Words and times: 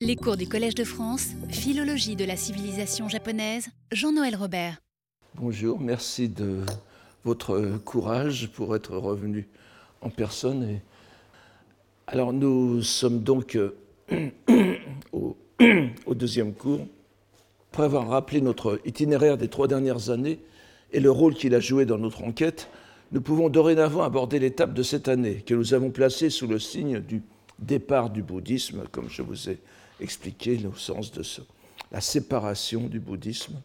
Les 0.00 0.14
cours 0.14 0.36
du 0.36 0.46
Collège 0.46 0.76
de 0.76 0.84
France, 0.84 1.30
Philologie 1.48 2.14
de 2.14 2.24
la 2.24 2.36
civilisation 2.36 3.08
japonaise, 3.08 3.66
Jean-Noël 3.90 4.36
Robert. 4.36 4.76
Bonjour, 5.34 5.80
merci 5.80 6.28
de 6.28 6.60
votre 7.24 7.78
courage 7.84 8.48
pour 8.54 8.76
être 8.76 8.96
revenu 8.96 9.48
en 10.00 10.08
personne. 10.08 10.78
Alors 12.06 12.32
nous 12.32 12.80
sommes 12.82 13.24
donc 13.24 13.56
euh, 13.56 13.76
au, 15.12 15.36
au 16.06 16.14
deuxième 16.14 16.54
cours. 16.54 16.86
Après 17.72 17.82
avoir 17.82 18.06
rappelé 18.06 18.40
notre 18.40 18.80
itinéraire 18.84 19.36
des 19.36 19.48
trois 19.48 19.66
dernières 19.66 20.10
années 20.10 20.38
et 20.92 21.00
le 21.00 21.10
rôle 21.10 21.34
qu'il 21.34 21.56
a 21.56 21.60
joué 21.60 21.86
dans 21.86 21.98
notre 21.98 22.22
enquête, 22.22 22.70
nous 23.10 23.20
pouvons 23.20 23.48
dorénavant 23.48 24.04
aborder 24.04 24.38
l'étape 24.38 24.74
de 24.74 24.84
cette 24.84 25.08
année 25.08 25.42
que 25.44 25.54
nous 25.54 25.74
avons 25.74 25.90
placée 25.90 26.30
sous 26.30 26.46
le 26.46 26.60
signe 26.60 27.00
du 27.00 27.20
départ 27.58 28.10
du 28.10 28.22
bouddhisme, 28.22 28.84
comme 28.92 29.10
je 29.10 29.22
vous 29.22 29.50
ai 29.50 29.58
expliqué 30.00 30.56
le 30.56 30.70
sens 30.76 31.12
de 31.12 31.22
la 31.92 32.00
séparation 32.00 32.82
du 32.82 33.00
bouddhisme. 33.00 33.60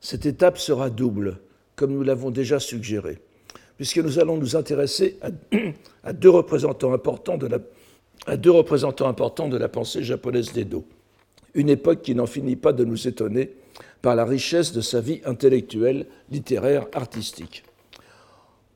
Cette 0.00 0.26
étape 0.26 0.58
sera 0.58 0.88
double, 0.90 1.38
comme 1.76 1.92
nous 1.92 2.02
l'avons 2.02 2.30
déjà 2.30 2.58
suggéré, 2.58 3.18
puisque 3.76 3.98
nous 3.98 4.18
allons 4.18 4.38
nous 4.38 4.56
intéresser 4.56 5.18
à 6.04 6.12
deux 6.12 6.30
représentants 6.30 6.92
importants 6.92 7.38
de 7.38 7.46
la 9.56 9.68
pensée 9.68 10.02
japonaise 10.02 10.52
d'Edo, 10.52 10.84
une 11.54 11.68
époque 11.68 12.02
qui 12.02 12.14
n'en 12.14 12.26
finit 12.26 12.56
pas 12.56 12.72
de 12.72 12.84
nous 12.84 13.08
étonner 13.08 13.50
par 14.02 14.14
la 14.14 14.24
richesse 14.24 14.72
de 14.72 14.80
sa 14.80 15.00
vie 15.00 15.20
intellectuelle, 15.24 16.06
littéraire, 16.30 16.86
artistique. 16.92 17.64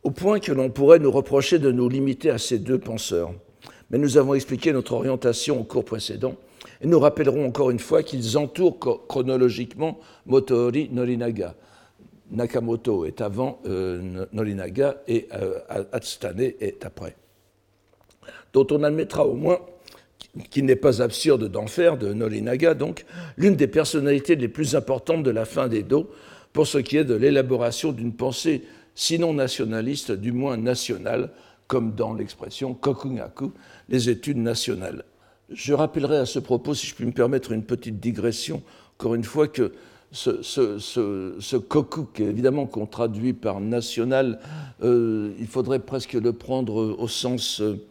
Au 0.02 0.10
point 0.10 0.38
que 0.38 0.52
l'on 0.52 0.68
pourrait 0.68 0.98
nous 0.98 1.10
reprocher 1.10 1.58
de 1.58 1.72
nous 1.72 1.88
limiter 1.88 2.28
à 2.28 2.36
ces 2.36 2.58
deux 2.58 2.78
penseurs 2.78 3.32
mais 3.94 4.00
nous 4.00 4.18
avons 4.18 4.34
expliqué 4.34 4.72
notre 4.72 4.94
orientation 4.94 5.60
au 5.60 5.62
cours 5.62 5.84
précédent, 5.84 6.34
et 6.80 6.86
nous 6.88 6.98
rappellerons 6.98 7.46
encore 7.46 7.70
une 7.70 7.78
fois 7.78 8.02
qu'ils 8.02 8.36
entourent 8.36 9.06
chronologiquement 9.06 10.00
Motohori 10.26 10.88
Norinaga. 10.90 11.54
Nakamoto 12.32 13.04
est 13.04 13.20
avant 13.20 13.60
euh, 13.66 14.26
Norinaga 14.32 14.96
et 15.06 15.28
euh, 15.32 15.60
Atsutane 15.92 16.40
est 16.40 16.84
après. 16.84 17.14
Dont 18.52 18.66
on 18.72 18.82
admettra 18.82 19.24
au 19.24 19.34
moins 19.34 19.60
qu'il 20.50 20.64
n'est 20.64 20.74
pas 20.74 21.00
absurde 21.00 21.48
d'en 21.48 21.68
faire 21.68 21.96
de 21.96 22.12
Norinaga, 22.12 22.74
donc, 22.74 23.06
l'une 23.36 23.54
des 23.54 23.68
personnalités 23.68 24.34
les 24.34 24.48
plus 24.48 24.74
importantes 24.74 25.22
de 25.22 25.30
la 25.30 25.44
fin 25.44 25.68
d'Edo 25.68 26.10
pour 26.52 26.66
ce 26.66 26.78
qui 26.78 26.96
est 26.96 27.04
de 27.04 27.14
l'élaboration 27.14 27.92
d'une 27.92 28.12
pensée 28.12 28.64
sinon 28.96 29.34
nationaliste, 29.34 30.10
du 30.10 30.32
moins 30.32 30.56
nationale, 30.56 31.30
comme 31.66 31.94
dans 31.94 32.14
l'expression 32.14 32.74
kokungaku, 32.74 33.52
les 33.88 34.08
études 34.08 34.38
nationales. 34.38 35.04
Je 35.50 35.74
rappellerai 35.74 36.18
à 36.18 36.26
ce 36.26 36.38
propos, 36.38 36.74
si 36.74 36.86
je 36.86 36.94
puis 36.94 37.04
me 37.04 37.12
permettre 37.12 37.52
une 37.52 37.64
petite 37.64 38.00
digression, 38.00 38.62
encore 38.98 39.14
une 39.14 39.24
fois, 39.24 39.48
que 39.48 39.72
ce, 40.14 40.42
ce, 40.42 42.22
évidemment 42.22 42.66
qu'on 42.66 42.86
traduit 42.86 43.32
par 43.32 43.60
national, 43.60 44.38
euh, 44.82 45.32
il 45.38 45.46
faudrait 45.46 45.80
presque 45.80 46.12
le 46.12 46.32
prendre 46.32 46.96
au 46.98 47.08
sens 47.08 47.60
euh, 47.60 47.84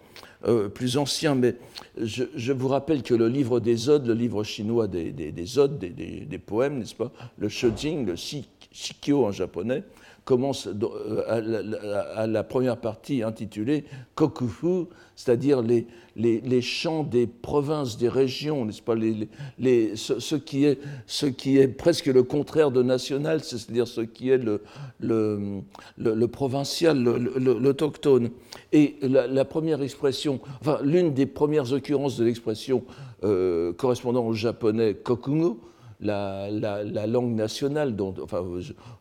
euh, 0.45 0.69
plus 0.69 0.97
ancien, 0.97 1.35
mais 1.35 1.55
je, 1.97 2.51
vous 2.53 2.67
rappelle 2.67 3.03
que 3.03 3.13
le 3.13 3.27
livre 3.27 3.59
des 3.59 3.89
odes, 3.89 4.07
le 4.07 4.13
livre 4.13 4.43
chinois 4.43 4.87
des, 4.87 5.11
des, 5.11 5.31
des 5.31 5.59
odes, 5.59 5.77
des, 5.77 5.89
des 5.89 6.37
poèmes, 6.37 6.79
n'est-ce 6.79 6.95
pas, 6.95 7.11
le 7.37 7.49
shojing, 7.49 8.05
le 8.05 8.15
shikyo 8.15 9.25
en 9.25 9.31
japonais, 9.31 9.83
commence 10.25 10.67
euh, 10.67 12.11
à 12.15 12.27
la 12.27 12.43
première 12.43 12.77
partie 12.77 13.23
intitulée 13.23 13.85
Kokufu, 14.15 14.85
c'est-à-dire 15.15 15.61
les, 15.61 15.85
les, 16.15 16.61
chants 16.61 17.03
des 17.03 17.27
provinces, 17.27 17.97
des 17.97 18.09
régions, 18.09 18.65
n'est-ce 18.65 18.81
pas, 18.81 18.95
les, 18.95 19.27
les, 19.59 19.95
ce, 19.95 20.35
qui 20.35 20.65
est, 20.65 20.79
ce 21.07 21.25
qui 21.25 21.57
est 21.57 21.67
presque 21.67 22.05
le 22.05 22.23
contraire 22.23 22.71
de 22.71 22.81
national, 22.81 23.43
c'est-à-dire 23.43 23.87
ce 23.87 24.01
qui 24.01 24.29
est 24.29 24.37
le, 24.37 24.61
le, 24.99 25.61
le, 25.97 26.27
provincial, 26.27 27.01
l'autochtone. 27.03 28.29
Et 28.71 28.95
la, 29.01 29.27
la, 29.27 29.45
première 29.45 29.81
expression, 29.81 30.39
enfin 30.61 30.79
l'une 30.83 31.13
des 31.13 31.25
premières 31.25 31.73
occurrences 31.73 32.17
de 32.17 32.25
l'expression 32.25 32.83
euh, 33.23 33.73
correspondant 33.73 34.25
au 34.25 34.33
japonais 34.33 34.95
kokungo, 34.95 35.59
la, 36.03 36.49
la, 36.51 36.83
la, 36.83 37.07
langue 37.07 37.33
nationale. 37.33 37.95
Enfin, 38.21 38.43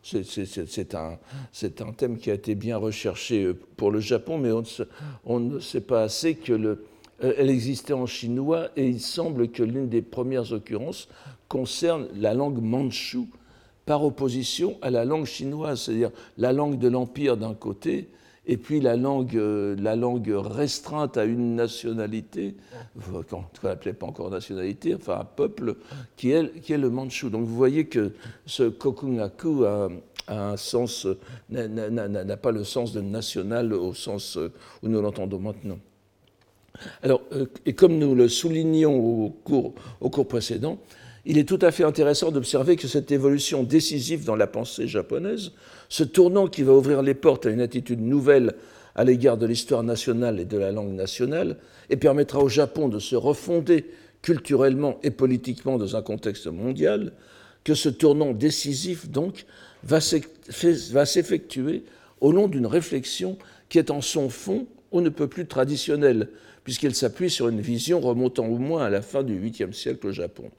c'est 0.01 0.95
un, 0.95 1.17
un, 1.17 1.91
thème 1.91 2.17
qui 2.17 2.31
a 2.31 2.33
été 2.33 2.55
bien 2.55 2.77
recherché 2.77 3.53
pour 3.77 3.91
le 3.91 3.99
Japon, 3.99 4.37
mais 4.37 4.51
on 4.51 4.61
ne, 4.61 4.85
on 5.25 5.39
ne 5.39 5.59
sait 5.59 5.81
pas 5.81 6.03
assez 6.03 6.35
que 6.35 6.53
le, 6.53 6.85
euh, 7.23 7.33
existait 7.37 7.93
en 7.93 8.05
chinois 8.05 8.69
et 8.75 8.87
il 8.87 8.99
semble 8.99 9.49
que 9.49 9.63
l'une 9.63 9.87
des 9.87 10.01
premières 10.01 10.51
occurrences 10.51 11.07
concerne 11.47 12.07
la 12.15 12.33
langue 12.33 12.61
manchoue 12.61 13.27
par 13.85 14.03
opposition 14.03 14.77
à 14.81 14.89
la 14.89 15.05
langue 15.05 15.25
chinoise, 15.25 15.81
c'est-à-dire 15.81 16.11
la 16.37 16.53
langue 16.53 16.79
de 16.79 16.87
l'Empire 16.87 17.37
d'un 17.37 17.53
côté 17.53 18.07
et 18.45 18.57
puis 18.57 18.81
la 18.81 18.97
langue, 18.97 19.37
euh, 19.37 19.75
la 19.79 19.95
langue 19.95 20.29
restreinte 20.35 21.17
à 21.17 21.23
une 21.23 21.55
nationalité, 21.55 22.55
qu'on 23.29 23.45
n'appelait 23.63 23.93
pas 23.93 24.05
encore 24.05 24.29
nationalité, 24.29 24.95
enfin 24.95 25.19
un 25.21 25.25
peuple, 25.25 25.75
qui 26.17 26.31
est, 26.31 26.69
le 26.69 26.89
mandchou. 26.89 27.29
Donc 27.29 27.45
vous 27.45 27.55
voyez 27.55 27.85
que 27.85 28.13
ce 28.45 28.63
kokungaku 28.63 29.63
a, 29.63 29.89
un 30.27 30.57
sens, 30.57 31.07
n'a 31.49 32.37
pas 32.37 32.51
le 32.51 32.63
sens 32.63 32.93
de 32.93 33.01
national 33.01 33.73
au 33.73 33.93
sens 33.93 34.37
où 34.81 34.87
nous 34.87 35.01
l'entendons 35.01 35.39
maintenant. 35.39 35.79
Alors, 37.01 37.21
euh, 37.33 37.45
et 37.65 37.73
comme 37.73 37.97
nous 37.97 38.15
le 38.15 38.27
soulignions 38.27 39.25
au 39.25 39.29
cours 40.09 40.27
précédent, 40.27 40.79
il 41.25 41.37
est 41.37 41.47
tout 41.47 41.59
à 41.61 41.71
fait 41.71 41.83
intéressant 41.83 42.31
d'observer 42.31 42.75
que 42.75 42.87
cette 42.87 43.11
évolution 43.11 43.63
décisive 43.63 44.25
dans 44.25 44.35
la 44.35 44.47
pensée 44.47 44.87
japonaise, 44.87 45.51
ce 45.89 46.03
tournant 46.03 46.47
qui 46.47 46.63
va 46.63 46.73
ouvrir 46.73 47.01
les 47.01 47.13
portes 47.13 47.45
à 47.45 47.49
une 47.49 47.61
attitude 47.61 48.01
nouvelle 48.01 48.53
à 48.95 49.03
l'égard 49.03 49.37
de 49.37 49.45
l'histoire 49.45 49.83
nationale 49.83 50.39
et 50.39 50.45
de 50.45 50.57
la 50.57 50.71
langue 50.71 50.93
nationale, 50.93 51.57
et 51.89 51.97
permettra 51.97 52.39
au 52.39 52.49
Japon 52.49 52.89
de 52.89 52.99
se 52.99 53.15
refonder 53.15 53.85
culturellement 54.21 54.99
et 55.03 55.11
politiquement 55.11 55.77
dans 55.77 55.95
un 55.95 56.01
contexte 56.01 56.47
mondial, 56.47 57.13
que 57.63 57.73
ce 57.73 57.89
tournant 57.89 58.33
décisif, 58.33 59.09
donc, 59.09 59.45
va 59.83 59.99
s'effectuer 59.99 61.83
au 62.21 62.31
long 62.31 62.47
d'une 62.47 62.67
réflexion 62.67 63.37
qui 63.69 63.79
est 63.79 63.91
en 63.91 64.01
son 64.01 64.29
fond 64.29 64.67
on 64.93 65.01
ne 65.01 65.09
peut 65.09 65.27
plus 65.27 65.47
traditionnelle, 65.47 66.29
puisqu'elle 66.63 66.95
s'appuie 66.95 67.29
sur 67.29 67.49
une 67.49 67.59
vision 67.59 67.99
remontant 67.99 68.45
au 68.45 68.57
moins 68.57 68.85
à 68.85 68.89
la 68.89 69.01
fin 69.01 69.23
du 69.23 69.37
8e 69.37 69.73
siècle 69.73 70.07
au 70.07 70.11
Japon. 70.11 70.51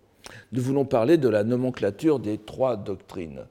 Nous 0.53 0.63
voulons 0.63 0.85
parler 0.85 1.17
de 1.19 1.29
la 1.29 1.45
nomenclature 1.45 2.19
des 2.19 2.39
trois 2.39 2.77
doctrines. 2.77 3.47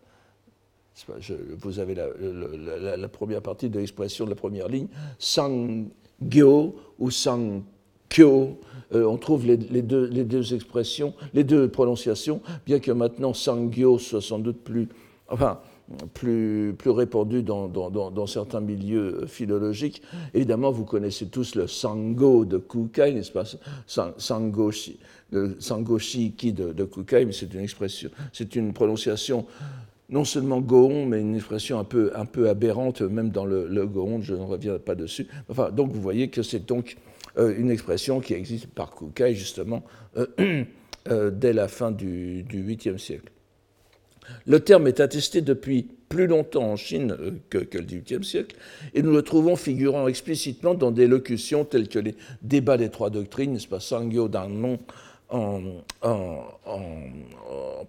Vous 1.59 1.79
avez 1.79 1.95
la, 1.95 3.07
première 3.07 3.41
partie 3.41 3.69
de 3.69 3.79
l'expression 3.79 4.25
de 4.25 4.29
la 4.29 4.35
première 4.35 4.67
ligne, 4.67 4.87
Sangyo 5.17 6.75
ou 6.99 7.09
Sangkyo. 7.09 8.59
Euh, 8.93 9.05
on 9.05 9.17
trouve 9.17 9.47
les, 9.47 9.57
les, 9.57 9.81
deux, 9.81 10.05
les, 10.05 10.23
deux, 10.23 10.53
expressions, 10.53 11.15
les 11.33 11.43
deux 11.43 11.67
prononciations, 11.67 12.41
bien 12.65 12.79
que 12.79 12.91
maintenant 12.91 13.33
Sangyo 13.33 13.97
soit 13.97 14.21
sans 14.21 14.37
doute 14.37 14.59
plus. 14.63 14.87
Enfin, 15.29 15.59
plus, 16.13 16.73
plus 16.77 16.91
répandu 16.91 17.43
dans, 17.43 18.27
certains 18.27 18.61
milieux 18.61 19.25
philologiques. 19.27 20.01
Évidemment, 20.33 20.71
vous 20.71 20.85
connaissez 20.85 21.27
tous 21.27 21.55
le 21.55 21.67
sango 21.67 22.45
de 22.45 22.57
Kukai, 22.57 23.13
n'est-ce 23.13 23.31
pas? 23.31 23.43
Sangoshi, 24.17 24.99
le 25.31 25.55
sangoshiki 25.59 26.53
de, 26.53 26.73
de 26.73 26.83
Kukai, 26.83 27.25
mais 27.25 27.33
c'est 27.33 27.53
une 27.53 27.61
expression, 27.61 28.09
c'est 28.31 28.55
une 28.55 28.73
prononciation 28.73 29.45
non 30.09 30.25
seulement 30.25 30.61
gohon, 30.61 31.05
mais 31.05 31.19
une 31.21 31.35
expression 31.35 31.79
un 31.79 31.83
peu, 31.83 32.11
aberrante, 32.47 33.01
même 33.01 33.29
dans 33.31 33.45
le, 33.45 33.67
le 33.67 33.87
gohon, 33.87 34.21
je 34.21 34.35
ne 34.35 34.43
reviens 34.43 34.77
pas 34.77 34.95
dessus. 34.95 35.27
Enfin, 35.49 35.71
donc 35.71 35.91
vous 35.91 36.01
voyez 36.01 36.29
que 36.29 36.43
c'est 36.43 36.65
donc 36.65 36.97
euh, 37.37 37.55
une 37.57 37.71
expression 37.71 38.19
qui 38.19 38.33
existe 38.33 38.67
par 38.67 38.93
Kukai, 38.93 39.33
justement, 39.33 39.83
euh, 40.17 40.27
euh, 41.09 41.31
dès 41.31 41.51
la 41.51 41.67
fin 41.67 41.91
du, 41.91 42.43
du 42.43 42.63
8e 42.63 42.99
siècle. 42.99 43.32
Le 44.45 44.59
terme 44.59 44.87
est 44.87 44.99
attesté 44.99 45.41
depuis 45.41 45.87
plus 46.09 46.27
longtemps 46.27 46.71
en 46.71 46.75
Chine 46.75 47.15
euh, 47.19 47.31
que, 47.49 47.57
que 47.57 47.77
le 47.77 47.85
XVIIIe 47.85 48.23
siècle, 48.23 48.55
et 48.93 49.01
nous 49.01 49.11
le 49.11 49.21
trouvons 49.21 49.55
figurant 49.55 50.07
explicitement 50.07 50.75
dans 50.75 50.91
des 50.91 51.07
locutions 51.07 51.65
telles 51.65 51.87
que 51.87 51.99
les 51.99 52.15
débats 52.41 52.77
des 52.77 52.89
trois 52.89 53.09
doctrines, 53.09 53.53
n'est-ce 53.53 53.67
pas, 53.67 53.79
Sangyo 53.79 54.27
d'un 54.27 54.47
nom 54.47 54.79
en, 55.33 55.59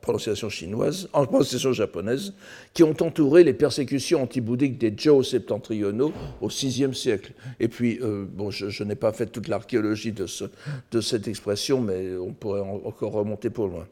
prononciation 0.01 0.49
chinoise, 0.49 1.09
en 1.13 1.27
prononciation 1.27 1.73
japonaise, 1.73 2.33
qui 2.73 2.83
ont 2.83 2.97
entouré 3.01 3.45
les 3.45 3.53
persécutions 3.53 4.23
anti-bouddhiques 4.23 4.79
des 4.79 4.95
Zhou 4.97 5.23
septentrionaux 5.23 6.13
au 6.41 6.49
VIe 6.49 6.95
siècle. 6.95 7.33
Et 7.61 7.69
puis, 7.69 7.99
euh, 8.01 8.25
bon, 8.27 8.51
je, 8.51 8.83
n'ai 8.83 8.95
pas 8.95 9.13
fait 9.13 9.27
toute 9.27 9.49
l'archéologie 9.49 10.13
de 10.13 11.01
cette 11.01 11.29
expression, 11.29 11.81
mais 11.81 12.17
on 12.17 12.33
pourrait 12.33 12.61
encore 12.61 13.13
remonter 13.13 13.51
pour 13.51 13.69
loin 13.69 13.87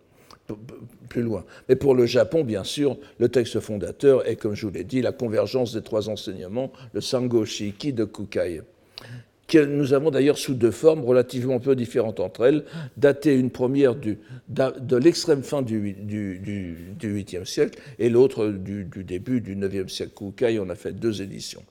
plus 1.08 1.22
loin. 1.22 1.44
Mais 1.68 1.76
pour 1.76 1.94
le 1.94 2.06
Japon, 2.06 2.44
bien 2.44 2.64
sûr, 2.64 2.98
le 3.18 3.28
texte 3.28 3.60
fondateur 3.60 4.26
est, 4.28 4.36
comme 4.36 4.54
je 4.54 4.66
vous 4.66 4.72
l'ai 4.72 4.84
dit, 4.84 5.02
la 5.02 5.12
convergence 5.12 5.74
des 5.74 5.82
trois 5.82 6.08
enseignements, 6.08 6.72
le 6.92 7.00
Sango 7.00 7.44
Shiki 7.44 7.92
de 7.92 8.04
Kukai, 8.04 8.62
que 9.52 9.58
nous 9.58 9.92
avons 9.92 10.10
d'ailleurs 10.10 10.38
sous 10.38 10.54
deux 10.54 10.70
formes 10.70 11.04
relativement 11.04 11.60
peu 11.60 11.76
différentes 11.76 12.20
entre 12.20 12.46
elles, 12.46 12.64
datées 12.96 13.34
une 13.34 13.50
première 13.50 13.94
de 13.96 14.96
l'extrême 14.96 15.42
fin 15.42 15.60
du, 15.60 15.92
du, 15.92 16.38
du, 16.38 17.22
8e 17.24 17.44
siècle 17.44 17.78
et 17.98 18.08
l'autre 18.08 18.48
du, 18.48 18.84
début 19.04 19.42
du 19.42 19.54
9e 19.54 19.88
siècle. 19.88 20.12
Koukaï 20.14 20.58
en 20.58 20.70
a 20.70 20.74
fait 20.74 20.92
deux 20.92 21.20
éditions. 21.20 21.62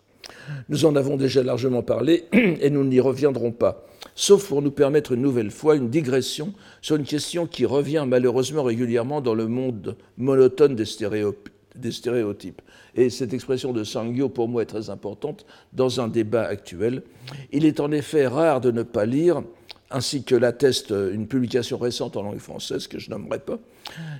Nous 0.69 0.85
en 0.85 0.95
avons 0.95 1.17
déjà 1.17 1.41
largement 1.41 1.81
parlé 1.81 2.25
et 2.33 2.69
nous 2.69 2.83
n'y 2.83 2.99
reviendrons 2.99 3.51
pas, 3.51 3.85
sauf 4.15 4.47
pour 4.47 4.61
nous 4.61 4.71
permettre 4.71 5.13
une 5.13 5.21
nouvelle 5.21 5.51
fois 5.51 5.75
une 5.75 5.89
digression 5.89 6.53
sur 6.81 6.95
une 6.95 7.05
question 7.05 7.47
qui 7.47 7.65
revient 7.65 8.05
malheureusement 8.07 8.63
régulièrement 8.63 9.21
dans 9.21 9.33
le 9.33 9.47
monde 9.47 9.95
monotone 10.17 10.75
des 10.75 10.85
stéréotypes. 10.85 12.61
Et 12.95 13.09
cette 13.09 13.33
expression 13.33 13.71
de 13.71 13.83
Sangyo, 13.83 14.29
pour 14.29 14.49
moi, 14.49 14.63
est 14.63 14.65
très 14.65 14.89
importante 14.89 15.45
dans 15.73 16.01
un 16.01 16.07
débat 16.07 16.43
actuel. 16.43 17.03
Il 17.51 17.65
est 17.65 17.79
en 17.79 17.91
effet 17.91 18.27
rare 18.27 18.59
de 18.61 18.71
ne 18.71 18.83
pas 18.83 19.05
lire, 19.05 19.43
ainsi 19.89 20.23
que 20.23 20.35
l'atteste 20.35 20.91
une 20.91 21.27
publication 21.27 21.77
récente 21.77 22.17
en 22.17 22.23
langue 22.23 22.39
française 22.39 22.87
que 22.87 22.99
je 22.99 23.09
nommerai 23.09 23.39
pas, 23.39 23.59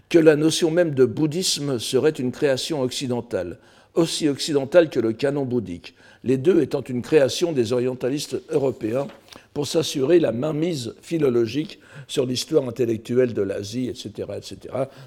que 0.10 0.20
la 0.20 0.36
notion 0.36 0.72
même 0.72 0.94
de 0.94 1.06
bouddhisme 1.06 1.80
serait 1.80 2.12
une 2.12 2.32
création 2.32 2.82
occidentale, 2.82 3.58
aussi 3.94 4.28
occidentale 4.30 4.90
que 4.90 5.00
le 5.00 5.14
canon 5.14 5.46
bouddhique, 5.46 5.96
les 6.24 6.38
deux 6.38 6.62
étant 6.62 6.82
une 6.82 7.02
création 7.02 7.52
des 7.52 7.74
orientalistes 7.74 8.42
européens 8.50 9.08
pour 9.54 9.68
s'assurer 9.68 10.20
la 10.20 10.32
mainmise 10.32 10.96
philologique 11.02 11.80
sur 12.08 12.26
l'histoire 12.26 12.68
intellectuelle 12.68 13.34
de 13.34 13.42
l'Asie, 13.42 13.90
etc., 13.90 14.30
etc., 14.38 14.58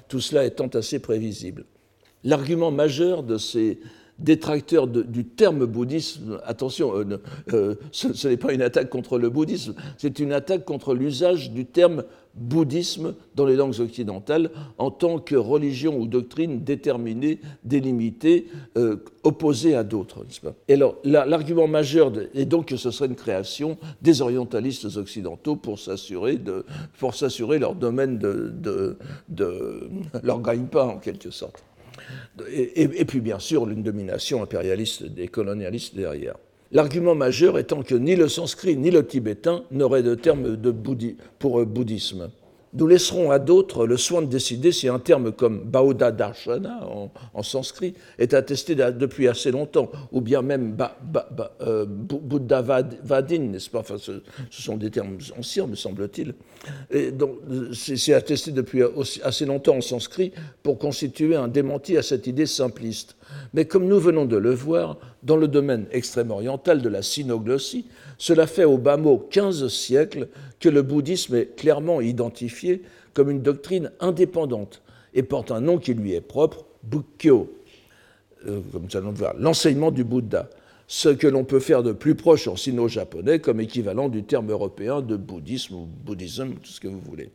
tout 0.07 0.21
cela 0.21 0.45
étant 0.45 0.67
assez 0.67 0.99
prévisible. 0.99 1.65
L'argument 2.23 2.71
majeur 2.71 3.23
de 3.23 3.37
ces 3.37 3.79
détracteurs 4.19 4.87
du 4.87 5.25
terme 5.25 5.65
bouddhisme, 5.65 6.39
attention, 6.45 6.95
euh, 6.95 7.17
euh, 7.53 7.75
ce, 7.91 8.27
n'est 8.27 8.37
pas 8.37 8.53
une 8.53 8.61
attaque 8.61 8.89
contre 8.89 9.17
le 9.17 9.29
bouddhisme, 9.29 9.75
c'est 9.97 10.19
une 10.19 10.31
attaque 10.31 10.63
contre 10.63 10.93
l'usage 10.93 11.51
du 11.51 11.65
terme 11.65 12.03
bouddhisme 12.33 13.13
dans 13.35 13.45
les 13.45 13.55
langues 13.55 13.79
occidentales 13.79 14.51
en 14.77 14.91
tant 14.91 15.19
que 15.19 15.35
religion 15.35 15.97
ou 15.97 16.05
doctrine 16.05 16.63
déterminée, 16.63 17.39
délimitée, 17.63 18.47
euh, 18.77 18.97
opposée 19.23 19.75
à 19.75 19.83
d'autres. 19.83 20.25
Et 20.67 20.73
alors, 20.73 20.97
l'argument 21.03 21.67
majeur 21.67 22.11
est 22.33 22.45
donc 22.45 22.67
que 22.67 22.77
ce 22.77 22.91
serait 22.91 23.07
une 23.07 23.15
création 23.15 23.77
des 24.01 24.21
orientalistes 24.21 24.97
occidentaux 24.97 25.55
pour 25.55 25.79
s'assurer 25.79 26.39
pour 26.99 27.15
s'assurer 27.15 27.59
leur 27.59 27.75
domaine 27.75 28.17
de, 28.17 28.51
de, 28.53 28.97
de 29.29 29.89
leur 30.23 30.41
gagne-pain 30.41 30.87
en 30.87 30.97
quelque 30.97 31.31
sorte. 31.31 31.63
Et, 32.51 33.05
puis 33.05 33.21
bien 33.21 33.39
sûr 33.39 33.69
une 33.69 33.83
domination 33.83 34.43
impérialiste 34.43 35.03
des 35.03 35.27
colonialistes 35.27 35.95
derrière. 35.95 36.35
L'argument 36.71 37.15
majeur 37.15 37.57
étant 37.57 37.83
que 37.83 37.95
ni 37.95 38.15
le 38.15 38.27
sanskrit 38.27 38.75
ni 38.75 38.91
le 38.91 39.05
tibétain 39.05 39.63
n'auraient 39.71 40.03
de 40.03 40.15
terme 40.15 40.57
pour 41.39 41.65
bouddhisme. 41.65 42.29
Nous 42.75 42.87
laisserons 42.87 43.31
à 43.31 43.39
d'autres 43.39 43.87
le 43.87 43.97
soin 43.97 44.21
de 44.21 44.27
décider 44.27 44.71
si 44.71 44.87
un 44.87 44.99
terme 44.99 45.31
comme 45.31 45.63
Bauddha 45.63 46.11
Darshana 46.11 46.81
en, 47.33 47.43
sanskrit 47.43 47.93
est 48.19 48.33
attesté 48.33 48.75
depuis 48.75 49.27
assez 49.27 49.51
longtemps, 49.51 49.89
ou 50.11 50.19
bien 50.19 50.41
même 50.41 50.73
ba, 50.73 50.97
euh, 51.61 51.85
Buddha 51.87 52.61
Vadin, 52.61 53.39
n'est-ce 53.39 53.69
pas? 53.69 53.79
Enfin, 53.79 53.97
ce, 53.97 54.21
sont 54.49 54.77
des 54.77 54.91
termes 54.91 55.17
anciens, 55.37 55.67
me 55.67 55.75
semble-t-il. 55.75 56.33
donc, 57.17 57.37
c'est 57.73 58.13
attesté 58.13 58.51
depuis 58.51 58.81
assez 59.23 59.45
longtemps 59.45 59.77
en 59.77 59.81
sanskrit 59.81 60.33
pour 60.63 60.77
constituer 60.77 61.35
un 61.35 61.47
démenti 61.47 61.97
à 61.97 62.01
cette 62.01 62.27
idée 62.27 62.45
simpliste. 62.45 63.15
Mais 63.53 63.65
comme 63.65 63.87
nous 63.87 63.99
venons 63.99 64.25
de 64.25 64.37
le 64.37 64.53
voir, 64.53 64.97
dans 65.23 65.37
le 65.37 65.47
domaine 65.47 65.85
extrême-oriental 65.91 66.81
de 66.81 66.89
la 66.89 67.01
synoglossie, 67.01 67.85
cela 68.17 68.47
fait 68.47 68.63
au 68.63 68.77
bas 68.77 68.97
mot 68.97 69.17
15 69.17 69.67
siècles 69.67 70.29
que 70.59 70.69
le 70.69 70.81
bouddhisme 70.81 71.35
est 71.35 71.55
clairement 71.55 72.01
identifié 72.01 72.81
comme 73.13 73.29
une 73.29 73.41
doctrine 73.41 73.91
indépendante 73.99 74.81
et 75.13 75.23
porte 75.23 75.51
un 75.51 75.61
nom 75.61 75.77
qui 75.77 75.93
lui 75.93 76.13
est 76.13 76.21
propre, 76.21 76.65
Bukkyo, 76.83 77.49
euh, 78.47 78.59
comme 78.71 78.87
le 78.93 79.11
voir, 79.11 79.33
l'enseignement 79.39 79.91
du 79.91 80.03
Bouddha, 80.03 80.49
ce 80.87 81.09
que 81.09 81.27
l'on 81.27 81.45
peut 81.45 81.59
faire 81.59 81.81
de 81.81 81.93
plus 81.93 82.15
proche 82.15 82.47
en 82.47 82.55
sino-japonais 82.55 83.39
comme 83.39 83.59
équivalent 83.59 84.09
du 84.09 84.23
terme 84.23 84.51
européen 84.51 85.01
de 85.01 85.15
bouddhisme 85.15 85.75
ou 85.75 85.87
bouddhisme, 86.05 86.53
tout 86.61 86.69
ce 86.69 86.79
que 86.79 86.87
vous 86.87 86.99
voulez. 86.99 87.31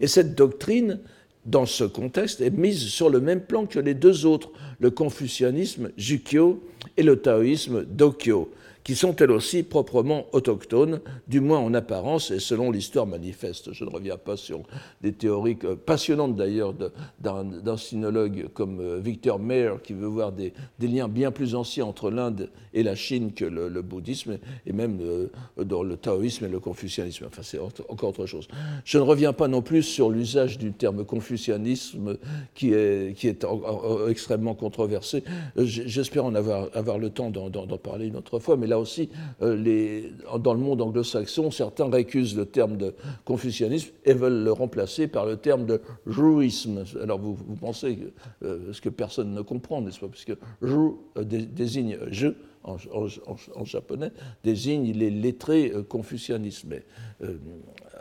Et 0.00 0.06
cette 0.06 0.34
doctrine, 0.34 1.00
dans 1.46 1.64
ce 1.64 1.84
contexte, 1.84 2.40
est 2.40 2.50
mise 2.50 2.82
sur 2.88 3.08
le 3.08 3.20
même 3.20 3.40
plan 3.40 3.66
que 3.66 3.78
les 3.78 3.94
deux 3.94 4.26
autres, 4.26 4.50
le 4.78 4.90
confucianisme 4.90 5.90
Jukyo 5.96 6.62
et 6.96 7.02
le 7.02 7.16
taoïsme 7.16 7.84
Dokyo, 7.84 8.50
qui 8.84 8.96
sont 8.96 9.14
elles 9.16 9.30
aussi 9.30 9.62
proprement 9.62 10.26
autochtones, 10.32 11.00
du 11.28 11.40
moins 11.40 11.58
en 11.58 11.72
apparence 11.74 12.30
et 12.30 12.40
selon 12.40 12.70
l'histoire 12.70 13.06
manifeste. 13.06 13.72
Je 13.72 13.84
ne 13.84 13.90
reviens 13.90 14.16
pas 14.16 14.36
sur 14.36 14.62
des 15.02 15.12
théories 15.12 15.58
passionnantes 15.86 16.36
d'ailleurs 16.36 16.74
d'un 17.20 17.76
sinologue 17.76 18.48
comme 18.54 18.80
euh, 18.80 18.98
Victor 18.98 19.38
Mayer 19.38 19.74
qui 19.82 19.92
veut 19.92 20.06
voir 20.06 20.32
des, 20.32 20.52
liens 20.80 21.08
bien 21.08 21.30
plus 21.30 21.54
anciens 21.54 21.86
entre 21.86 22.10
l'Inde 22.10 22.50
et 22.74 22.82
la 22.82 22.94
Chine 22.94 23.32
que 23.32 23.44
le, 23.44 23.82
bouddhisme 23.82 24.38
et 24.66 24.72
même 24.72 24.98
euh, 25.00 25.28
dans 25.62 25.82
le 25.82 25.96
taoïsme 25.96 26.46
et 26.46 26.48
le 26.48 26.60
confucianisme. 26.60 27.26
Enfin, 27.26 27.42
c'est 27.42 27.58
encore 27.60 28.10
autre 28.10 28.26
chose. 28.26 28.48
Je 28.84 28.98
ne 28.98 29.02
reviens 29.02 29.32
pas 29.32 29.48
non 29.48 29.62
plus 29.62 29.82
sur 29.82 30.10
l'usage 30.10 30.58
du 30.58 30.72
terme 30.72 31.04
confucianisme 31.04 32.18
qui 32.54 32.72
est, 32.72 33.14
extrêmement 34.08 34.54
controversé. 34.54 35.22
Euh, 35.56 35.64
j'espère 35.64 36.24
en 36.24 36.34
avoir, 36.34 36.68
avoir 36.74 36.98
le 36.98 37.10
temps 37.10 37.30
d'en 37.30 37.50
parler 37.78 38.06
une 38.06 38.16
autre 38.16 38.38
fois, 38.38 38.56
mais 38.56 38.66
là 38.72 38.78
aussi, 38.78 39.10
euh, 39.42 40.02
dans 40.38 40.54
le 40.54 40.60
monde 40.60 40.80
anglo-saxon, 40.80 41.50
certains 41.50 41.90
récusent 41.90 42.34
le 42.34 42.46
terme 42.46 42.78
de 42.78 42.94
confucianisme 43.26 43.90
et 44.06 44.14
veulent 44.14 44.44
le 44.44 44.52
remplacer 44.52 45.08
par 45.08 45.26
le 45.26 45.36
terme 45.36 45.66
de 45.66 45.82
jouisme. 46.06 46.84
Alors 47.02 47.18
vous, 47.18 47.36
pensez 47.60 47.98
euh, 48.42 48.72
ce 48.72 48.80
que 48.80 48.88
personne 48.88 49.34
ne 49.34 49.42
comprend, 49.42 49.82
n'est-ce 49.82 50.00
pas? 50.00 50.08
Puisque 50.08 50.34
jou 50.62 51.02
euh, 51.18 51.24
désigne 51.24 51.98
je 52.10 52.28
en, 52.64 53.64
japonais, 53.64 54.12
désigne 54.44 54.92
les 54.92 55.10
lettrés 55.10 55.72
confucianisme. 55.88 56.68
Mais, 56.68 56.84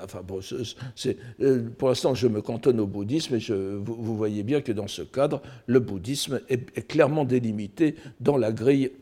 enfin, 0.04 0.22
pour 1.80 1.90
l'instant, 1.90 2.14
je 2.14 2.28
me 2.28 2.42
cantonne 2.44 2.80
au 2.80 2.86
bouddhisme 2.86 3.34
et 3.34 3.40
je, 3.40 3.56
vous, 3.56 4.16
voyez 4.16 4.44
bien 4.44 4.62
que 4.62 4.72
dans 4.72 4.88
ce 4.88 5.02
cadre, 5.02 5.42
le 5.66 5.80
bouddhisme 5.80 6.42
est, 6.48 6.88
clairement 6.88 7.26
délimité 7.26 7.96
dans 8.20 8.38
la 8.38 8.52
grille 8.52 8.92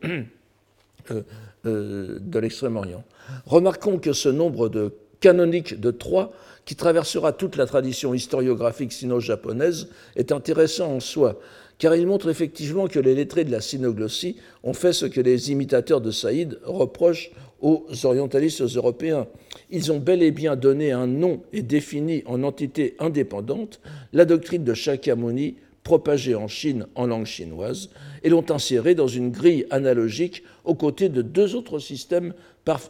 de 1.64 2.38
l'Extrême-Orient. 2.38 3.04
Remarquons 3.46 3.98
que 3.98 4.12
ce 4.12 4.28
nombre 4.28 4.68
de 4.68 4.94
canoniques 5.20 5.78
de 5.78 5.90
trois, 5.90 6.32
qui 6.64 6.76
traversera 6.76 7.32
toute 7.32 7.56
la 7.56 7.66
tradition 7.66 8.14
historiographique 8.14 8.92
sino-japonaise, 8.92 9.88
est 10.16 10.32
intéressant 10.32 10.94
en 10.94 11.00
soi, 11.00 11.38
car 11.78 11.94
il 11.94 12.06
montre 12.06 12.28
effectivement 12.30 12.86
que 12.86 12.98
les 12.98 13.14
lettrés 13.14 13.44
de 13.44 13.50
la 13.50 13.60
synoglossie 13.60 14.36
ont 14.62 14.74
fait 14.74 14.92
ce 14.92 15.06
que 15.06 15.20
les 15.20 15.50
imitateurs 15.50 16.00
de 16.00 16.10
Saïd 16.10 16.58
reprochent 16.64 17.30
aux 17.60 17.86
orientalistes 18.04 18.62
européens. 18.62 19.26
Ils 19.70 19.92
ont 19.92 19.98
bel 19.98 20.22
et 20.22 20.30
bien 20.30 20.56
donné 20.56 20.92
un 20.92 21.06
nom 21.06 21.42
et 21.52 21.62
défini 21.62 22.22
en 22.26 22.42
entité 22.42 22.96
indépendante 22.98 23.80
la 24.12 24.24
doctrine 24.24 24.64
de 24.64 24.74
Shakyamuni 24.74 25.56
propagée 25.82 26.34
en 26.34 26.48
Chine 26.48 26.86
en 26.94 27.06
langue 27.06 27.26
chinoise, 27.26 27.90
et 28.22 28.28
l'ont 28.28 28.50
inséré 28.50 28.94
dans 28.94 29.08
une 29.08 29.30
grille 29.30 29.66
analogique 29.70 30.42
aux 30.64 30.74
côtés 30.74 31.08
de 31.08 31.22
deux 31.22 31.54
autres 31.54 31.78
systèmes 31.78 32.34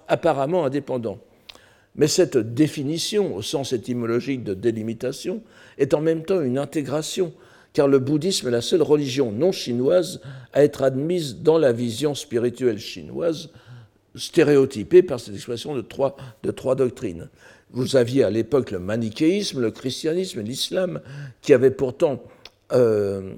apparemment 0.08 0.64
indépendants. 0.64 1.18
Mais 1.96 2.06
cette 2.06 2.37
définition, 2.37 3.34
au 3.34 3.42
sens 3.42 3.72
étymologique 3.72 4.44
de 4.44 4.54
délimitation, 4.54 5.42
est 5.78 5.94
en 5.94 6.00
même 6.00 6.25
temps 6.25 6.40
une 6.40 6.58
intégration, 6.58 7.32
car 7.72 7.88
le 7.88 7.99
bouddhisme 7.99 8.49
est 8.49 8.52
la 8.52 8.60
seule 8.60 8.82
religion 8.82 9.32
non 9.32 9.52
chinoise 9.52 10.20
à 10.52 10.62
être 10.62 10.82
admise 10.82 11.37
dans 11.37 11.58
la 11.58 11.72
vision 11.72 12.14
spirituelle 12.14 12.78
chinoise, 12.78 13.50
stéréotypée 14.14 15.02
par 15.02 15.20
cette 15.20 15.34
expression 15.34 15.75
de 15.75 15.80
trois, 15.82 16.75
doctrines. 16.76 17.28
Vous 17.72 17.96
aviez 17.96 18.25
à 18.25 18.30
l'époque 18.30 18.72
le 18.72 18.80
manichéisme, 18.80 19.60
le 19.60 19.70
christianisme 19.70 20.40
et 20.40 20.44
l'islam, 20.44 21.00
qui 21.42 21.52
avaient 21.52 21.70
pourtant 21.70 22.22
euh, 22.72 23.34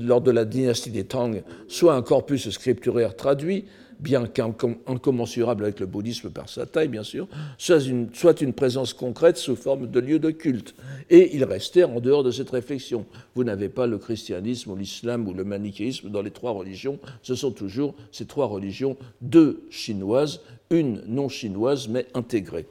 lors 0.00 0.20
de 0.20 0.30
la 0.30 0.44
dynastie 0.44 0.90
des 0.90 1.04
Tang, 1.04 1.42
soit 1.68 1.94
un 1.94 2.02
corpus 2.02 2.48
scripturaire 2.50 3.16
traduit, 3.16 3.64
bien 4.00 4.26
qu'incommensurable 4.26 5.64
avec 5.64 5.80
le 5.80 5.86
bouddhisme 5.86 6.30
par 6.30 6.48
sa 6.48 6.66
taille, 6.66 6.88
bien 6.88 7.02
sûr, 7.02 7.28
soit 7.58 7.80
une, 7.80 8.08
soit 8.12 8.40
une, 8.40 8.52
présence 8.52 8.92
concrète 8.92 9.36
sous 9.36 9.56
forme 9.56 9.86
de 9.88 10.00
lieu 10.00 10.18
de 10.18 10.30
culte. 10.30 10.74
Et 11.10 11.34
il 11.34 11.44
restait 11.44 11.84
en 11.84 12.00
dehors 12.00 12.24
de 12.24 12.30
cette 12.30 12.50
réflexion. 12.50 13.06
Vous 13.34 13.44
n'avez 13.44 13.68
pas 13.68 13.86
le 13.86 13.98
christianisme 13.98 14.72
ou 14.72 14.76
l'islam 14.76 15.28
ou 15.28 15.34
le 15.34 15.44
manichéisme 15.44 16.10
dans 16.10 16.22
les 16.22 16.30
trois 16.30 16.52
religions. 16.52 16.98
Ce 17.22 17.34
sont 17.34 17.52
toujours 17.52 17.94
ces 18.12 18.26
trois 18.26 18.46
religions, 18.46 18.96
deux 19.20 19.62
chinoises, 19.70 20.40
une 20.70 21.02
non 21.06 21.28
chinoise, 21.28 21.88
mais 21.88 22.06
intégrée. 22.14 22.66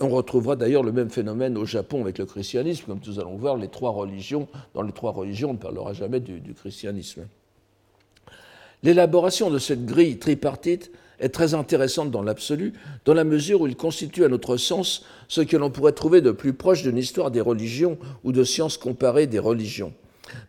On 0.00 0.08
retrouvera 0.08 0.56
d'ailleurs 0.56 0.82
le 0.82 0.90
même 0.90 1.10
phénomène 1.10 1.56
au 1.56 1.64
Japon 1.64 2.00
avec 2.00 2.18
le 2.18 2.26
christianisme, 2.26 2.84
comme 2.86 3.00
nous 3.06 3.20
allons 3.20 3.36
voir, 3.36 3.56
les 3.56 3.68
trois 3.68 3.90
religions, 3.90 4.48
dans 4.74 4.82
les 4.82 4.92
trois 4.92 5.12
religions, 5.12 5.50
on 5.50 5.54
ne 5.54 5.58
parlera 5.58 5.92
jamais 5.92 6.18
du, 6.18 6.40
christianisme. 6.54 7.26
L'élaboration 8.82 9.50
de 9.50 9.58
cette 9.58 9.86
grille 9.86 10.18
tripartite 10.18 10.90
est 11.20 11.28
très 11.28 11.54
intéressante 11.54 12.10
dans 12.10 12.22
l'absolu, 12.22 12.72
dans 13.04 13.14
la 13.14 13.22
mesure 13.22 13.60
où 13.60 13.66
il 13.68 13.76
constitue 13.76 14.24
à 14.24 14.28
notre 14.28 14.56
sens 14.56 15.04
ce 15.28 15.40
que 15.42 15.56
l'on 15.56 15.70
pourrait 15.70 15.92
trouver 15.92 16.20
de 16.20 16.32
plus 16.32 16.54
proche 16.54 16.82
d'une 16.82 16.98
histoire 16.98 17.30
des 17.30 17.40
religions 17.40 17.96
ou 18.24 18.32
de 18.32 18.42
sciences 18.42 18.76
comparées 18.76 19.28
des 19.28 19.38
religions. 19.38 19.92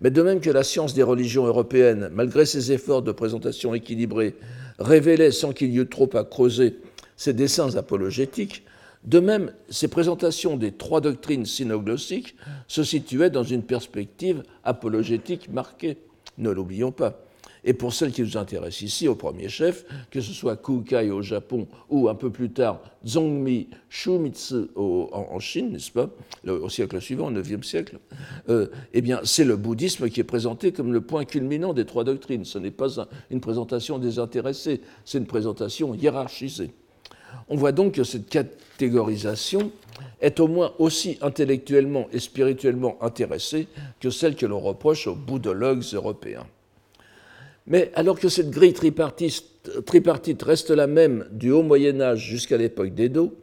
Mais 0.01 0.09
de 0.09 0.23
même 0.23 0.41
que 0.41 0.49
la 0.49 0.63
science 0.63 0.95
des 0.95 1.03
religions 1.03 1.45
européennes, 1.45 2.09
malgré 2.11 2.47
ses 2.47 2.71
efforts 2.71 3.03
de 3.03 3.11
présentation 3.11 3.75
équilibrée, 3.75 4.35
révélait 4.79 5.31
sans 5.31 5.53
qu'il 5.53 5.71
y 5.71 5.77
eût 5.77 5.87
trop 5.87 6.09
à 6.15 6.23
creuser 6.23 6.79
ses 7.15 7.33
dessins 7.33 7.75
apologétiques, 7.75 8.63
de 9.05 9.19
même, 9.19 9.51
ces 9.69 9.87
présentations 9.87 10.57
des 10.57 10.71
trois 10.71 10.99
doctrines 10.99 11.45
synoglossiques 11.45 12.35
se 12.67 12.83
situaient 12.83 13.29
dans 13.29 13.43
une 13.43 13.63
perspective 13.63 14.43
apologétique 14.63 15.49
marquée. 15.49 15.97
Ne 16.37 16.49
l'oublions 16.49 16.91
pas. 16.91 17.21
Et 17.67 17.73
pour 17.73 17.93
celles 17.93 18.11
qui 18.11 18.21
nous 18.21 18.37
intéressent 18.37 18.83
ici, 18.83 19.07
au 19.07 19.15
premier 19.15 19.49
chef, 19.49 19.85
que 20.11 20.21
ce 20.21 20.33
soit 20.33 20.55
Kukai 20.55 21.09
au 21.09 21.23
Japon 21.23 21.67
ou 21.89 22.09
un 22.09 22.15
peu 22.15 22.29
plus 22.29 22.51
tard 22.51 22.79
Zongmi 23.05 23.69
Shumitsu 23.89 24.67
en, 24.75 25.39
Chine, 25.39 25.71
n'est-ce 25.71 25.91
pas, 25.91 26.09
au 26.47 26.69
siècle 26.69 27.01
suivant, 27.01 27.33
au 27.33 27.41
IXe 27.41 27.67
siècle, 27.67 27.97
euh, 28.49 28.67
eh 28.93 29.01
bien, 29.01 29.19
c'est 29.23 29.45
le 29.45 29.55
bouddhisme 29.55 30.09
qui 30.09 30.19
est 30.19 30.25
présenté 30.25 30.71
comme 30.71 30.93
le 30.93 31.01
point 31.01 31.25
culminant 31.25 31.73
des 31.73 31.85
trois 31.85 32.03
doctrines. 32.03 32.45
Ce 32.45 32.59
n'est 32.59 32.71
pas 32.71 33.07
une 33.31 33.41
présentation 33.41 33.97
désintéressée, 33.97 34.81
c'est 35.03 35.17
une 35.17 35.25
présentation 35.25 35.95
hiérarchisée. 35.95 36.71
On 37.49 37.55
voit 37.55 37.71
donc 37.71 37.93
que 37.93 38.03
cette 38.03 38.29
catégorisation 38.29 39.71
est 40.21 40.39
au 40.39 40.47
moins 40.47 40.73
aussi 40.79 41.17
intellectuellement 41.21 42.07
et 42.11 42.19
spirituellement 42.19 42.97
intéressée 43.01 43.67
que 43.99 44.09
celle 44.09 44.35
que 44.35 44.45
l'on 44.45 44.59
reproche 44.59 45.07
aux 45.07 45.15
bouddhologues 45.15 45.83
européens. 45.93 46.47
Mais 47.67 47.91
alors 47.95 48.19
que 48.19 48.29
cette 48.29 48.51
grille 48.51 48.73
tripartite, 48.73 50.43
reste 50.43 50.69
la 50.69 50.87
même 50.87 51.25
du 51.31 51.51
haut 51.51 51.63
Moyen 51.63 51.99
Âge 52.01 52.19
jusqu'à 52.19 52.57
l'époque 52.57 52.93
d'Edo, 52.93 53.35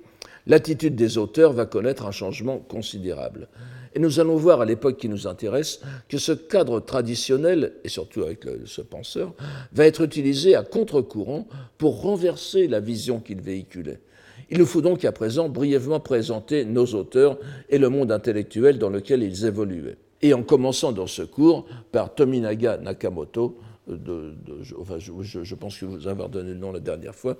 l'attitude 0.46 0.94
des 0.94 1.18
auteurs 1.18 1.52
va 1.52 1.66
connaître 1.66 2.06
un 2.06 2.12
changement 2.12 2.58
considérable. 2.58 3.48
Et 3.94 3.98
nous 3.98 4.20
allons 4.20 4.36
voir 4.36 4.60
à 4.60 4.64
l'époque 4.64 4.96
qui 4.96 5.08
nous 5.08 5.26
intéresse 5.26 5.80
que 6.08 6.18
ce 6.18 6.32
cadre 6.32 6.80
traditionnel, 6.80 7.74
et 7.84 7.88
surtout 7.88 8.22
avec 8.22 8.46
ce 8.64 8.80
penseur, 8.80 9.34
va 9.72 9.86
être 9.86 10.02
utilisé 10.02 10.54
à 10.54 10.62
contre-courant 10.62 11.46
pour 11.78 12.00
renverser 12.00 12.68
la 12.68 12.80
vision 12.80 13.20
qu'il 13.20 13.40
véhiculait. 13.40 14.00
Il 14.50 14.58
nous 14.58 14.66
faut 14.66 14.82
donc 14.82 15.04
à 15.04 15.12
présent 15.12 15.48
brièvement 15.48 16.00
présenter 16.00 16.64
nos 16.64 16.86
auteurs 16.86 17.38
et 17.70 17.78
le 17.78 17.88
monde 17.88 18.12
intellectuel 18.12 18.78
dans 18.78 18.90
lequel 18.90 19.22
ils 19.22 19.44
évoluaient. 19.46 19.96
Et 20.20 20.34
en 20.34 20.42
commençant 20.42 20.92
dans 20.92 21.06
ce 21.06 21.22
cours 21.22 21.66
par 21.90 22.14
Tominaga 22.14 22.76
Nakamoto, 22.78 23.58
je, 23.88 25.54
pense 25.54 25.78
que 25.78 25.84
vous 25.84 26.06
avez 26.06 26.28
donné 26.28 26.50
le 26.50 26.58
nom 26.58 26.70
la 26.70 26.80
dernière 26.80 27.14
fois, 27.14 27.36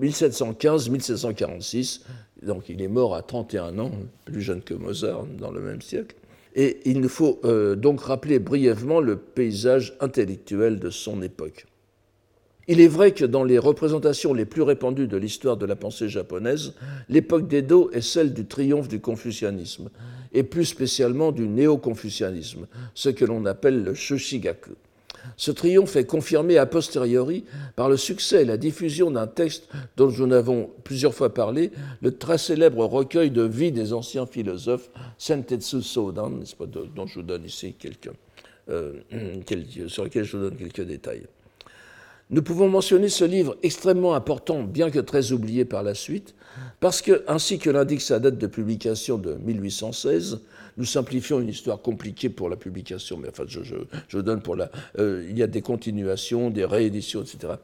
1715-1746, 0.00 2.00
euh, 2.00 2.46
donc 2.46 2.68
il 2.68 2.82
est 2.82 2.88
mort 2.88 3.14
à 3.14 3.22
31 3.22 3.78
ans, 3.78 3.90
plus 4.24 4.42
jeune 4.42 4.62
que 4.62 4.74
Mozart 4.74 5.26
dans 5.38 5.50
le 5.50 5.60
même 5.60 5.82
siècle. 5.82 6.16
Et 6.54 6.80
il 6.84 7.00
nous 7.00 7.08
faut 7.08 7.40
euh, 7.44 7.76
donc 7.76 8.00
rappeler 8.00 8.38
brièvement 8.38 9.00
le 9.00 9.16
paysage 9.16 9.96
intellectuel 10.00 10.80
de 10.80 10.90
son 10.90 11.22
époque. 11.22 11.66
Il 12.70 12.80
est 12.80 12.88
vrai 12.88 13.12
que 13.12 13.24
dans 13.24 13.44
les 13.44 13.58
représentations 13.58 14.34
les 14.34 14.44
plus 14.44 14.62
répandues 14.62 15.08
de 15.08 15.16
l'histoire 15.16 15.56
de 15.56 15.64
la 15.64 15.76
pensée 15.76 16.08
japonaise, 16.08 16.74
l'époque 17.08 17.48
d'Edo 17.48 17.90
est 17.92 18.02
celle 18.02 18.34
du 18.34 18.44
triomphe 18.44 18.88
du 18.88 19.00
confucianisme, 19.00 19.88
et 20.32 20.42
plus 20.42 20.66
spécialement 20.66 21.32
du 21.32 21.48
néo-confucianisme, 21.48 22.66
ce 22.94 23.08
que 23.08 23.24
l'on 23.24 23.46
appelle 23.46 23.82
le 23.82 23.94
Shoshigaku. 23.94 24.72
Ce 25.36 25.50
triomphe 25.50 25.96
est 25.96 26.04
confirmé 26.04 26.58
a 26.58 26.66
posteriori 26.66 27.44
par 27.76 27.88
le 27.88 27.96
succès 27.96 28.42
et 28.42 28.44
la 28.44 28.56
diffusion 28.56 29.10
d'un 29.10 29.26
texte 29.26 29.68
dont 29.96 30.10
nous 30.10 30.32
avons 30.32 30.70
plusieurs 30.84 31.14
fois 31.14 31.32
parlé, 31.32 31.70
le 32.02 32.16
très 32.16 32.38
célèbre 32.38 32.84
recueil 32.84 33.30
de 33.30 33.42
vie 33.42 33.72
des 33.72 33.92
anciens 33.92 34.26
philosophes, 34.26 34.90
Sentetsu 35.18 35.82
Sodan, 35.82 36.30
dont 36.94 37.06
je 37.06 37.14
vous 37.14 37.22
donne 37.22 37.44
ici 37.44 37.74
quelques, 37.78 38.10
euh, 38.70 38.94
sur 39.88 40.04
lequel 40.04 40.24
je 40.24 40.36
vous 40.36 40.42
donne 40.44 40.56
quelques 40.56 40.86
détails. 40.86 41.26
Nous 42.30 42.42
pouvons 42.42 42.68
mentionner 42.68 43.08
ce 43.08 43.24
livre 43.24 43.56
extrêmement 43.62 44.14
important, 44.14 44.62
bien 44.62 44.90
que 44.90 44.98
très 44.98 45.32
oublié 45.32 45.64
par 45.64 45.82
la 45.82 45.94
suite, 45.94 46.34
parce 46.78 47.00
que, 47.00 47.24
ainsi 47.26 47.58
que 47.58 47.70
l'indique 47.70 48.02
sa 48.02 48.18
date 48.18 48.36
de 48.36 48.46
publication 48.46 49.16
de 49.16 49.34
1816, 49.34 50.40
nous 50.78 50.84
simplifions 50.84 51.40
une 51.40 51.48
histoire 51.48 51.82
compliquée 51.82 52.28
pour 52.30 52.48
la 52.48 52.56
publication, 52.56 53.18
mais 53.18 53.28
enfin, 53.28 53.44
je, 53.48 54.18
donne 54.18 54.40
pour 54.40 54.54
la. 54.56 54.70
Euh, 54.98 55.26
il 55.28 55.36
y 55.36 55.42
a 55.42 55.48
des 55.48 55.60
continuations, 55.60 56.50
des 56.50 56.64
rééditions, 56.64 57.22
etc. 57.22 57.54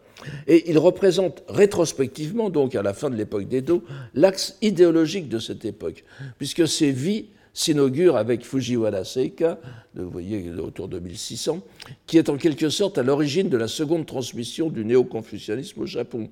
Et 0.48 0.68
il 0.70 0.78
représente 0.78 1.44
rétrospectivement, 1.48 2.50
donc 2.50 2.74
à 2.74 2.82
la 2.82 2.92
fin 2.92 3.10
de 3.10 3.14
l'époque 3.14 3.46
d'Edo, 3.48 3.84
l'axe 4.14 4.58
idéologique 4.62 5.28
de 5.28 5.38
cette 5.38 5.64
époque, 5.64 6.04
puisque 6.38 6.66
ces 6.66 6.90
vies 6.90 7.26
s'inaugurent 7.52 8.16
avec 8.16 8.44
Fujiwara 8.44 9.04
Seika, 9.04 9.60
vous 9.94 10.10
voyez, 10.10 10.50
autour 10.58 10.88
de 10.88 10.98
1600, 10.98 11.60
qui 12.06 12.18
est 12.18 12.28
en 12.28 12.36
quelque 12.36 12.68
sorte 12.68 12.98
à 12.98 13.04
l'origine 13.04 13.48
de 13.48 13.56
la 13.56 13.68
seconde 13.68 14.06
transmission 14.06 14.70
du 14.70 14.84
néo-confucianisme 14.84 15.82
au 15.82 15.86
Japon 15.86 16.30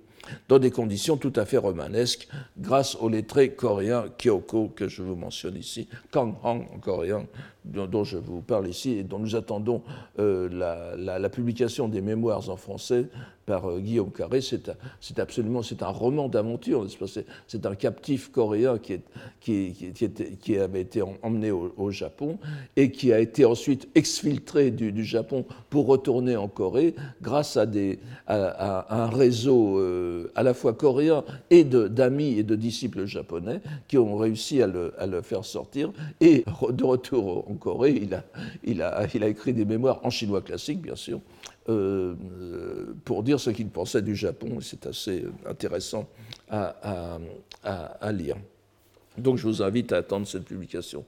dans 0.48 0.58
des 0.58 0.70
conditions 0.70 1.16
tout 1.16 1.32
à 1.36 1.44
fait 1.44 1.58
romanesques, 1.58 2.28
grâce 2.58 2.96
au 2.96 3.08
lettré 3.08 3.50
coréen 3.50 4.06
Kyoko, 4.18 4.68
que 4.68 4.88
je 4.88 5.02
vous 5.02 5.16
mentionne 5.16 5.56
ici, 5.56 5.88
Kang 6.10 6.34
Hong 6.42 6.66
en 6.74 6.78
coréen, 6.78 7.26
dont, 7.64 8.04
je 8.04 8.18
vous 8.18 8.40
parle 8.40 8.68
ici, 8.68 8.92
et 8.98 9.02
dont 9.02 9.18
nous 9.18 9.36
attendons 9.36 9.82
euh, 10.18 10.48
la, 10.98 11.28
publication 11.28 11.88
des 11.88 12.00
mémoires 12.00 12.50
en 12.50 12.56
français 12.56 13.06
par 13.46 13.70
euh, 13.70 13.80
Guillaume 13.80 14.10
Carré. 14.10 14.40
C'est 14.40 15.18
absolument 15.18 15.60
un 15.80 15.86
roman 15.86 16.28
d'aventure. 16.28 16.86
C'est 17.46 17.66
un 17.66 17.74
captif 17.74 18.30
coréen 18.30 18.78
qui, 18.78 19.00
est, 19.48 20.58
avait 20.58 20.80
été 20.80 21.02
emmené 21.22 21.50
au, 21.50 21.90
Japon 21.90 22.38
et 22.76 22.90
qui 22.90 23.12
a 23.12 23.20
été 23.20 23.44
ensuite 23.44 23.88
exfiltré 23.94 24.70
du, 24.70 25.04
Japon 25.04 25.44
pour 25.70 25.86
retourner 25.86 26.36
en 26.36 26.48
Corée 26.48 26.94
grâce 27.20 27.56
à, 27.56 27.66
un 28.26 29.08
réseau 29.08 29.78
euh, 29.78 30.11
à 30.34 30.42
la 30.42 30.54
fois 30.54 30.72
coréen 30.72 31.24
et 31.50 31.64
d'amis 31.64 32.38
et 32.38 32.42
de 32.42 32.56
disciples 32.56 33.06
japonais 33.06 33.60
qui 33.88 33.98
ont 33.98 34.16
réussi 34.16 34.62
à 34.62 34.66
le, 34.66 35.22
faire 35.22 35.44
sortir. 35.44 35.92
Et 36.20 36.44
de 36.70 36.84
retour 36.84 37.50
en 37.50 37.54
Corée, 37.54 38.08
il 38.64 38.82
a, 38.82 39.28
écrit 39.28 39.52
des 39.52 39.64
mémoires 39.64 40.00
en 40.02 40.10
chinois 40.10 40.40
classique, 40.40 40.80
bien 40.80 40.96
sûr, 40.96 41.20
euh, 41.68 42.14
pour 43.04 43.22
dire 43.22 43.38
ce 43.38 43.50
qu'il 43.50 43.68
pensait 43.68 44.02
du 44.02 44.16
Japon. 44.16 44.58
C'est 44.60 44.86
assez 44.86 45.24
intéressant 45.46 46.08
à, 46.50 47.18
lire. 48.12 48.36
Donc 49.18 49.38
je 49.38 49.46
vous 49.46 49.62
invite 49.62 49.92
à 49.92 49.98
attendre 49.98 50.26
cette 50.26 50.44
publication. 50.44 51.04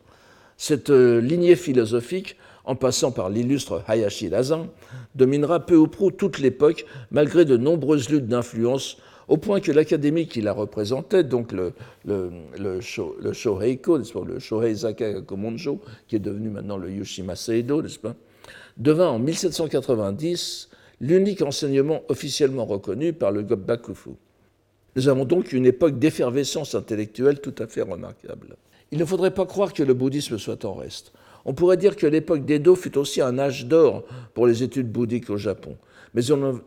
Cette 0.57 0.91
euh, 0.91 1.21
lignée 1.21 1.57
philosophique, 1.57 2.37
en 2.65 2.77
passant 2.77 3.13
par 3.13 3.29
l'illustre 3.29 3.83
Hayashi 3.89 4.29
Lazan, 4.29 4.69
dominera 5.15 5.61
peu 5.61 5.77
ou 5.77 5.87
prou 5.87 6.11
toute 6.11 6.39
l'époque, 6.39 6.87
malgré 7.11 7.45
de 7.45 7.57
nombreuses 7.57 8.09
luttes 8.09 8.27
d'influence 8.27 8.97
au 9.29 9.37
point 9.37 9.61
que 9.61 9.73
l'académie 9.73 10.27
qui 10.27 10.41
la 10.41 10.53
représentait, 10.53 11.25
donc 11.25 11.53
le, 11.53 11.73
le, 12.05 12.81
Shoheiko, 12.81 13.99
le 13.99 14.39
Shohei 14.39 14.75
Komonjo, 15.27 15.81
qui 16.07 16.17
est 16.17 16.21
devenu 16.21 16.51
maintenant 16.51 16.77
le 16.77 16.91
Yoshima 16.91 17.37
Seido, 17.37 17.83
n'est-ce 17.83 17.99
pas, 17.99 18.15
devint 18.77 19.09
en 19.09 19.19
1790 19.19 20.69
l'unique 21.01 21.43
enseignement 21.43 22.03
officiellement 22.09 22.65
reconnu 22.65 23.13
par 23.13 23.33
le 23.33 23.43
Gobbakufu. 23.43 24.11
Nous 24.97 25.09
avons 25.09 25.25
donc 25.25 25.53
une 25.53 25.67
époque 25.67 25.99
d'effervescence 25.99 26.75
intellectuelle 26.75 27.41
tout 27.41 27.55
à 27.59 27.67
fait 27.67 27.83
remarquable. 27.83 28.57
Il 28.93 28.99
ne 28.99 29.05
faudrait 29.05 29.35
pas 29.35 29.47
croire 29.47 29.73
que 29.73 29.83
le 29.83 29.95
bouddhisme 29.95 30.39
soit 30.39 30.65
en 30.65 30.75
reste. 30.75 31.13
On 31.45 31.55
pourrait 31.55 31.77
dire 31.77 31.97
que 31.97 32.07
l'époque 32.07 32.45
d'Edo 32.45 32.75
fut 32.75 32.97
aussi 32.97 33.21
un 33.21 33.39
âge 33.39 33.67
d'or 33.67 34.05
pour 34.35 34.47
les 34.47 34.63
études 34.63 34.91
bouddhiques 34.91 35.31
au 35.31 35.37
Japon 35.37 35.77
mais 36.15 36.23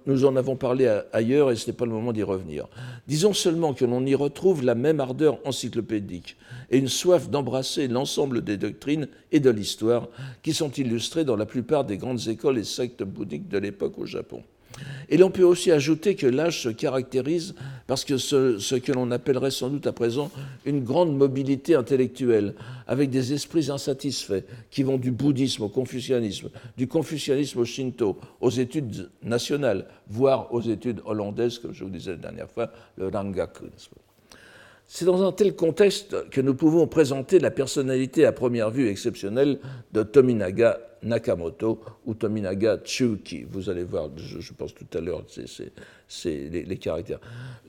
nous 0.05 0.25
en 0.25 0.35
avons 0.35 0.57
parlé 0.57 1.01
ailleurs 1.13 1.51
et 1.51 1.55
ce 1.55 1.67
n'est 1.67 1.75
pas 1.75 1.85
le 1.85 1.91
moment 1.91 2.11
d'y 2.11 2.23
revenir. 2.23 2.67
Disons 3.07 3.33
seulement 3.33 3.73
que 3.73 3.85
l'on 3.85 4.05
y 4.05 4.13
retrouve 4.13 4.63
la 4.63 4.75
même 4.75 4.99
ardeur 4.99 5.39
encyclopédique 5.45 6.35
et 6.69 6.77
une 6.77 6.89
soif 6.89 7.29
d'embrasser 7.29 7.87
l'ensemble 7.87 8.43
des 8.43 8.57
doctrines 8.57 9.07
et 9.31 9.39
de 9.39 9.49
l'histoire 9.49 10.09
qui 10.43 10.53
sont 10.53 10.71
illustrées 10.71 11.23
dans 11.23 11.37
la 11.37 11.45
plupart 11.45 11.85
des 11.85 11.97
grandes 11.97 12.27
écoles 12.27 12.57
et 12.57 12.65
sectes 12.65 13.03
bouddhiques 13.03 13.47
de 13.47 13.57
l'époque 13.57 13.97
au 13.97 14.05
Japon. 14.05 14.43
Et 15.09 15.17
l'on 15.17 15.29
peut 15.29 15.43
aussi 15.43 15.71
ajouter 15.71 16.15
que 16.15 16.27
l'âge 16.27 16.63
se 16.63 16.69
caractérise 16.69 17.55
parce 17.87 18.03
que 18.03 18.17
ce, 18.17 18.75
que 18.75 18.91
l'on 18.91 19.11
appellerait 19.11 19.51
sans 19.51 19.69
doute 19.69 19.87
à 19.87 19.93
présent 19.93 20.29
une 20.65 20.83
grande 20.83 21.15
mobilité 21.15 21.75
intellectuelle, 21.75 22.53
avec 22.87 23.09
des 23.09 23.33
esprits 23.33 23.71
insatisfaits 23.71 24.43
qui 24.69 24.83
vont 24.83 24.97
du 24.97 25.11
bouddhisme 25.11 25.63
au 25.63 25.69
confucianisme, 25.69 26.49
du 26.77 26.87
confucianisme 26.87 27.59
au 27.59 27.65
shinto, 27.65 28.17
aux 28.41 28.49
études 28.49 29.09
nationales, 29.23 29.85
voire 30.09 30.53
aux 30.53 30.61
études 30.61 31.01
hollandaises, 31.05 31.59
comme 31.59 31.73
je 31.73 31.83
vous 31.83 31.89
disais 31.89 32.11
la 32.11 32.17
dernière 32.17 32.49
fois, 32.49 32.71
le 32.97 33.07
rangaku. 33.07 33.65
C'est 34.87 35.03
dans 35.03 35.21
un 35.21 35.33
tel 35.33 35.53
contexte 35.53 36.29
que 36.29 36.39
nous 36.39 36.55
pouvons 36.55 36.87
présenter 36.87 37.39
la 37.39 37.51
personnalité 37.51 38.25
à 38.25 38.31
première 38.31 38.71
vue 38.71 38.87
exceptionnelle 38.87 39.59
de 39.91 40.01
Tominaga 40.01 40.79
Nakamoto 41.03 41.81
ou 42.05 42.13
Tominaga 42.13 42.77
Tsuki. 42.77 43.45
Vous 43.51 43.69
allez 43.69 43.83
voir, 43.83 44.09
je, 44.15 44.53
pense 44.53 44.73
tout 44.73 44.87
à 44.97 45.01
l'heure, 45.01 45.25
c'est 46.07 46.49
les, 46.49 46.77
caractères. 46.77 47.19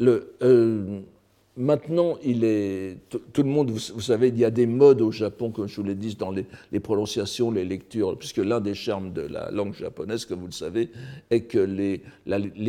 Euh, 0.00 1.00
Maintenant, 1.58 2.18
il 2.22 2.44
est, 2.44 2.98
tout 3.10 3.42
le 3.42 3.48
monde, 3.48 3.72
vous, 3.72 4.00
savez, 4.00 4.28
il 4.28 4.38
y 4.38 4.44
a 4.44 4.50
des 4.52 4.66
modes 4.66 5.00
au 5.00 5.10
Japon, 5.10 5.50
comme 5.50 5.66
je 5.66 5.74
vous 5.74 5.82
l'ai 5.82 5.96
dit, 5.96 6.14
dans 6.14 6.30
les, 6.30 6.46
prononciations, 6.78 7.50
les 7.50 7.64
lectures, 7.64 8.16
puisque 8.16 8.36
l'un 8.36 8.60
des 8.60 8.74
charmes 8.74 9.12
de 9.12 9.22
la 9.22 9.50
langue 9.50 9.74
japonaise, 9.74 10.24
comme 10.24 10.38
vous 10.38 10.46
le 10.46 10.52
savez, 10.52 10.88
est 11.30 11.40
que 11.40 11.58
les, 11.58 12.00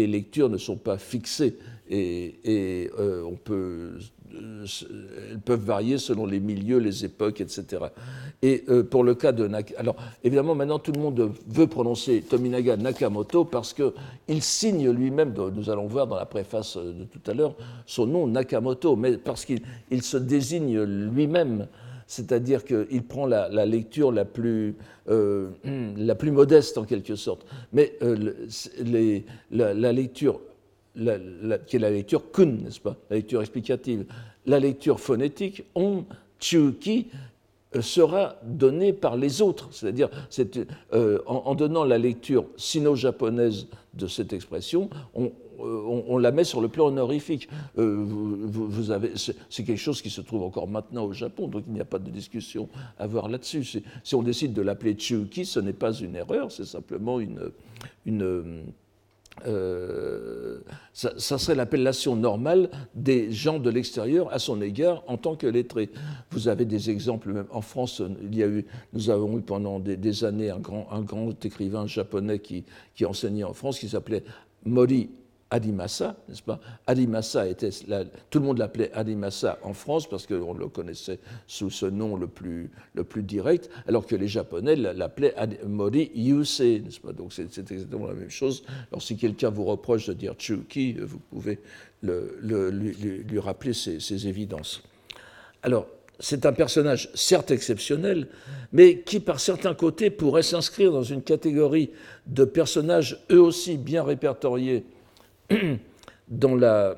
lectures 0.08 0.50
ne 0.50 0.58
sont 0.58 0.76
pas 0.76 0.98
fixées 0.98 1.56
et, 1.88 2.34
et 2.44 2.90
euh, 2.98 3.22
on 3.22 3.36
peut 3.36 3.92
elles 4.34 5.40
peuvent 5.40 5.64
varier 5.64 5.98
selon 5.98 6.26
les 6.26 6.40
milieux, 6.40 6.78
les 6.78 7.06
époques, 7.06 7.42
etc. 7.42 7.86
Et 8.42 8.64
euh, 8.70 8.84
pour 8.84 9.04
le 9.04 9.16
cas 9.16 9.32
de 9.32 9.48
Nakamoto, 9.48 9.80
alors 9.80 9.96
évidemment 10.24 10.56
maintenant 10.56 10.80
tout 10.80 10.92
le 10.92 11.00
monde 11.00 11.34
veut 11.48 11.68
prononcer 11.68 12.22
Tominaga 12.22 12.78
Nakamoto 12.78 13.46
parce 13.46 13.74
qu'il 13.74 14.42
signe 14.42 14.90
lui-même, 14.90 15.34
nous 15.56 15.70
allons 15.70 15.88
voir 15.88 16.08
dans 16.08 16.16
la 16.16 16.26
préface 16.26 16.78
de 16.78 17.04
tout 17.04 17.32
à 17.32 17.34
l'heure, 17.34 17.56
son 17.86 18.06
nom 18.06 18.28
Nakamoto, 18.28 18.96
mais 18.96 19.18
parce 19.18 19.46
qu'il 19.46 19.62
se 20.02 20.18
désigne 20.18 20.82
lui-même. 20.82 21.68
C'est-à-dire 22.08 22.66
qu'il 22.66 23.04
prend 23.04 23.28
la, 23.28 23.48
lecture 23.68 24.12
la 24.12 24.26
plus, 24.26 24.76
euh, 25.10 25.50
la 25.96 26.16
plus 26.16 26.32
modeste 26.32 26.80
en 26.80 26.84
quelque 26.84 27.16
sorte. 27.16 27.46
Mais 27.72 27.94
euh, 28.02 28.34
la 29.52 29.94
lecture 29.94 30.42
qui 31.68 31.76
est 31.76 31.80
la 31.80 31.92
lecture 31.92 32.32
kun, 32.32 32.58
n'est-ce 32.64 32.80
pas, 32.80 32.96
la 33.10 33.18
lecture 33.18 33.42
explicative. 33.42 34.06
La 34.46 34.60
lecture 34.60 35.00
phonétique, 35.00 35.64
on, 35.76 36.06
chuki, 36.40 37.08
euh, 37.76 37.82
sera 37.84 38.38
donnée 38.44 38.94
par 38.94 39.16
les 39.16 39.44
autres, 39.44 39.70
c'est-à-dire 39.72 40.10
euh, 40.94 41.20
en, 41.28 41.54
donnant 41.54 41.84
la 41.84 42.00
lecture 42.00 42.46
sino-japonaise 42.58 43.68
de 43.94 44.08
cette 44.08 44.34
expression, 44.34 44.90
on, 45.14 45.32
euh, 45.60 46.20
la 46.20 46.32
met 46.32 46.46
sur 46.46 46.62
le 46.62 46.68
plan 46.68 46.88
honorifique. 46.88 47.48
vous, 47.76 48.90
avez, 48.90 49.12
c'est 49.16 49.64
quelque 49.64 49.76
chose 49.76 50.02
qui 50.02 50.10
se 50.10 50.22
trouve 50.22 50.42
encore 50.42 50.68
maintenant 50.68 51.06
au 51.06 51.14
Japon, 51.14 51.48
donc 51.48 51.64
il 51.68 51.74
n'y 51.74 51.82
a 51.82 51.86
pas 51.86 52.00
de 52.00 52.10
discussion 52.10 52.70
à 52.98 53.04
avoir 53.04 53.30
là-dessus. 53.30 53.84
Si 54.04 54.16
on 54.16 54.24
décide 54.24 54.54
de 54.54 54.64
l'appeler 54.64 54.98
Chuki, 54.98 55.46
ce 55.46 55.60
n'est 55.60 55.74
pas 55.74 55.94
une 55.94 56.16
erreur, 56.16 56.52
c'est 56.52 56.66
simplement 56.66 57.20
une 57.20 58.64
euh, 59.48 60.60
ça, 60.94 61.38
serait 61.38 61.56
l'appellation 61.56 62.16
normale 62.16 62.70
des 62.96 63.32
gens 63.32 63.60
de 63.60 63.70
l'extérieur 63.70 64.32
à 64.34 64.40
son 64.40 64.62
égard 64.62 65.04
en 65.08 65.18
tant 65.18 65.36
que 65.36 65.48
lettré. 65.48 65.90
Vous 66.32 66.48
avez 66.48 66.66
des 66.66 66.90
exemples, 66.90 67.32
même 67.32 67.48
en 67.52 67.62
France, 67.62 68.02
il 68.22 68.38
y 68.38 68.44
a 68.44 68.48
eu, 68.48 68.66
nous 68.94 69.10
avons 69.10 69.38
eu 69.38 69.42
pendant 69.42 69.80
des, 69.80 70.24
années 70.24 70.50
un 70.50 70.60
grand, 70.60 70.88
un 70.92 71.02
grand 71.02 71.46
écrivain 71.46 71.88
japonais 71.88 72.40
qui, 72.40 72.64
qui 72.96 73.06
enseignait 73.06 73.44
en 73.44 73.54
France 73.54 73.80
qui 73.80 73.90
s'appelait 73.90 74.24
Mori 74.66 75.10
Adimasa, 75.52 76.16
n'est-ce 76.28 76.44
pas? 76.44 76.60
Adimasa 76.86 77.48
était, 77.48 77.72
tout 78.30 78.40
le 78.40 78.46
monde 78.46 78.60
l'appelait 78.60 78.92
Adimasa 78.94 79.58
en 79.64 79.74
France 79.74 80.08
parce 80.08 80.28
qu'on 80.28 80.54
le 80.54 80.68
connaissait 80.68 81.20
sous 81.48 81.72
ce 81.72 81.88
nom 81.88 82.18
le 82.18 82.28
plus, 82.28 82.70
le 82.94 83.04
plus 83.04 83.24
direct, 83.24 83.70
alors 83.88 84.06
que 84.06 84.16
les 84.16 84.28
Japonais 84.28 84.76
l'appelaient 84.76 85.34
Mori 85.66 86.12
Yusei, 86.14 86.82
n'est-ce 86.82 87.00
pas? 87.00 87.14
Donc 87.14 87.34
c'est 87.34 87.72
exactement 87.72 88.08
la 88.08 88.14
même 88.14 88.30
chose. 88.30 88.64
Alors 88.92 89.02
si 89.02 89.18
quelqu'un 89.18 89.50
vous 89.50 89.66
reproche 89.66 90.08
de 90.08 90.14
dire 90.14 90.36
Chuki, 90.38 90.94
vous 90.94 91.20
pouvez 91.32 91.60
lui, 92.04 93.40
rappeler 93.40 93.74
ces, 93.74 94.28
évidences. 94.28 94.84
Alors, 95.64 95.88
c'est 96.20 96.46
un 96.46 96.54
personnage 96.54 97.10
certes 97.16 97.52
exceptionnel, 97.52 98.28
mais 98.74 99.00
qui 99.00 99.20
par 99.20 99.40
certains 99.40 99.74
côtés 99.74 100.10
pourrait 100.10 100.44
s'inscrire 100.44 100.92
dans 100.92 101.04
une 101.04 101.22
catégorie 101.22 101.92
de 102.28 102.44
personnages 102.44 103.24
eux 103.32 103.42
aussi 103.42 103.78
bien 103.78 104.04
répertoriés 104.04 104.86
la, 105.50 106.98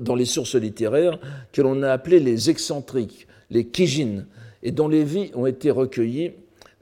dans 0.00 0.14
les 0.14 0.24
sources 0.24 0.54
littéraires 0.54 1.18
que 1.52 1.62
l'on 1.62 1.82
a 1.82 1.90
appelées 1.90 2.20
les 2.20 2.50
excentriques, 2.50 3.26
les 3.50 3.66
kijin, 3.66 4.26
et 4.62 4.72
dont 4.72 4.88
les 4.88 5.04
vies 5.04 5.30
ont 5.34 5.46
été 5.46 5.70
recueillies 5.70 6.32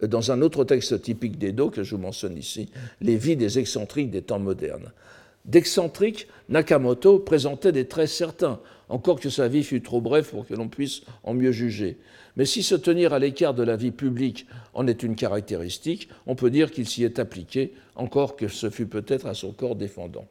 dans 0.03 0.33
un 0.33 0.43
autre 0.43 0.65
texte 0.65 1.01
typique 1.01 1.39
d'Edo 1.39 1.71
que 1.71 1.83
je 1.83 1.95
vous 1.95 2.01
mentionne 2.01 2.37
ici, 2.37 2.69
Les 3.01 3.17
vies 3.17 3.37
des 3.37 3.59
excentriques 3.59 4.11
des 4.11 4.23
temps 4.23 4.39
modernes. 4.39 4.93
D'excentrique, 5.45 6.29
Nakamoto 6.49 7.19
présentait 7.19 7.73
des 7.73 7.87
traits 7.87 8.09
certains, 8.09 8.61
encore 8.89 9.19
que 9.21 9.31
sa 9.31 9.49
vie 9.49 9.65
fût 9.65 9.83
trop 9.83 10.01
brève 10.01 10.29
pour 10.29 10.47
que 10.47 10.55
l'on 10.55 10.69
puisse 10.69 11.03
en 11.25 11.35
mieux 11.35 11.53
juger. 11.53 11.99
Mais 12.37 12.45
si 12.47 12.63
se 12.63 12.75
tenir 12.75 13.13
à 13.13 13.19
l'écart 13.19 13.55
de 13.55 13.63
la 13.63 13.77
vie 13.77 13.91
publique 13.91 14.47
en 14.75 14.87
est 14.87 15.03
une 15.03 15.17
caractéristique, 15.17 16.09
on 16.27 16.35
peut 16.35 16.51
dire 16.51 16.71
qu'il 16.71 16.89
s'y 16.89 17.05
est 17.05 17.19
appliqué, 17.19 17.73
encore 17.95 18.37
que 18.37 18.49
ce 18.49 18.71
fût 18.71 18.87
peut-être 18.87 19.27
à 19.27 19.35
son 19.35 19.53
corps 19.53 19.77
défendant. 19.77 20.27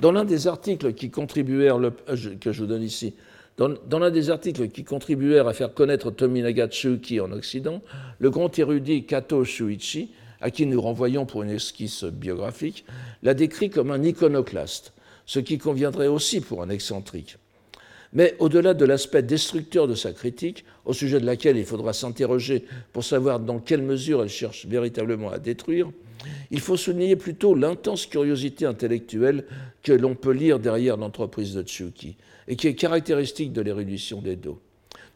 Dans 0.00 0.10
l'un 0.12 0.24
des 0.24 0.46
articles 0.46 0.94
qui 0.94 1.10
contribuèrent, 1.10 1.76
à 5.48 5.52
faire 5.52 5.74
connaître 5.74 6.10
Tominaga 6.10 6.66
Tsuki 6.68 7.20
en 7.20 7.30
Occident, 7.32 7.82
le 8.18 8.30
grand 8.30 8.58
érudit 8.58 9.04
Kato 9.04 9.44
Shuichi, 9.44 10.12
à 10.40 10.50
qui 10.50 10.66
nous 10.66 10.80
renvoyons 10.80 11.26
pour 11.26 11.42
une 11.42 11.50
esquisse 11.50 12.04
biographique, 12.04 12.86
l'a 13.22 13.34
décrit 13.34 13.68
comme 13.68 13.90
un 13.90 14.02
iconoclaste, 14.02 14.94
ce 15.26 15.40
qui 15.40 15.58
conviendrait 15.58 16.08
aussi 16.08 16.40
pour 16.40 16.62
un 16.62 16.70
excentrique. 16.70 17.36
Mais 18.12 18.34
au-delà 18.38 18.74
de 18.74 18.84
l'aspect 18.84 19.22
destructeur 19.22 19.88
de 19.88 19.94
sa 19.94 20.12
critique, 20.12 20.64
au 20.84 20.92
sujet 20.92 21.20
de 21.20 21.26
laquelle 21.26 21.56
il 21.56 21.64
faudra 21.64 21.92
s'interroger 21.92 22.64
pour 22.92 23.04
savoir 23.04 23.40
dans 23.40 23.58
quelle 23.58 23.82
mesure 23.82 24.22
elle 24.22 24.28
cherche 24.28 24.66
véritablement 24.66 25.30
à 25.30 25.38
détruire, 25.38 25.90
il 26.50 26.60
faut 26.60 26.76
souligner 26.76 27.16
plutôt 27.16 27.54
l'intense 27.54 28.06
curiosité 28.06 28.66
intellectuelle 28.66 29.44
que 29.82 29.92
l'on 29.92 30.14
peut 30.14 30.32
lire 30.32 30.58
derrière 30.58 30.96
l'entreprise 30.96 31.54
de 31.54 31.62
Tsuki 31.62 32.16
et 32.48 32.56
qui 32.56 32.68
est 32.68 32.74
caractéristique 32.74 33.52
de 33.52 33.62
l'érudition 33.62 34.20
d'Edo. 34.20 34.60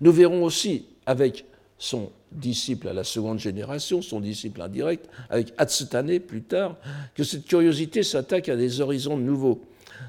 Nous 0.01 0.13
verrons 0.13 0.43
aussi 0.43 0.87
avec 1.05 1.45
son 1.79 2.11
disciple 2.33 2.89
à 2.89 2.93
la 2.93 3.05
seconde 3.05 3.39
génération, 3.39 4.03
son 4.03 4.21
disciple 4.21 4.61
indirect, 4.63 5.09
avec 5.31 5.53
Hatsutane 5.59 6.19
plus 6.21 6.43
tard, 6.43 6.77
que 7.15 7.25
cette 7.25 7.47
curiosité 7.47 8.03
s'attaque 8.03 8.49
à 8.49 8.57
des 8.57 8.81
horizons 8.81 9.17
nouveaux 9.17 9.61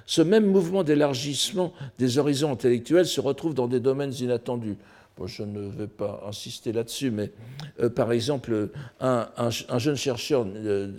ce 0.06 0.21
même 0.21 0.45
mouvement 0.45 0.84
d'élargissement 0.84 1.73
des 2.00 2.17
horizons 2.17 2.52
intellectuels 2.52 3.06
se 3.06 3.21
retrouve 3.21 3.54
dans 3.54 3.67
des 3.67 3.80
domaines 3.80 4.13
inattendus. 4.19 4.78
je 5.26 5.43
ne 5.43 5.67
vais 5.67 5.88
pas 5.88 6.23
insister 6.28 6.71
là-dessus, 6.71 7.12
mais 7.12 7.32
euh, 7.82 7.89
par 7.89 8.12
exemple, 8.12 8.69
un, 9.00 9.50
jeune 9.78 9.95
chercheur 9.95 10.45
euh, 10.47 10.91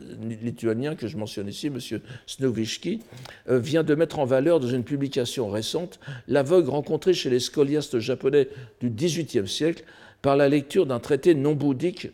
lituanien 0.43 0.95
que 0.95 1.07
je 1.07 1.17
mentionne 1.17 1.49
ici, 1.49 1.69
M. 1.69 1.79
Snowiczki, 2.27 3.01
euh, 3.49 3.59
vient 3.59 3.83
de 3.83 3.95
mettre 3.95 4.19
en 4.19 4.25
valeur 4.25 4.61
dans 4.61 4.69
une 4.69 4.85
publication 4.85 5.49
récente 5.49 6.01
la 6.27 6.43
vogue 6.43 6.69
rencontrée 6.69 7.15
chez 7.15 7.31
les 7.31 7.41
scoliastes 7.41 7.99
japonais 7.99 8.49
du 8.81 8.91
XVIIIe 8.91 9.49
siècle 9.49 9.85
par 10.23 10.37
la 10.37 10.49
lecture 10.49 10.87
d'un 10.87 10.99
traité 10.99 11.35
non 11.35 11.55
bouddhique 11.55 12.09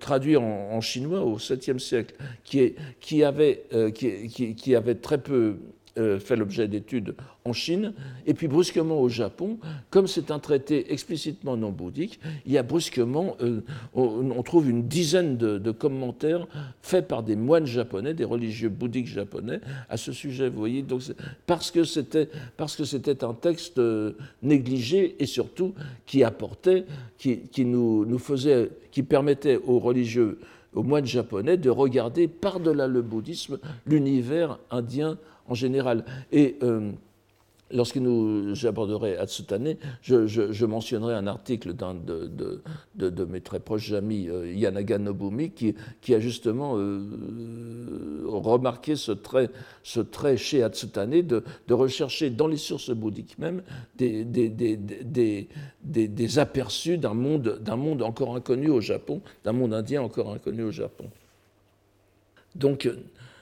traduit 0.00 0.36
en, 0.36 0.80
chinois 0.80 1.20
au 1.22 1.38
7e 1.38 1.78
siècle, 1.78 2.14
qui, 2.44 3.24
avait, 3.24 3.64
qui, 3.94 4.74
avait, 4.76 4.94
très 4.94 5.18
peu 5.18 5.56
euh, 5.98 6.18
fait 6.18 6.36
l'objet 6.36 6.66
d'études 6.66 7.14
en 7.46 7.52
Chine, 7.52 7.92
et 8.26 8.32
puis 8.32 8.48
brusquement 8.48 8.98
au 8.98 9.10
Japon, 9.10 9.58
comme 9.90 10.06
c'est 10.06 10.30
un 10.30 10.38
traité 10.38 10.90
explicitement 10.94 11.58
non 11.58 11.72
bouddhique, 11.72 12.18
il 12.46 12.52
y 12.52 12.56
a 12.56 12.62
brusquement, 12.62 13.36
euh, 13.42 13.60
on, 13.92 14.42
trouve 14.42 14.70
une 14.70 14.88
dizaine 14.88 15.36
de, 15.36 15.70
commentaires 15.70 16.46
faits 16.80 17.06
par 17.06 17.22
des 17.22 17.36
moines 17.36 17.66
japonais, 17.66 18.14
des 18.14 18.24
religieux 18.24 18.70
bouddhiques 18.70 19.08
japonais 19.08 19.60
à 19.90 19.98
ce 19.98 20.10
sujet. 20.10 20.48
Vous 20.48 20.58
voyez, 20.58 20.80
donc 20.80 21.02
parce 21.46 21.70
que 21.70 21.84
c'était 21.84 22.28
un 23.24 23.34
texte 23.34 23.78
euh, 23.78 24.12
négligé 24.42 25.14
et 25.18 25.26
surtout 25.26 25.74
qui 26.06 26.24
apportait, 26.24 26.86
qui, 27.18 27.64
nous 27.66 28.18
faisait, 28.18 28.70
qui 28.90 29.02
permettait 29.02 29.58
aux 29.66 29.78
religieux 29.78 30.38
aux 30.74 30.82
moines 30.82 31.06
japonais 31.06 31.56
de 31.56 31.70
regarder 31.70 32.26
par-delà 32.26 32.88
le 32.88 33.02
bouddhisme 33.02 33.58
l'univers 33.86 34.58
indien 34.70 35.18
en 35.46 35.54
général. 35.54 36.04
Et 36.32 36.56
euh, 36.62 36.90
lorsque 37.70 37.96
nous 37.96 38.54
j'aborderai 38.54 39.16
Hatsutane, 39.16 39.76
je, 40.02 40.64
mentionnerai 40.64 41.14
un 41.14 41.26
article 41.26 41.72
d'un 41.72 41.94
de, 41.94 43.24
mes 43.24 43.40
très 43.40 43.60
proches 43.60 43.92
amis, 43.92 44.28
euh, 44.28 44.52
Yanaga 44.52 44.98
Nobumi, 44.98 45.50
qui, 45.50 45.74
a 46.14 46.20
justement 46.20 46.74
euh, 46.76 48.22
remarqué 48.26 48.96
ce 48.96 49.12
trait, 49.12 49.50
ce 49.82 50.00
trait 50.00 50.36
chez 50.36 50.62
Hatsutane 50.62 51.22
de, 51.22 51.42
rechercher 51.70 52.30
dans 52.30 52.46
les 52.46 52.56
sources 52.56 52.90
bouddhiques 52.90 53.38
même 53.38 53.62
des, 53.96 54.28
aperçus 56.38 56.98
d'un 56.98 57.14
monde, 57.14 58.02
encore 58.02 58.36
inconnu 58.36 58.68
au 58.68 58.80
Japon, 58.80 59.20
d'un 59.44 59.52
monde 59.52 59.74
indien 59.74 60.02
encore 60.02 60.32
inconnu 60.32 60.62
au 60.62 60.70
Japon. 60.70 61.06
Donc, 62.54 62.88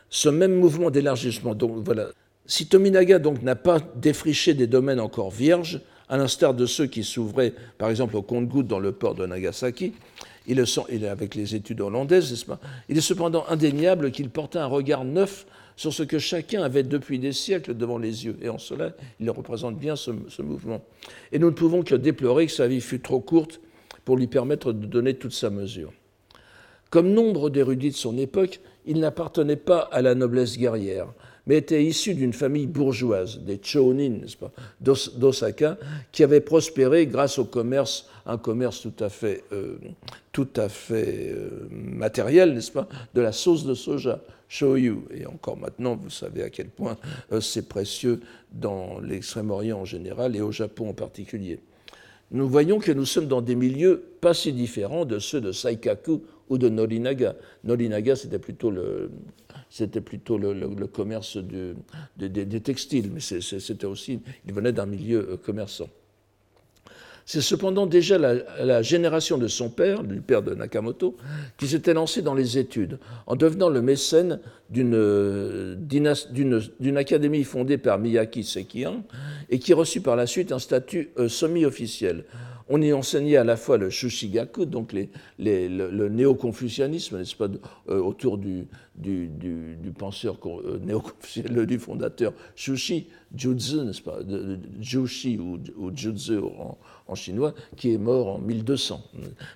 ce 0.08 0.28
même 0.28 0.54
mouvement 0.54 0.90
d'élargissement, 0.90 1.54
si 2.46 2.66
Tominaga 2.66 3.18
donc 3.18 3.42
n'a 3.42 3.56
pas 3.56 3.78
défriché 3.96 4.54
des 4.54 4.66
domaines 4.66 5.00
encore 5.00 5.30
vierges, 5.30 5.80
à 6.08 6.16
l'instar 6.16 6.52
de 6.52 6.66
ceux 6.66 6.86
qui 6.86 7.04
s'ouvraient, 7.04 7.54
par 7.78 7.88
exemple, 7.88 8.16
au 8.16 8.22
compte-gouttes 8.22 8.66
dans 8.66 8.80
le 8.80 8.92
port 8.92 9.14
de 9.14 9.24
Nagasaki, 9.24 9.94
il 10.46 10.58
est 10.58 11.06
avec 11.06 11.34
les 11.34 11.54
études 11.54 11.80
hollandaises, 11.80 12.30
n'est-ce 12.30 12.44
pas? 12.44 12.60
Il 12.88 12.98
est 12.98 13.02
cependant 13.02 13.44
indéniable 13.48 14.10
qu'il 14.10 14.28
portait 14.28 14.58
un 14.58 14.66
regard 14.66 15.04
neuf 15.04 15.46
sur 15.76 15.92
ce 15.92 16.02
que 16.02 16.18
chacun 16.18 16.62
avait 16.62 16.82
depuis 16.82 17.18
des 17.18 17.32
siècles 17.32 17.74
devant 17.74 17.98
les 17.98 18.24
yeux. 18.24 18.36
Et 18.42 18.48
en 18.48 18.58
cela, 18.58 18.92
il 19.20 19.30
représente 19.30 19.78
bien 19.78 19.96
ce, 19.96 20.10
mouvement. 20.42 20.82
Et 21.30 21.38
nous 21.38 21.46
ne 21.46 21.54
pouvons 21.54 21.82
que 21.82 21.94
déplorer 21.94 22.46
que 22.46 22.52
sa 22.52 22.66
vie 22.66 22.80
fût 22.80 23.00
trop 23.00 23.20
courte 23.20 23.60
pour 24.04 24.16
lui 24.16 24.26
permettre 24.26 24.72
de 24.72 24.86
donner 24.86 25.14
toute 25.14 25.32
sa 25.32 25.48
mesure. 25.48 25.92
Comme 26.90 27.12
nombre 27.12 27.48
d'érudits 27.48 27.90
de 27.90 27.96
son 27.96 28.18
époque, 28.18 28.60
il 28.84 28.98
n'appartenait 28.98 29.56
pas 29.56 29.78
à 29.92 30.02
la 30.02 30.14
noblesse 30.14 30.58
guerrière, 30.58 31.06
mais 31.46 31.58
était 31.58 31.82
issu 31.84 32.14
d'une 32.14 32.32
famille 32.32 32.66
bourgeoise, 32.66 33.40
des 33.40 33.58
Chonin, 33.62 34.20
d'Osaka, 34.80 35.76
qui 36.12 36.22
avait 36.22 36.40
prospéré 36.40 37.06
grâce 37.06 37.38
au 37.38 37.44
commerce, 37.44 38.08
un 38.26 38.38
commerce 38.38 38.80
tout 38.80 39.04
à 39.04 39.08
fait, 39.08 39.42
euh, 39.52 39.76
euh, 40.38 41.48
matériel, 41.70 42.54
n'est-ce 42.54 42.70
pas, 42.70 42.88
de 43.14 43.20
la 43.20 43.32
sauce 43.32 43.64
de 43.64 43.74
soja, 43.74 44.20
shoyu. 44.48 45.00
Et 45.12 45.26
encore 45.26 45.56
maintenant, 45.56 45.96
vous 45.96 46.10
savez 46.10 46.42
à 46.42 46.50
quel 46.50 46.68
point 46.68 46.96
euh, 47.32 47.40
c'est 47.40 47.68
précieux 47.68 48.20
dans 48.52 49.00
l'Extrême-Orient 49.00 49.80
en 49.80 49.84
général 49.84 50.36
et 50.36 50.40
au 50.40 50.52
Japon 50.52 50.90
en 50.90 50.94
particulier. 50.94 51.58
Nous 52.30 52.48
voyons 52.48 52.78
que 52.78 52.92
nous 52.92 53.04
sommes 53.04 53.26
dans 53.26 53.42
des 53.42 53.56
milieux 53.56 54.02
pas 54.20 54.32
si 54.32 54.52
différents 54.52 55.04
de 55.04 55.18
ceux 55.18 55.40
de 55.40 55.52
Saikaku 55.52 56.22
ou 56.48 56.56
de 56.56 56.68
Norinaga. 56.68 57.34
Norinaga, 57.64 58.16
c'était 58.16 58.38
plutôt 58.38 58.70
le, 58.70 59.10
c'était 59.72 60.02
plutôt 60.02 60.36
le, 60.36 60.52
commerce 60.86 61.38
des 62.18 62.60
textiles, 62.60 63.10
mais 63.12 63.20
c'était 63.20 63.86
aussi, 63.86 64.20
il 64.46 64.52
venait 64.52 64.72
d'un 64.72 64.84
milieu 64.84 65.30
euh, 65.30 65.36
commerçant. 65.38 65.88
C'est 67.24 67.40
cependant 67.40 67.86
déjà 67.86 68.18
la, 68.18 68.82
génération 68.82 69.38
de 69.38 69.48
son 69.48 69.70
père, 69.70 70.04
du 70.04 70.20
père 70.20 70.42
de 70.42 70.54
Nakamoto, 70.54 71.16
qui 71.56 71.68
s'était 71.68 71.94
lancé 71.94 72.20
dans 72.20 72.34
les 72.34 72.58
études, 72.58 72.98
en 73.26 73.34
devenant 73.34 73.70
le 73.70 73.80
mécène 73.80 74.40
d'une 74.68 74.92
euh, 74.94 75.76
académie 76.96 77.44
fondée 77.44 77.78
par 77.78 77.98
Miyaki 77.98 78.44
Sekihan 78.44 79.04
et 79.48 79.58
qui 79.58 79.72
reçut 79.72 80.02
par 80.02 80.16
la 80.16 80.26
suite 80.26 80.52
un 80.52 80.58
statut 80.58 81.10
euh, 81.16 81.28
semi-officiel 81.28 82.24
on 82.72 82.80
y 82.80 82.90
enseignait 82.94 83.36
à 83.36 83.44
la 83.44 83.58
fois 83.58 83.76
le 83.76 83.90
Shushigaku, 83.90 84.64
donc 84.64 84.94
les, 84.94 85.10
le, 85.38 86.08
néo-confucianisme, 86.08 87.18
n'est-ce 87.18 87.36
pas, 87.36 87.48
euh, 87.90 88.00
autour 88.00 88.38
du, 88.38 88.66
penseur 89.98 90.38
euh, 90.46 90.78
néo-confucianiste, 90.78 91.60
du 91.66 91.78
fondateur 91.78 92.32
Shushi, 92.56 93.08
Jutsu, 93.36 93.76
n'est-ce 93.76 94.00
pas, 94.00 94.22
de, 94.22 94.58
Jushi 94.80 95.38
ou, 95.38 95.58
ou 95.76 95.94
Jutsu 95.94 96.38
en, 96.38 97.14
chinois, 97.14 97.52
qui 97.76 97.92
est 97.92 97.98
mort 97.98 98.36
en 98.36 98.38
1200, 98.38 99.02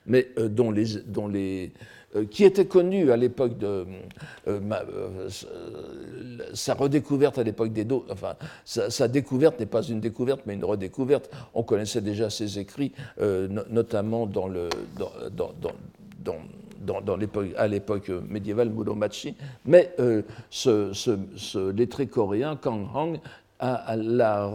mais 0.05 0.29
euh, 0.38 0.50
dont 0.50 0.70
les, 0.70 1.72
qui 2.24 2.44
était 2.44 2.66
connu 2.66 3.11
à 3.11 3.16
l'époque 3.16 3.59
de 3.59 3.87
euh, 4.48 4.61
euh, 4.70 5.29
sa 6.55 6.74
redécouverte 6.74 7.38
à 7.38 7.42
l'époque 7.42 7.72
des 7.72 7.85
dos, 7.85 8.05
enfin 8.11 8.35
sa, 8.64 9.09
découverte 9.09 9.61
n'est 9.61 9.66
pas 9.66 9.83
une 9.83 10.00
découverte 10.00 10.42
mais 10.46 10.55
une 10.55 10.64
redécouverte. 10.64 11.31
On 11.55 11.62
connaissait 11.62 12.00
déjà 12.00 12.31
ses 12.31 12.59
écrits, 12.59 12.92
notamment 13.70 14.26
dans 14.26 14.48
le 14.48 14.68
dans, 14.96 15.52
dans, 15.61 17.00
dans 17.02 17.18
à 17.57 17.66
l'époque 17.66 18.11
médiévale 18.29 18.70
Muromachi, 18.70 19.35
mais 19.64 19.94
ce, 20.50 20.92
ce, 20.92 21.70
lettré 21.70 22.07
coréen 22.07 22.57
Kang 22.57 22.87
Hong 22.94 23.18
à, 23.59 23.97
la, 23.97 24.51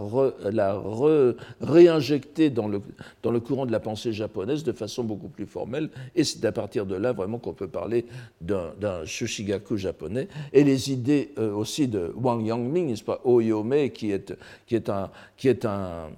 réinjecter 1.60 2.50
dans 2.50 2.68
le, 2.68 2.80
dans 3.22 3.30
le 3.30 3.40
courant 3.40 3.66
de 3.66 3.72
la 3.72 3.80
pensée 3.80 4.12
japonaise 4.12 4.64
de 4.64 4.72
façon 4.72 5.04
beaucoup 5.04 5.28
plus 5.28 5.46
formelle. 5.46 5.90
Et 6.14 6.24
c'est 6.24 6.44
à 6.44 6.52
partir 6.52 6.86
de 6.86 6.94
là 6.94 7.12
vraiment 7.12 7.38
qu'on 7.38 7.52
peut 7.52 7.68
parler 7.68 8.06
d'un 8.40 9.04
Shushigaku 9.04 9.76
japonais. 9.76 10.28
Et 10.52 10.64
les 10.64 10.92
idées 10.92 11.32
euh, 11.38 11.52
aussi 11.52 11.88
de 11.88 12.12
Wang 12.16 12.44
Yangming, 12.44 12.88
n'est-ce 12.88 13.04
pas, 13.04 13.20
Oyome, 13.24 13.90
qui 13.90 14.12
est, 14.12 14.34
qui 14.66 14.76
est 14.76 14.88
un. 14.88 15.10
Qui 15.36 15.48
est 15.48 15.64
un 15.64 16.08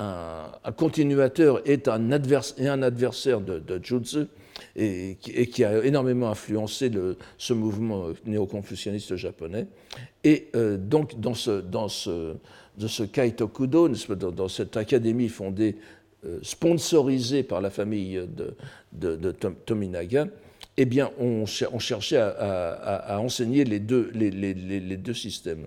un, 0.00 0.72
continuateur 0.76 1.60
est 1.68 1.88
un 1.88 2.10
et 2.10 2.68
un 2.68 2.82
adversaire 2.82 3.40
de, 3.40 3.58
de 3.58 3.80
Jutsu, 3.82 4.26
et 4.76 5.16
qui, 5.20 5.64
a 5.64 5.84
énormément 5.84 6.30
influencé 6.30 6.90
ce 7.36 7.52
mouvement 7.52 8.08
néo-confucianiste 8.26 9.16
japonais. 9.16 9.66
Et 10.24 10.48
euh, 10.54 10.76
donc, 10.76 11.18
dans 11.18 11.34
ce, 11.34 11.60
dans 11.60 11.88
ce, 11.88 12.34
de 12.76 13.06
Kaitokudo, 13.06 13.88
dans, 13.88 14.48
cette 14.48 14.76
académie 14.76 15.28
fondée, 15.28 15.76
euh, 16.24 16.38
sponsorisée 16.42 17.42
par 17.42 17.60
la 17.60 17.70
famille 17.70 18.20
de, 18.28 18.54
de, 18.92 19.30
Tominaga, 19.32 20.28
eh 20.76 20.84
bien, 20.84 21.10
on, 21.18 21.44
cherchait 21.46 22.18
à, 22.18 23.18
enseigner 23.20 23.64
les 23.64 23.80
deux 23.80 25.14
systèmes. 25.14 25.66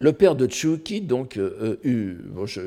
Le 0.00 0.12
père 0.12 0.34
de 0.34 0.46
Chuki, 0.48 1.00
donc, 1.00 1.36
euh, 1.36 1.76
eut, 1.84 2.18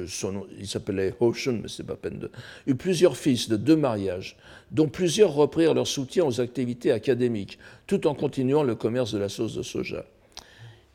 son 0.07 0.31
nom, 0.31 0.47
il 0.57 0.67
s'appelait 0.67 1.13
Hoshun, 1.19 1.59
mais 1.61 1.67
c'est 1.67 1.85
pas 1.85 1.95
peine 1.95 2.19
de, 2.19 2.31
eut 2.67 2.75
plusieurs 2.75 3.17
fils 3.17 3.49
de 3.49 3.57
deux 3.57 3.75
mariages, 3.75 4.37
dont 4.71 4.87
plusieurs 4.87 5.33
reprirent 5.33 5.73
leur 5.73 5.87
soutien 5.87 6.25
aux 6.25 6.39
activités 6.39 6.91
académiques, 6.91 7.59
tout 7.85 8.07
en 8.07 8.15
continuant 8.15 8.63
le 8.63 8.75
commerce 8.75 9.11
de 9.11 9.19
la 9.19 9.29
sauce 9.29 9.55
de 9.55 9.63
soja. 9.63 10.05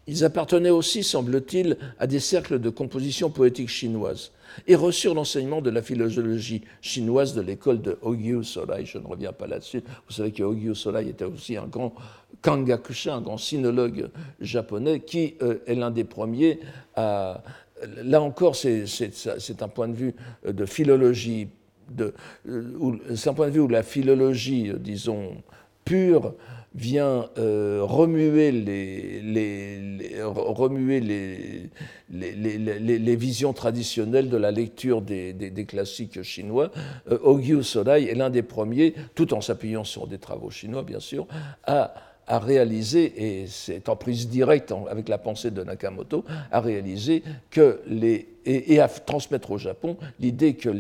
Ils 0.06 0.24
appartenaient 0.24 0.70
aussi, 0.70 1.04
semble-t-il, 1.04 1.76
à 1.98 2.06
des 2.06 2.18
cercles 2.18 2.58
de 2.58 2.70
composition 2.70 3.30
poétique 3.30 3.68
chinoise 3.68 4.32
et 4.66 4.74
reçurent 4.74 5.14
l'enseignement 5.14 5.62
de 5.62 5.70
la 5.70 5.80
philologie 5.80 6.62
chinoise 6.80 7.34
de 7.34 7.40
l'école 7.40 7.80
de 7.80 7.98
Ogyu 8.02 8.42
Solai. 8.44 8.84
Je 8.84 8.98
ne 8.98 9.06
reviens 9.06 9.32
pas 9.32 9.46
là-dessus. 9.46 9.82
Vous 10.08 10.12
savez 10.12 10.32
que 10.32 10.42
Ogyu 10.42 10.74
Solai 10.74 11.08
était 11.08 11.24
aussi 11.24 11.56
un 11.56 11.66
grand 11.66 11.94
Kangakusha, 12.42 13.14
un 13.14 13.20
grand 13.20 13.38
sinologue 13.38 14.10
japonais, 14.40 15.00
qui 15.00 15.36
euh, 15.42 15.58
est 15.66 15.74
l'un 15.74 15.90
des 15.90 16.04
premiers 16.04 16.60
à. 16.96 17.42
Là 18.04 18.22
encore, 18.22 18.54
c'est 18.54 18.84
un 19.60 19.68
point 19.68 19.88
de 19.88 19.94
vue 19.94 20.14
de 20.46 20.64
philologie, 20.66 21.48
euh, 22.00 22.12
c'est 23.16 23.28
un 23.28 23.34
point 23.34 23.48
de 23.48 23.52
vue 23.52 23.60
où 23.60 23.66
la 23.66 23.82
philologie, 23.82 24.70
disons, 24.78 25.42
pure, 25.84 26.34
vient 26.74 27.28
euh, 27.38 27.80
remuer, 27.82 28.50
les, 28.50 30.22
remuer 30.22 31.00
les, 32.10 33.16
visions 33.16 33.52
traditionnelles 33.52 34.30
de 34.30 34.36
la 34.36 34.50
lecture 34.50 35.02
des, 35.02 35.66
classiques 35.68 36.22
chinois. 36.22 36.70
Euh, 37.10 37.18
Ogyu 37.22 37.62
Sodai 37.62 38.04
est 38.10 38.14
l'un 38.14 38.30
des 38.30 38.42
premiers, 38.42 38.94
tout 39.14 39.34
en 39.34 39.40
s'appuyant 39.40 39.84
sur 39.84 40.06
des 40.06 40.18
travaux 40.18 40.50
chinois 40.50 40.82
bien 40.82 41.00
sûr, 41.00 41.26
à 41.64 42.38
réaliser, 42.38 43.42
et 43.42 43.46
c'est 43.46 43.88
en 43.88 43.96
prise 43.96 44.28
directe 44.28 44.72
avec 44.88 45.08
la 45.08 45.18
pensée 45.18 45.50
de 45.50 45.62
Nakamoto, 45.62 46.24
à 46.50 46.60
réaliser 46.60 47.22
que 47.50 47.80
et, 48.44 48.80
à 48.80 48.88
transmettre 48.88 49.50
au 49.50 49.58
Japon 49.58 49.96
l'idée 50.20 50.54
que 50.54 50.70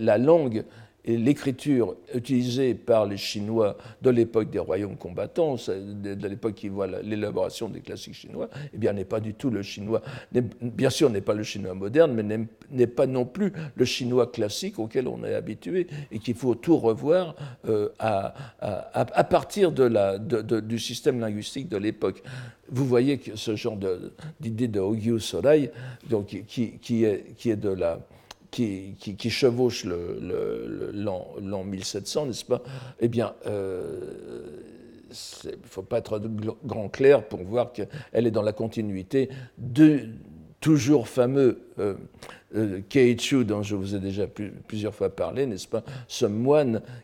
la 0.00 0.18
langue 0.18 0.64
l'écriture 1.04 1.96
utilisée 2.14 2.74
par 2.74 3.06
les 3.06 3.16
Chinois 3.16 3.76
de 4.02 4.10
l'époque 4.10 4.50
des 4.50 4.58
royaumes 4.58 4.96
combattants, 4.96 5.56
de 5.56 6.28
l'époque 6.28 6.54
qui 6.54 6.68
voit 6.68 6.86
l'élaboration 6.86 7.68
des 7.68 7.80
classiques 7.80 8.14
chinois, 8.14 8.48
eh 8.72 8.78
bien, 8.78 8.92
n'est 8.92 9.04
pas 9.04 9.20
du 9.20 9.34
tout 9.34 9.50
le 9.50 9.62
chinois. 9.62 10.02
Bien 10.60 10.90
sûr, 10.90 11.10
n'est 11.10 11.20
pas 11.20 11.34
le 11.34 11.42
chinois 11.42 11.74
moderne, 11.74 12.12
mais 12.12 12.46
n'est 12.70 12.86
pas 12.86 13.06
non 13.06 13.24
plus 13.24 13.52
le 13.74 13.84
chinois 13.84 14.30
classique 14.30 14.78
auquel 14.78 15.08
on 15.08 15.24
est 15.24 15.34
habitué 15.34 15.86
et 16.12 16.18
qu'il 16.18 16.34
faut 16.34 16.54
tout 16.54 16.76
revoir 16.76 17.34
euh, 17.68 17.88
à, 17.98 19.24
partir 19.24 19.72
du 19.72 20.78
système 20.78 21.20
linguistique 21.20 21.68
de 21.68 21.76
l'époque. 21.76 22.22
Vous 22.68 22.86
voyez 22.86 23.18
que 23.18 23.36
ce 23.36 23.56
genre 23.56 23.78
d'idée 24.38 24.68
de, 24.68 24.80
Ogyu 24.80 25.18
Sorai, 25.18 25.72
donc, 26.08 26.42
qui 26.46 27.04
est 27.04 27.56
de 27.56 27.70
la 27.70 27.98
qui, 28.50 29.30
chevauche 29.30 29.84
l'an 29.84 31.64
1700, 31.64 32.26
n'est-ce 32.26 32.44
pas? 32.44 32.62
Eh 33.00 33.08
bien, 33.08 33.34
euh, 33.46 34.00
il 35.44 35.50
ne 35.50 35.66
faut 35.66 35.82
pas 35.82 35.98
être 35.98 36.20
grand 36.64 36.88
clair 36.88 37.26
pour 37.26 37.42
voir 37.42 37.72
qu'elle 37.72 37.88
est 38.26 38.30
dans 38.30 38.42
la 38.42 38.52
continuité 38.52 39.28
de 39.58 40.08
toujours 40.60 41.08
fameux 41.08 41.62
euh, 41.78 41.94
euh, 42.54 42.80
dont 43.44 43.62
je 43.62 43.76
vous 43.76 43.94
ai 43.94 43.98
déjà 43.98 44.26
plusieurs 44.26 44.94
fois 44.94 45.08
parlé, 45.08 45.46
n'est-ce 45.46 45.68
pas? 45.68 45.82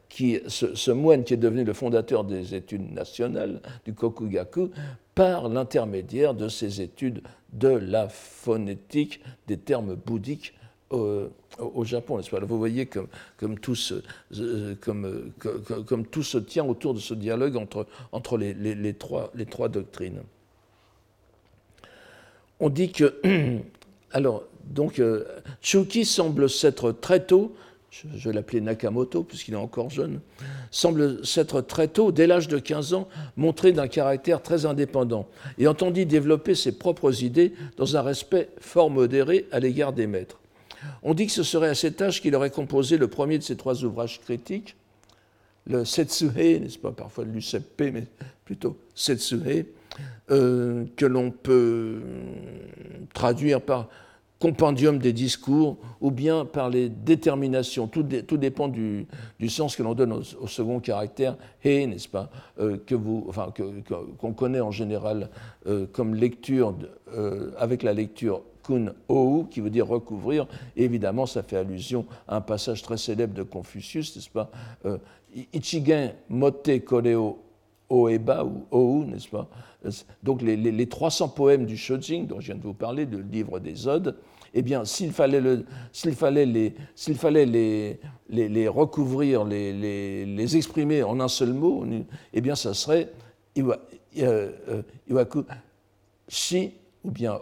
Qui, 0.09 0.41
ce, 0.49 0.91
moine 0.91 1.25
qui 1.25 1.35
est 1.35 1.39
devenu 1.39 1.65
le 1.65 1.73
fondateur 1.73 2.25
des 2.25 2.55
études 2.55 2.93
nationales 2.93 3.61
du 3.85 3.95
Kokugaku 3.95 4.71
par 5.15 5.49
l'intermédiaire 5.49 6.35
de 6.35 6.49
ses 6.49 6.83
études 6.83 7.23
de 7.53 7.69
la 7.69 8.09
phonétique 8.09 9.21
des 9.47 9.57
termes 9.57 9.95
bouddhiques 9.95 10.53
au, 10.91 11.85
Japon, 11.85 12.21
Vous 12.43 12.59
voyez 12.59 12.87
comme, 12.87 13.09
comme, 13.37 13.59
tout 13.59 13.75
se, 13.75 13.95
comme, 14.81 15.33
comme, 15.87 16.07
tout 16.07 16.23
se 16.23 16.39
tient 16.39 16.65
autour 16.65 16.95
de 16.95 17.01
ce 17.01 17.15
dialogue 17.15 17.57
entre, 17.57 18.39
les, 18.39 18.95
trois, 18.95 19.69
doctrines. 19.69 20.23
On 22.61 22.69
dit 22.69 22.93
que, 22.93 23.15
alors, 24.13 24.45
donc, 24.65 25.01
Chuki 25.61 26.05
semble 26.05 26.49
s'être 26.51 26.93
très 26.93 27.25
tôt 27.25 27.55
je 28.15 28.29
vais 28.29 28.35
l'appeler 28.35 28.61
Nakamoto 28.61 29.23
puisqu'il 29.23 29.55
est 29.55 29.59
encore 29.59 29.91
jeune, 29.91 30.21
semble 30.71 31.25
s'être 31.25 31.61
très 31.61 31.89
tôt, 31.89 32.13
dès 32.13 32.27
l'âge 32.27 32.49
de 32.49 32.59
15 32.59 32.95
ans, 32.95 33.09
montré 33.37 33.73
d'un 33.73 33.89
caractère 33.89 34.43
très 34.43 34.67
indépendant 34.67 35.29
et 35.59 35.67
entendit 35.67 36.07
développer 36.07 36.55
ses 36.55 36.73
propres 36.73 37.23
idées 37.23 37.53
dans 37.77 37.97
un 37.97 38.03
respect 38.03 38.51
fort 38.61 38.91
modéré 38.91 39.47
à 39.53 39.61
l'égard 39.61 39.93
des 39.93 40.07
maîtres. 40.07 40.39
On 41.03 41.15
dit 41.15 41.27
que 41.27 41.33
ce 41.33 41.43
serait 41.43 41.69
à 41.69 41.75
cet 41.75 42.01
âge 42.03 42.21
qu'il 42.21 42.35
aurait 42.35 42.51
composé 42.51 42.99
le 42.99 43.09
premier 43.09 43.39
de 43.39 43.43
ses 43.43 43.57
trois 43.57 43.85
ouvrages 43.85 44.21
critiques, 44.21 44.77
le 45.69 45.85
Setsuhei, 45.85 46.61
n'est-ce 46.61 46.79
pas 46.79 46.93
parfois 46.93 47.25
l'UCP, 47.25 47.93
mais 47.93 48.05
plutôt 48.45 48.77
Setsuhei, 48.95 49.67
euh, 50.31 50.85
que 50.97 51.07
l'on 51.07 51.31
peut 51.31 52.01
traduire 53.13 53.61
par 53.61 53.89
compendium 54.39 54.99
des 54.99 55.13
discours 55.13 55.79
ou 56.01 56.11
bien 56.11 56.45
par 56.45 56.69
les 56.69 56.89
déterminations. 56.89 57.89
Tout, 57.89 58.03
dépend 58.03 58.69
du, 58.69 59.07
sens 59.49 59.77
que 59.77 59.83
l'on 59.83 59.95
donne 59.95 60.13
au, 60.13 60.47
second 60.47 60.81
caractère, 60.81 61.37
he, 61.65 61.87
n'est-ce 61.87 62.09
pas, 62.09 62.31
euh, 62.61 62.77
que 62.85 62.95
vous, 62.95 63.31
qu'on 64.19 64.33
connaît 64.33 64.61
en 64.61 64.71
général 64.71 65.31
euh, 65.67 65.87
comme 65.91 66.15
lecture 66.15 66.75
euh, 67.15 67.51
avec 67.59 67.83
la 67.83 67.93
lecture 67.93 68.43
kun 68.67 68.93
ou, 69.09 69.47
qui 69.51 69.61
veut 69.61 69.71
dire 69.71 69.87
recouvrir. 69.87 70.47
évidemment, 70.77 71.27
ça 71.27 71.43
fait 71.43 71.57
allusion 71.57 72.07
à 72.27 72.37
un 72.37 72.41
passage 72.41 72.83
très 72.83 72.97
célèbre 72.97 73.35
de 73.35 73.43
Confucius, 73.43 74.17
n'est-ce 74.17 74.31
pas 74.31 74.51
Ichigen 75.53 76.15
mote 76.29 76.71
koreo 76.85 77.39
Oeba 77.89 78.45
ou 78.45 78.67
Ou, 78.71 79.05
n'est-ce 79.05 79.29
pas 79.29 79.49
Donc 80.23 80.43
les, 80.43 80.57
les, 80.57 80.89
300 80.89 81.29
poèmes 81.29 81.67
du 81.67 81.77
Shojing, 81.77 82.27
dont 82.27 82.41
je 82.41 82.47
viens 82.47 82.57
de 82.57 82.63
vous 82.63 82.75
parler, 82.75 83.07
du 83.07 83.23
livre 83.23 83.61
des 83.61 83.87
Odes, 83.87 84.17
eh 84.55 84.63
bien, 84.63 84.85
s'il 84.85 85.13
fallait, 85.13 85.41
le, 85.41 85.65
fallait, 85.93 86.47
les, 86.47 86.75
fallait 87.15 87.47
les, 87.47 88.01
les, 88.29 88.69
recouvrir, 88.69 89.45
les, 89.45 90.57
exprimer 90.57 91.03
en 91.03 91.21
un 91.21 91.29
seul 91.29 91.53
mot, 91.53 91.85
eh 92.33 92.41
bien, 92.41 92.55
ça 92.57 92.75
serait 92.75 93.13
euh, 93.59 93.77
euh, 94.19 94.83
Iwaku 95.09 95.45
Shi 96.29 96.73
ou 97.07 97.11
bien 97.11 97.39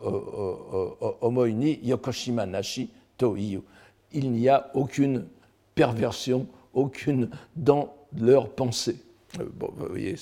Omoini 1.23 1.81
Yokoshima 1.83 2.47
Nashi 2.47 2.91
To 3.17 3.37
Il 3.37 3.63
n'y 4.13 4.49
a 4.49 4.71
aucune 4.75 5.27
perversion, 5.75 6.47
aucune 6.75 7.31
dans 7.57 7.95
leur 8.17 8.51
pensée. 8.51 8.97
Euh, 9.41 9.45
bon, 9.53 9.71
vous 9.77 9.87
voyez, 9.89 10.17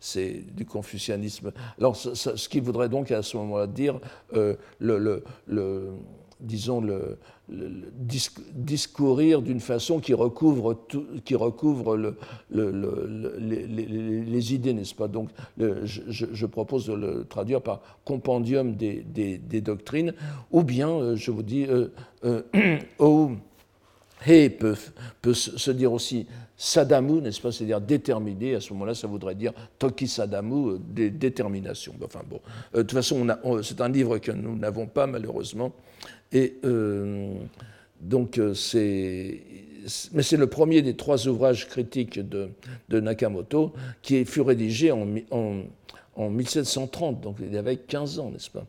c'est 0.00 0.44
du 0.54 0.66
confucianisme. 0.66 1.52
Alors, 1.78 1.96
ce, 1.96 2.48
qui 2.48 2.60
voudrait 2.60 2.88
donc 2.88 3.10
à 3.10 3.22
ce 3.22 3.36
moment-là 3.38 3.66
dire 3.66 4.00
euh, 4.34 4.56
le, 4.78 5.22
disons, 6.40 6.80
le, 6.80 7.18
discourir 7.48 9.42
d'une 9.42 9.60
façon 9.60 10.00
qui 10.00 10.14
recouvre, 10.14 10.78
qui 11.24 11.34
recouvre 11.34 11.96
le, 11.96 12.16
les, 13.38 14.54
idées, 14.54 14.72
n'est-ce 14.72 14.94
pas? 14.94 15.08
Donc, 15.08 15.28
je, 15.58 16.46
propose 16.46 16.86
de 16.86 16.94
le 16.94 17.24
traduire 17.24 17.60
par 17.60 17.80
compendium 18.04 18.74
des, 18.74 19.60
doctrines, 19.60 20.14
ou 20.50 20.62
bien, 20.62 20.88
euh, 20.88 21.16
je 21.16 21.30
vous 21.30 21.42
dis, 21.42 21.66
euh, 21.66 22.42
oh, 22.98 23.32
He 24.26 24.48
peut, 24.48 24.76
peut, 25.20 25.34
se 25.34 25.70
dire 25.70 25.92
aussi 25.92 26.26
sadamu, 26.56 27.20
n'est-ce 27.20 27.40
pas? 27.40 27.52
C'est-à-dire 27.52 27.80
déterminé. 27.80 28.54
À 28.54 28.60
ce 28.60 28.72
moment-là, 28.72 28.94
ça 28.94 29.06
voudrait 29.06 29.34
dire 29.34 29.52
toki 29.78 30.08
sadamu, 30.08 30.72
euh, 30.72 31.10
détermination. 31.10 31.94
Enfin 32.02 32.22
bon, 32.28 32.40
euh, 32.74 32.78
de 32.78 32.82
toute 32.82 32.92
façon, 32.92 33.26
c'est 33.62 33.80
un 33.80 33.88
livre 33.88 34.18
que 34.18 34.32
nous 34.32 34.56
n'avons 34.56 34.86
pas 34.86 35.06
malheureusement. 35.06 35.72
Euh, 36.34 37.34
donc, 38.00 38.40
c'est. 38.54 39.40
Mais 40.12 40.22
c'est 40.22 40.38
le 40.38 40.46
premier 40.46 40.80
des 40.80 40.94
trois 40.94 41.28
ouvrages 41.28 41.68
critiques 41.68 42.18
de, 42.18 42.48
Nakamoto 42.88 43.74
qui 44.00 44.24
fut 44.24 44.40
rédigé 44.40 44.90
en, 44.90 45.06
en, 45.30 45.60
en 46.16 46.30
1730, 46.30 47.20
donc 47.20 47.36
il 47.40 47.54
avait 47.58 47.76
15 47.76 48.18
ans, 48.18 48.30
n'est-ce 48.30 48.50
pas? 48.50 48.64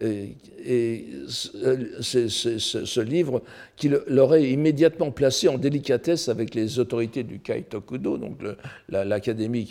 Et, 0.00 1.06
ce, 1.28 3.00
livre 3.00 3.42
qui 3.76 3.90
l'aurait 4.06 4.48
immédiatement 4.48 5.10
placé 5.10 5.48
en 5.48 5.58
délicatesse 5.58 6.28
avec 6.28 6.54
les 6.54 6.78
autorités 6.78 7.24
du 7.24 7.40
Kaitokudo, 7.40 8.16
donc 8.16 8.38
l'académie 8.88 9.66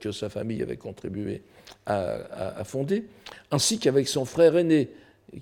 que, 0.00 0.12
sa 0.12 0.28
famille 0.28 0.62
avait 0.62 0.76
contribué 0.76 1.42
à, 1.86 2.62
fonder, 2.64 3.06
ainsi 3.50 3.78
qu'avec 3.78 4.06
son 4.06 4.24
frère 4.24 4.56
aîné, 4.56 4.88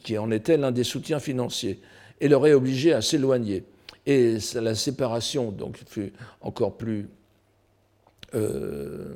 qui 0.03 0.19
en 0.19 0.31
était 0.31 0.57
l'un 0.57 0.71
des 0.71 0.85
soutiens 0.85 1.21
financiers, 1.21 1.81
et 2.21 2.29
l'aurait 2.29 2.53
obligé 2.53 2.93
à 2.93 3.03
s'éloigner. 3.03 3.65
Et 4.07 4.39
la 4.55 4.75
séparation 4.75 5.51
donc, 5.51 5.79
fut 5.87 6.13
encore 6.41 6.77
plus 6.77 7.09
euh, 8.35 9.13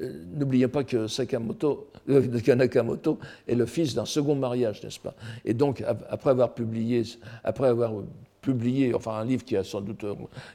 euh, 0.00 0.24
n'oubliez 0.34 0.68
pas 0.68 0.84
que 0.84 1.06
Sakamoto, 1.06 1.90
Nakamoto 2.08 3.18
est 3.46 3.54
le 3.54 3.66
fils 3.66 3.94
d'un 3.94 4.04
second 4.04 4.34
mariage, 4.34 4.82
n'est-ce 4.82 5.00
pas? 5.00 5.14
Et 5.44 5.52
donc, 5.54 5.84
après 6.08 6.30
avoir 6.30 6.54
publié, 6.54 7.02
après 7.44 7.68
avoir 7.68 7.92
publié, 8.46 8.94
enfin 8.94 9.14
un 9.16 9.24
livre 9.24 9.44
qui 9.44 9.56
a 9.56 9.64
sans 9.64 9.80
doute 9.80 10.04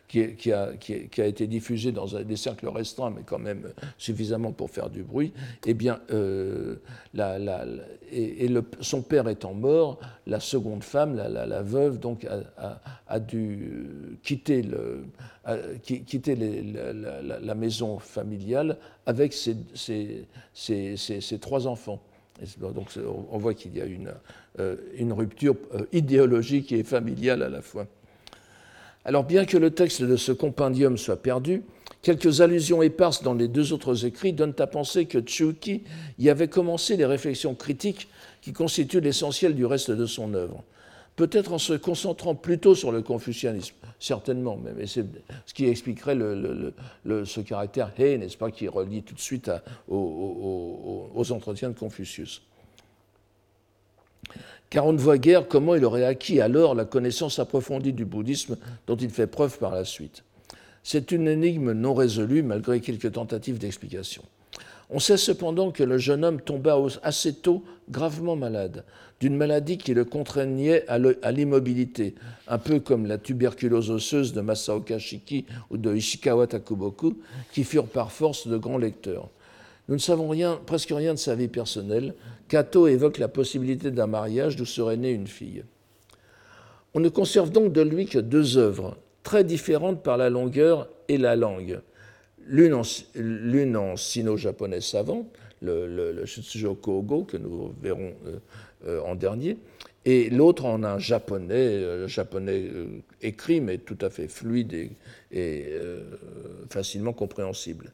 qui, 0.08 0.34
qui, 0.36 0.54
a, 0.54 0.72
qui, 0.78 1.22
a, 1.22 1.26
été 1.26 1.46
diffusé 1.46 1.92
dans 1.92 2.06
des 2.06 2.38
cercles 2.38 2.70
restreints, 2.70 3.10
mais 3.10 3.24
quand 3.26 3.38
même 3.38 3.74
suffisamment 3.98 4.54
pour 4.54 4.70
faire 4.70 4.90
du 4.90 5.04
bruit, 5.04 5.34
eh 5.66 5.74
bien, 5.74 6.00
euh, 6.12 6.78
la, 7.14 7.38
et, 8.10 8.48
le, 8.48 8.64
son 8.80 9.02
père 9.02 9.28
étant 9.28 9.54
mort, 9.54 10.00
la 10.26 10.40
seconde 10.40 10.86
femme, 10.86 11.18
la, 11.18 11.62
veuve, 11.64 12.00
donc 12.00 12.26
a, 12.26 12.80
a, 13.08 13.20
dû 13.20 14.18
quitter, 14.24 14.62
le, 14.62 15.04
quitter 15.84 16.36
la, 16.38 17.56
maison 17.56 18.00
familiale 18.00 18.78
avec 19.06 19.34
ses, 19.34 19.58
ses, 19.74 20.28
ses, 20.54 20.96
ses 20.96 21.40
trois 21.40 21.68
enfants. 21.68 22.02
Donc 22.58 22.88
on 23.32 23.38
voit 23.38 23.54
qu'il 23.54 23.76
y 23.76 23.82
a 23.82 23.86
une, 23.86 24.12
euh, 24.60 24.76
rupture 25.12 25.56
euh, 25.74 25.86
idéologique 25.92 26.72
et 26.72 26.84
familiale 26.84 27.44
à 27.44 27.50
la 27.50 27.62
fois. 27.62 27.88
Alors 29.06 29.24
bien 29.24 29.46
que 29.46 29.58
le 29.58 29.72
texte 29.72 30.02
de 30.02 30.16
ce 30.16 30.32
compendium 30.32 30.98
soit 30.98 31.22
perdu, 31.22 31.64
quelques 32.02 32.42
allusions 32.42 32.82
éparses 32.82 33.24
dans 33.24 33.34
les 33.34 33.48
deux 33.48 33.74
autres 33.74 34.06
écrits 34.06 34.34
donnent 34.34 34.56
à 34.60 34.68
penser 34.68 35.06
que 35.06 35.20
Tsuki 35.20 35.84
y 36.20 36.30
avait 36.30 36.48
commencé 36.48 36.98
les 36.98 37.06
réflexions 37.06 37.56
critiques 37.56 38.10
qui 38.42 38.54
constituent 38.54 39.02
l'essentiel 39.02 39.56
du 39.56 39.66
reste 39.66 39.92
de 39.92 40.06
son 40.06 40.34
œuvre. 40.34 40.64
Peut-être 41.22 41.54
en 41.54 41.60
se 41.60 41.74
concentrant 41.74 42.34
plutôt 42.34 42.74
sur 42.74 42.92
le 42.92 43.04
confucianisme, 43.04 43.76
certainement, 44.00 44.58
mais 44.58 44.88
c'est 44.88 45.06
ce 45.46 45.54
qui 45.54 45.68
expliquerait 45.68 46.16
ce 46.16 47.40
caractère 47.42 47.92
hé, 48.00 48.18
n'est-ce 48.18 48.38
pas, 48.38 48.50
qui 48.50 48.68
relie 48.68 49.04
tout 49.04 49.14
de 49.14 49.20
suite 49.20 49.52
aux 49.88 51.26
entretiens 51.30 51.70
de 51.70 51.78
Confucius 51.78 52.42
car 54.72 54.88
on 54.88 54.94
ne 54.94 54.98
voit 54.98 55.20
guère 55.20 55.48
comment 55.48 55.76
il 55.76 55.86
aurait 55.86 56.06
acquis 56.06 56.42
alors 56.42 56.74
la 56.74 56.86
connaissance 56.86 57.38
approfondie 57.38 57.94
du 57.94 58.06
bouddhisme 58.06 58.58
dont 58.88 58.96
il 58.96 59.12
fait 59.12 59.28
preuve 59.28 59.60
par 59.60 59.76
la 59.76 59.86
suite. 59.86 60.24
C'est 60.82 61.12
une 61.12 61.28
énigme 61.28 61.74
non 61.74 61.94
résolue 61.94 62.42
malgré 62.42 62.80
quelques 62.80 63.12
tentatives 63.12 63.60
d'explication. 63.60 64.24
On 64.94 65.00
sait 65.00 65.18
cependant 65.18 65.72
que 65.72 65.84
le 65.84 65.98
jeune 65.98 66.26
homme 66.26 66.42
tomba 66.42 66.78
assez 67.02 67.34
tôt 67.34 67.64
gravement 67.90 68.36
malade, 68.36 68.84
d'une 69.22 69.38
maladie 69.38 69.78
qui 69.78 69.94
le 69.94 70.04
contraignait 70.04 70.86
à 70.90 71.32
l'immobilité, 71.32 72.14
un 72.48 72.58
peu 72.58 72.82
comme 72.82 73.06
la 73.06 73.18
tuberculose 73.18 73.90
osseuse 73.90 74.34
de 74.34 74.42
Masaoka 74.42 75.00
Shiki 75.00 75.46
ou 75.70 75.78
de 75.78 75.96
Ishikawa 75.96 76.48
Takuboku, 76.48 77.18
qui 77.54 77.64
furent 77.64 77.88
par 77.88 78.12
force 78.12 78.48
de 78.48 78.58
grands 78.58 78.78
lecteurs. 78.78 79.30
Nous 79.88 79.96
ne 79.96 80.00
savons 80.00 80.28
rien, 80.28 80.60
presque 80.66 80.92
rien 80.92 81.14
de 81.14 81.20
sa 81.20 81.36
vie 81.36 81.48
personnelle. 81.48 82.14
Cato 82.50 82.88
évoque 82.88 83.18
la 83.18 83.30
possibilité 83.30 83.92
d'un 83.92 84.08
mariage 84.08 84.58
d'où 84.58 84.66
serait 84.66 84.98
née 84.98 85.12
une 85.12 85.28
fille. 85.28 85.64
On 86.94 87.00
ne 87.00 87.10
conserve 87.10 87.52
donc 87.52 87.72
de 87.72 87.82
lui 87.82 88.08
que 88.08 88.20
deux 88.20 88.58
œuvres, 88.58 88.98
très 89.24 89.46
différentes 89.46 90.04
par 90.04 90.18
la 90.18 90.30
longueur 90.30 90.90
et 91.08 91.18
la 91.18 91.38
langue. 91.38 91.80
L'une 92.48 93.76
en, 93.76 93.96
sino-japonais 93.98 94.82
savant, 94.82 95.28
le, 95.62 95.88
le, 95.88 96.74
Kogo, 96.74 97.24
que 97.24 97.38
nous 97.38 97.74
verrons 97.82 98.14
euh, 98.26 98.38
euh, 98.88 99.02
en 99.02 99.16
dernier, 99.16 99.58
et 100.06 100.30
l'autre 100.30 100.66
en 100.66 100.84
un 100.84 100.98
japonais, 100.98 101.54
euh, 101.56 102.08
japonais 102.08 102.66
écrit, 103.22 103.62
mais 103.62 103.78
tout 103.78 103.98
à 104.02 104.10
fait 104.10 104.28
fluide 104.28 104.90
et 105.32 105.74
facilement 106.70 107.14
compréhensible 107.14 107.92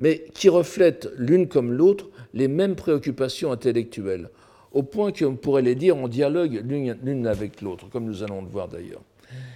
mais 0.00 0.24
qui 0.34 0.48
reflètent 0.48 1.08
l'une 1.16 1.48
comme 1.48 1.72
l'autre 1.72 2.08
les 2.34 2.48
mêmes 2.48 2.76
préoccupations 2.76 3.52
intellectuelles. 3.52 4.30
au 4.72 4.82
point 4.82 5.12
qu'on 5.12 5.34
pourrait 5.34 5.62
les 5.62 5.74
dire 5.74 5.96
en 5.96 6.08
dialogue 6.08 6.62
l'une 6.62 7.26
avec 7.26 7.62
l'autre, 7.62 7.88
comme 7.88 8.04
nous 8.04 8.22
allons 8.22 8.42
le 8.42 8.48
voir 8.48 8.68
d'ailleurs. 8.68 9.02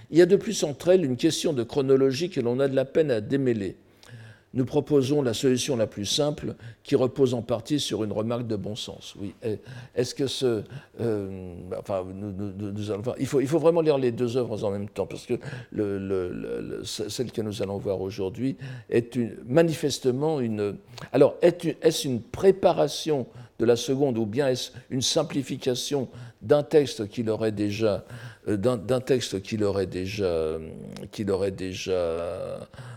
Il 0.09 0.17
y 0.17 0.21
a 0.21 0.25
de 0.25 0.35
plus 0.35 0.63
entre 0.63 0.89
elles 0.89 1.05
une 1.05 1.17
question 1.17 1.53
de 1.53 1.63
chronologie 1.63 2.29
que 2.29 2.41
l'on 2.41 2.59
a 2.59 2.67
de 2.67 2.75
la 2.75 2.85
peine 2.85 3.11
à 3.11 3.21
démêler 3.21 3.75
nous 4.53 4.65
proposons 4.65 5.21
la 5.21 5.33
solution 5.33 5.75
la 5.75 5.87
plus 5.87 6.05
simple 6.05 6.55
qui 6.83 6.95
repose 6.95 7.33
en 7.33 7.41
partie 7.41 7.79
sur 7.79 8.03
une 8.03 8.11
remarque 8.11 8.45
de 8.45 8.55
bon 8.55 8.75
sens. 8.75 9.15
Oui. 9.19 9.33
Est-ce 9.95 10.13
que 10.13 10.27
ce. 10.27 10.63
Euh, 11.01 11.55
enfin, 11.77 12.05
nous, 12.13 12.91
allons 12.91 13.01
voir. 13.01 13.15
Il 13.19 13.27
faut, 13.27 13.59
vraiment 13.59 13.81
lire 13.81 13.97
les 13.97 14.11
deux 14.11 14.37
œuvres 14.37 14.63
en 14.63 14.71
même 14.71 14.89
temps, 14.89 15.07
parce 15.07 15.25
que 15.25 15.35
le, 15.71 16.81
celle 16.83 17.31
que 17.31 17.41
nous 17.41 17.61
allons 17.61 17.77
voir 17.77 18.01
aujourd'hui 18.01 18.55
est 18.89 19.17
manifestement 19.47 20.39
une. 20.39 20.75
Alors, 21.11 21.35
est-ce 21.41 22.07
une 22.07 22.21
préparation 22.21 23.25
de 23.59 23.65
la 23.65 23.75
seconde 23.75 24.17
ou 24.17 24.25
bien 24.25 24.47
est-ce 24.47 24.71
une 24.89 25.01
simplification 25.01 26.07
d'un 26.41 26.63
texte 26.63 27.07
qu'il 27.07 27.29
aurait 27.29 27.51
déjà 27.51 28.03
euh, 28.47 28.57
d'un 28.57 28.99
texte 28.99 29.41
déjà 29.41 29.63
aurait 31.29 31.51
déjà 31.51 31.93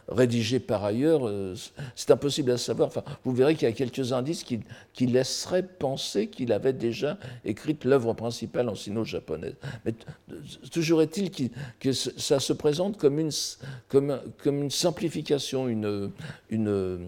rédigé 0.08 0.60
par 0.60 0.84
ailleurs 0.84 1.26
euh, 1.26 1.54
c'est 1.94 2.10
impossible 2.10 2.50
à 2.50 2.58
savoir. 2.58 2.88
Enfin, 2.88 3.02
vous 3.24 3.32
verrez 3.32 3.54
qu'il 3.54 3.68
y 3.68 3.70
a 3.70 3.74
quelques 3.74 4.12
indices 4.12 4.44
qui, 4.44 4.60
qui 4.92 5.06
laisseraient 5.06 5.62
penser 5.62 6.28
qu'il 6.28 6.52
avait 6.52 6.72
déjà 6.72 7.18
écrit 7.44 7.76
l'œuvre 7.84 8.12
principale 8.14 8.68
en 8.68 8.74
sino-japonaise. 8.74 9.54
Mais 9.84 9.94
toujours 10.70 11.02
est-il 11.02 11.50
que 11.80 11.92
ça 11.92 12.40
se 12.40 12.52
présente 12.52 12.96
comme 12.98 13.18
une 13.18 13.30
comme, 13.88 14.20
une 14.44 14.70
simplification 14.70 15.68
une 15.68 16.10
une 16.50 16.68
euh, 16.68 16.98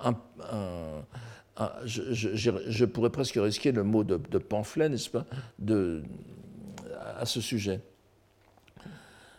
un 0.00 0.14
ah, 1.60 1.74
je, 1.84 2.84
pourrais 2.84 3.10
presque 3.10 3.34
risquer 3.34 3.72
le 3.72 3.82
mot 3.82 4.04
de, 4.04 4.16
pamphlet, 4.38 4.88
n'est-ce 4.88 5.10
pas, 5.10 5.26
à 7.18 7.26
ce 7.26 7.40
sujet. 7.40 7.80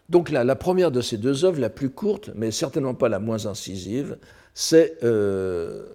Donc 0.10 0.30
la, 0.30 0.44
la, 0.44 0.58
première 0.58 0.92
de 0.92 1.00
ces 1.00 1.18
deux 1.18 1.46
œuvres, 1.46 1.62
la 1.62 1.70
plus 1.70 1.90
courte, 1.90 2.32
mais 2.36 2.52
certainement 2.52 2.94
pas 2.94 3.08
la 3.08 3.20
moins 3.20 3.46
incisive, 3.46 4.18
c'est 4.54 4.98
euh, 5.04 5.86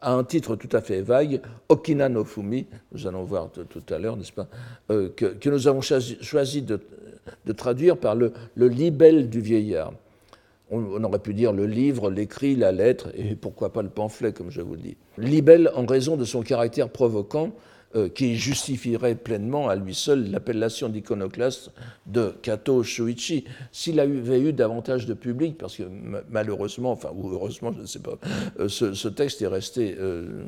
à 0.00 0.14
un 0.14 0.24
titre 0.24 0.56
tout 0.56 0.74
à 0.74 0.80
fait 0.80 1.02
vague, 1.02 1.42
Okina 1.68 2.08
no 2.08 2.24
Fumi, 2.24 2.66
nous 2.92 3.06
allons 3.06 3.24
voir 3.24 3.50
tout 3.50 3.94
à 3.94 3.98
l'heure, 3.98 4.16
n'est-ce 4.16 4.32
pas, 4.32 4.48
euh, 4.90 5.10
que, 5.10 5.50
nous 5.50 5.68
avons 5.68 5.82
choisi, 5.82 6.62
de, 6.62 6.80
traduire 7.54 7.98
par 7.98 8.14
le 8.14 8.32
libelle 8.56 9.28
du 9.28 9.42
vieillard 9.42 9.92
on, 10.70 11.02
aurait 11.04 11.18
pu 11.18 11.34
dire 11.34 11.52
le 11.52 11.66
livre, 11.66 12.10
l'écrit, 12.10 12.56
la 12.56 12.72
lettre, 12.72 13.08
et 13.14 13.34
pourquoi 13.34 13.72
pas 13.72 13.82
le 13.82 13.88
pamphlet, 13.88 14.32
comme 14.32 14.50
je 14.50 14.60
vous 14.60 14.74
le 14.74 14.80
dis. 14.80 14.96
Libelle, 15.16 15.70
en 15.74 15.86
raison 15.86 16.16
de 16.16 16.24
son 16.24 16.42
caractère 16.42 16.90
provoquant, 16.90 17.52
euh, 17.96 18.10
qui 18.10 18.36
justifierait 18.36 19.14
pleinement 19.14 19.70
à 19.70 19.74
lui 19.74 19.94
seul 19.94 20.30
l'appellation 20.30 20.90
d'iconoclaste 20.90 21.70
de 22.04 22.34
Kato 22.42 22.82
Shuichi. 22.82 23.44
S'il 23.72 23.98
avait 23.98 24.40
eu 24.42 24.52
davantage 24.52 25.06
de 25.06 25.14
public, 25.14 25.56
parce 25.56 25.76
que 25.76 25.84
malheureusement, 26.28 26.92
enfin, 26.92 27.10
ou 27.14 27.30
heureusement, 27.30 27.72
je 27.72 27.80
ne 27.80 27.86
sais 27.86 28.00
pas, 28.00 28.18
euh, 28.60 28.68
ce, 28.68 29.08
texte 29.08 29.40
est 29.40 29.46
resté 29.46 29.96
euh, 29.98 30.44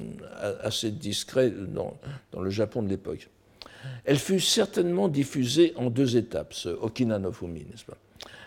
assez 0.62 0.90
discret 0.90 1.50
dans, 1.50 1.96
dans 2.32 2.42
le 2.42 2.50
Japon 2.50 2.82
de 2.82 2.90
l'époque. 2.90 3.30
Elle 4.04 4.18
fut 4.18 4.40
certainement 4.40 5.08
diffusée 5.08 5.72
en 5.76 5.88
deux 5.88 6.18
étapes, 6.18 6.52
ce 6.52 6.68
Okina 6.68 7.18
no 7.18 7.32
Fumi, 7.32 7.60
n'est-ce 7.60 7.86
pas? 7.86 7.96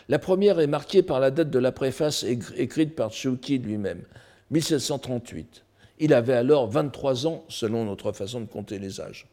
La 0.09 0.19
première 0.19 0.59
est 0.59 0.67
marquée 0.67 1.03
par 1.03 1.19
la 1.19 1.31
date 1.31 1.49
de 1.49 1.59
la 1.59 1.71
préface 1.71 2.23
écrite 2.23 2.95
par 2.95 3.11
Tsuki 3.11 3.57
lui-même, 3.59 4.01
1738. 4.51 5.63
Il 5.99 6.13
avait 6.13 6.33
alors 6.33 6.67
23 6.67 7.27
ans, 7.27 7.43
selon 7.47 7.85
notre 7.85 8.11
façon 8.11 8.41
de 8.41 8.45
compter 8.45 8.79
les 8.79 8.99
âges. 8.99 9.27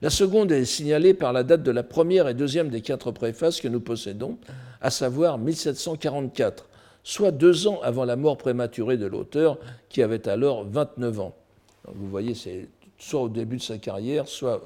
La 0.00 0.10
seconde 0.10 0.50
est 0.50 0.64
signalée 0.64 1.14
par 1.14 1.32
la 1.32 1.44
date 1.44 1.62
de 1.62 1.70
la 1.70 1.84
première 1.84 2.28
et 2.28 2.34
deuxième 2.34 2.70
des 2.70 2.80
quatre 2.80 3.12
préfaces 3.12 3.60
que 3.60 3.68
nous 3.68 3.80
possédons, 3.80 4.38
à 4.80 4.90
savoir 4.90 5.38
1744, 5.38 6.68
soit 7.04 7.30
deux 7.30 7.68
ans 7.68 7.80
avant 7.82 8.04
la 8.04 8.16
mort 8.16 8.36
prématurée 8.36 8.96
de 8.96 9.06
l'auteur, 9.06 9.58
qui 9.88 10.02
avait 10.02 10.28
alors 10.28 10.64
29 10.64 11.20
ans. 11.20 11.36
vous 11.86 12.08
voyez, 12.08 12.34
c'est 12.34 12.68
soit 12.98 13.20
au 13.22 13.28
début 13.28 13.58
de 13.58 13.62
sa 13.62 13.78
carrière, 13.78 14.26
soit 14.26 14.62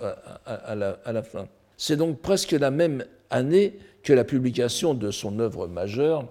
à 0.46 0.74
la 0.74 1.22
fin. 1.22 1.48
C'est 1.76 1.96
donc 1.96 2.20
presque 2.20 2.52
la 2.52 2.70
même 2.70 3.04
année 3.30 3.78
que 4.06 4.12
la 4.12 4.22
publication 4.22 4.94
de 4.94 5.10
son 5.10 5.40
œuvre 5.40 5.66
majeure, 5.66 6.28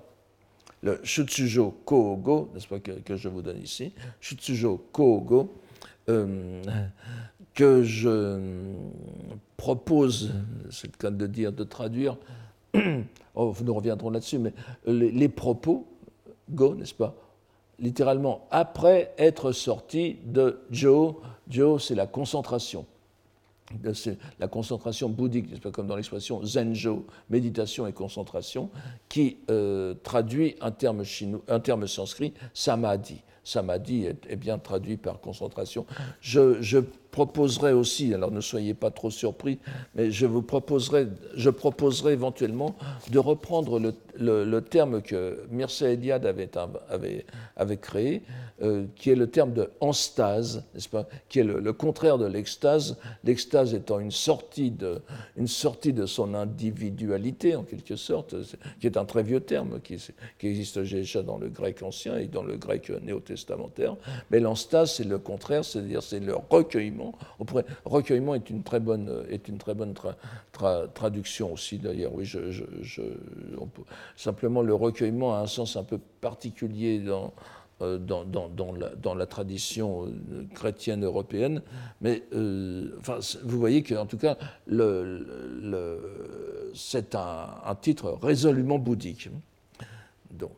le 0.82 1.02
Shutsujo 1.04 1.72
Koogo, 1.84 2.50
n'est-ce 2.54 2.68
pas, 2.70 2.80
que, 2.80 3.18
je 3.18 3.28
vous 3.28 3.42
donne 3.42 3.62
ici, 3.62 3.92
Shutsujo 4.22 4.78
Koogo, 4.94 5.54
euh, 6.08 6.64
que 7.54 7.84
je 7.84 8.40
propose, 9.58 10.32
c'est 10.70 10.88
le 10.88 10.98
cas 10.98 11.12
de 11.12 11.28
dire, 11.28 11.52
de 11.52 11.66
traduire, 11.66 12.16
oh, 13.36 13.54
nous 13.62 13.74
reviendrons 13.74 14.10
là-dessus, 14.10 14.40
mais 14.40 14.54
les, 14.88 15.28
propos, 15.28 15.86
go, 16.50 16.76
n'est-ce 16.76 16.94
pas, 16.94 17.14
littéralement 17.78 18.48
après 18.52 19.14
être 19.18 19.52
sorti 19.52 20.16
de 20.24 20.62
Jo, 20.72 21.20
Jo 21.50 21.78
c'est 21.78 21.96
la 21.96 22.08
concentration 22.08 22.86
la 24.40 24.48
concentration 24.48 25.10
bouddhique, 25.10 25.60
comme 25.72 25.88
dans 25.88 25.96
l'expression 25.96 26.44
Zenjo, 26.44 27.06
méditation 27.30 27.88
et 27.88 27.94
concentration, 27.94 28.70
qui 29.10 29.38
euh, 29.50 29.96
traduit 30.04 30.56
un 30.62 30.72
terme, 30.72 31.04
sanskrit, 31.88 32.34
samadhi. 32.54 33.22
Samadhi 33.44 34.06
est, 34.06 34.36
bien 34.36 34.58
traduit 34.58 34.98
par 34.98 35.20
concentration. 35.20 35.86
Proposerai 37.16 37.72
aussi, 37.72 38.14
alors 38.14 38.30
ne 38.30 38.42
soyez 38.42 38.74
pas 38.74 38.92
trop 38.92 39.10
surpris, 39.10 39.58
mais 39.96 40.12
je 40.12 40.26
vous 40.26 40.42
proposerai, 40.42 41.08
je 41.34 41.50
proposerai 41.50 42.12
éventuellement 42.12 42.76
de 43.10 43.20
reprendre 43.20 43.80
le, 43.80 44.60
terme 44.60 45.02
que 45.02 45.46
Mircea 45.50 45.92
Eliade 45.92 46.26
avait, 46.26 47.78
créé, 47.78 48.22
euh, 48.62 48.86
qui 48.98 49.12
est 49.12 49.16
le 49.16 49.28
terme 49.28 49.54
de 49.54 49.70
pas, 50.92 51.08
qui 51.30 51.40
est 51.40 51.44
le, 51.46 51.72
contraire 51.72 52.18
de 52.18 52.26
l'extase, 52.26 52.98
l'extase 53.24 53.74
étant 53.74 54.02
une 54.02 54.12
sortie, 54.12 54.72
de, 54.72 55.02
une 55.38 55.48
sortie 55.48 55.94
de 55.94 56.06
son 56.06 56.34
individualité, 56.34 57.56
en 57.56 57.64
quelque 57.64 57.96
sorte, 57.96 58.36
qui 58.82 58.88
est 58.88 58.98
un 58.98 59.06
très 59.06 59.24
vieux 59.24 59.40
terme, 59.40 59.80
qui, 59.82 59.96
qui 60.38 60.48
existe 60.48 60.80
déjà 60.80 61.24
dans 61.24 61.38
le 61.38 61.48
grec 61.48 61.82
ancien 61.82 62.18
et 62.18 62.28
dans 62.28 62.44
le 62.44 62.58
grec 62.58 62.90
néo-testamentaire, 62.90 63.96
mais 64.32 64.42
l'enstase, 64.42 64.96
c'est 64.96 65.08
le 65.08 65.18
contraire, 65.18 65.64
c'est-à-dire 65.64 66.04
c'est 66.04 66.20
le 66.20 66.36
recueillement 66.50 67.05
recueillement 67.86 68.36
est 68.36 68.50
une 68.50 68.64
très 68.64 68.80
bonne, 68.80 69.26
est 69.30 69.48
une 69.48 69.58
très 69.58 69.74
bonne 69.74 69.94
traduction 70.94 71.54
aussi 71.54 71.78
d'ailleurs. 71.78 72.14
Oui, 72.14 72.26
je, 72.26 72.40
simplement 74.16 74.62
le 74.62 74.74
recueillement 74.74 75.36
a 75.36 75.40
un 75.40 75.48
sens 75.48 75.76
un 75.76 75.84
peu 75.84 76.00
particulier 76.22 77.00
dans, 77.00 77.34
euh, 77.82 77.98
dans, 77.98 78.24
dans, 78.24 78.72
la, 78.72 78.96
dans, 78.96 79.16
la, 79.16 79.26
tradition 79.26 80.06
euh, 80.06 80.46
chrétienne 80.54 81.04
européenne, 81.04 81.62
mais 82.00 82.24
euh, 82.34 82.98
vous 83.44 83.60
voyez 83.60 83.84
qu'en 83.84 84.06
tout 84.06 84.18
cas, 84.18 84.38
c'est 86.74 87.16
un, 87.16 87.48
un, 87.66 87.76
titre 87.76 88.18
résolument 88.22 88.80
bouddhique. 88.80 89.30
Donc, 90.32 90.52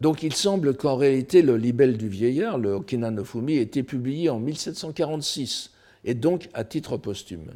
donc 0.00 0.22
il 0.22 0.34
semble 0.34 0.74
qu'en 0.74 0.96
réalité 0.96 1.42
le 1.42 1.56
libelle 1.56 1.98
du 1.98 2.08
vieillard, 2.08 2.58
le 2.58 2.72
Okina 2.72 3.10
no 3.10 3.24
Fumi, 3.24 3.56
été 3.56 3.82
publié 3.82 4.30
en 4.30 4.38
1746 4.38 5.70
et 6.04 6.14
donc 6.14 6.48
à 6.54 6.64
titre 6.64 6.96
posthume. 6.96 7.52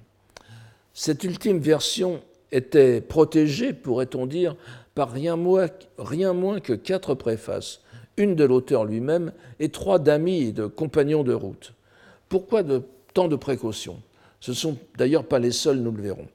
Cette 0.92 1.24
ultime 1.24 1.58
version 1.58 2.20
était 2.52 3.00
protégée, 3.00 3.72
pourrait-on 3.72 4.26
dire, 4.26 4.56
par 4.94 5.10
rien 5.10 5.36
moins, 5.36 5.68
que 6.60 6.72
quatre 6.72 7.14
préfaces, 7.14 7.80
une 8.16 8.36
de 8.36 8.44
l'auteur 8.44 8.84
lui-même 8.84 9.32
et 9.58 9.70
trois 9.70 9.98
d'amis 9.98 10.42
et 10.42 10.52
de 10.52 10.66
compagnons 10.66 11.24
de 11.24 11.32
route. 11.32 11.74
Pourquoi 12.28 12.62
tant 13.12 13.26
de 13.26 13.36
précautions? 13.36 14.00
Ce 14.38 14.52
ne 14.52 14.56
sont 14.56 14.78
d'ailleurs 14.96 15.24
pas 15.24 15.38
les 15.38 15.50
seuls, 15.50 15.78
nous 15.78 15.90
le 15.90 16.02
verrons. 16.02 16.28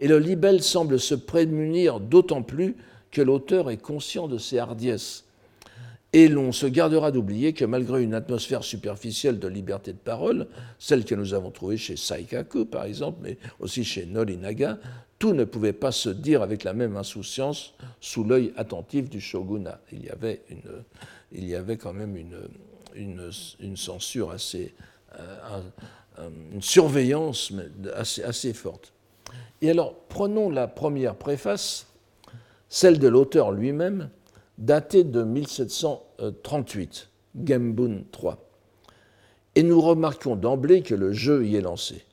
Et 0.00 0.08
le 0.08 0.18
libelle 0.18 0.62
semble 0.62 0.98
se 0.98 1.14
prémunir 1.14 2.00
d'autant 2.00 2.42
plus 2.42 2.74
que 3.12 3.22
l'auteur 3.22 3.70
est 3.70 3.76
conscient 3.76 4.26
de 4.26 4.38
ses 4.38 4.58
hardiesses 4.58 5.24
et 6.12 6.28
l'on 6.28 6.50
se 6.50 6.66
gardera 6.66 7.12
d'oublier 7.12 7.52
que 7.52 7.64
malgré 7.64 8.02
une 8.02 8.14
atmosphère 8.14 8.64
superficielle 8.64 9.38
de 9.38 9.46
liberté 9.46 9.92
de 9.92 9.98
parole, 9.98 10.48
celle 10.78 11.04
que 11.04 11.14
nous 11.14 11.34
avons 11.34 11.50
trouvée 11.50 11.76
chez 11.76 11.96
Saikaku 11.96 12.64
par 12.64 12.84
exemple, 12.84 13.18
mais 13.22 13.38
aussi 13.60 13.84
chez 13.84 14.06
Norinaga, 14.06 14.78
tout 15.20 15.34
ne 15.34 15.44
pouvait 15.44 15.74
pas 15.74 15.92
se 15.92 16.08
dire 16.08 16.42
avec 16.42 16.64
la 16.64 16.72
même 16.72 16.96
insouciance 16.96 17.74
sous 18.00 18.24
l'œil 18.24 18.52
attentif 18.56 19.08
du 19.08 19.20
shogunat. 19.20 19.78
Il 19.92 20.04
y 20.04 20.08
avait, 20.08 20.40
une, 20.48 20.82
il 21.30 21.46
y 21.46 21.54
avait 21.54 21.76
quand 21.76 21.92
même 21.92 22.16
une, 22.16 22.38
une, 22.94 23.76
censure 23.76 24.30
assez, 24.30 24.74
euh, 25.18 25.60
une 26.52 26.62
surveillance 26.62 27.52
assez, 27.94 28.22
assez 28.22 28.52
forte. 28.52 28.92
Et 29.62 29.70
alors, 29.70 29.94
prenons 30.08 30.48
la 30.48 30.66
première 30.66 31.14
préface, 31.14 31.86
celle 32.68 32.98
de 32.98 33.08
l'auteur 33.08 33.52
lui-même, 33.52 34.08
daté 34.60 35.02
de 35.04 35.24
1738, 35.24 37.08
Gembun 37.44 38.02
III. 38.22 38.34
et 39.56 39.62
nous 39.62 39.80
remarquons 39.80 40.36
d'emblée 40.36 40.82
que 40.82 40.94
le 40.94 41.12
jeu 41.12 41.44
y 41.46 41.56
est 41.56 41.62
lancé. 41.62 42.04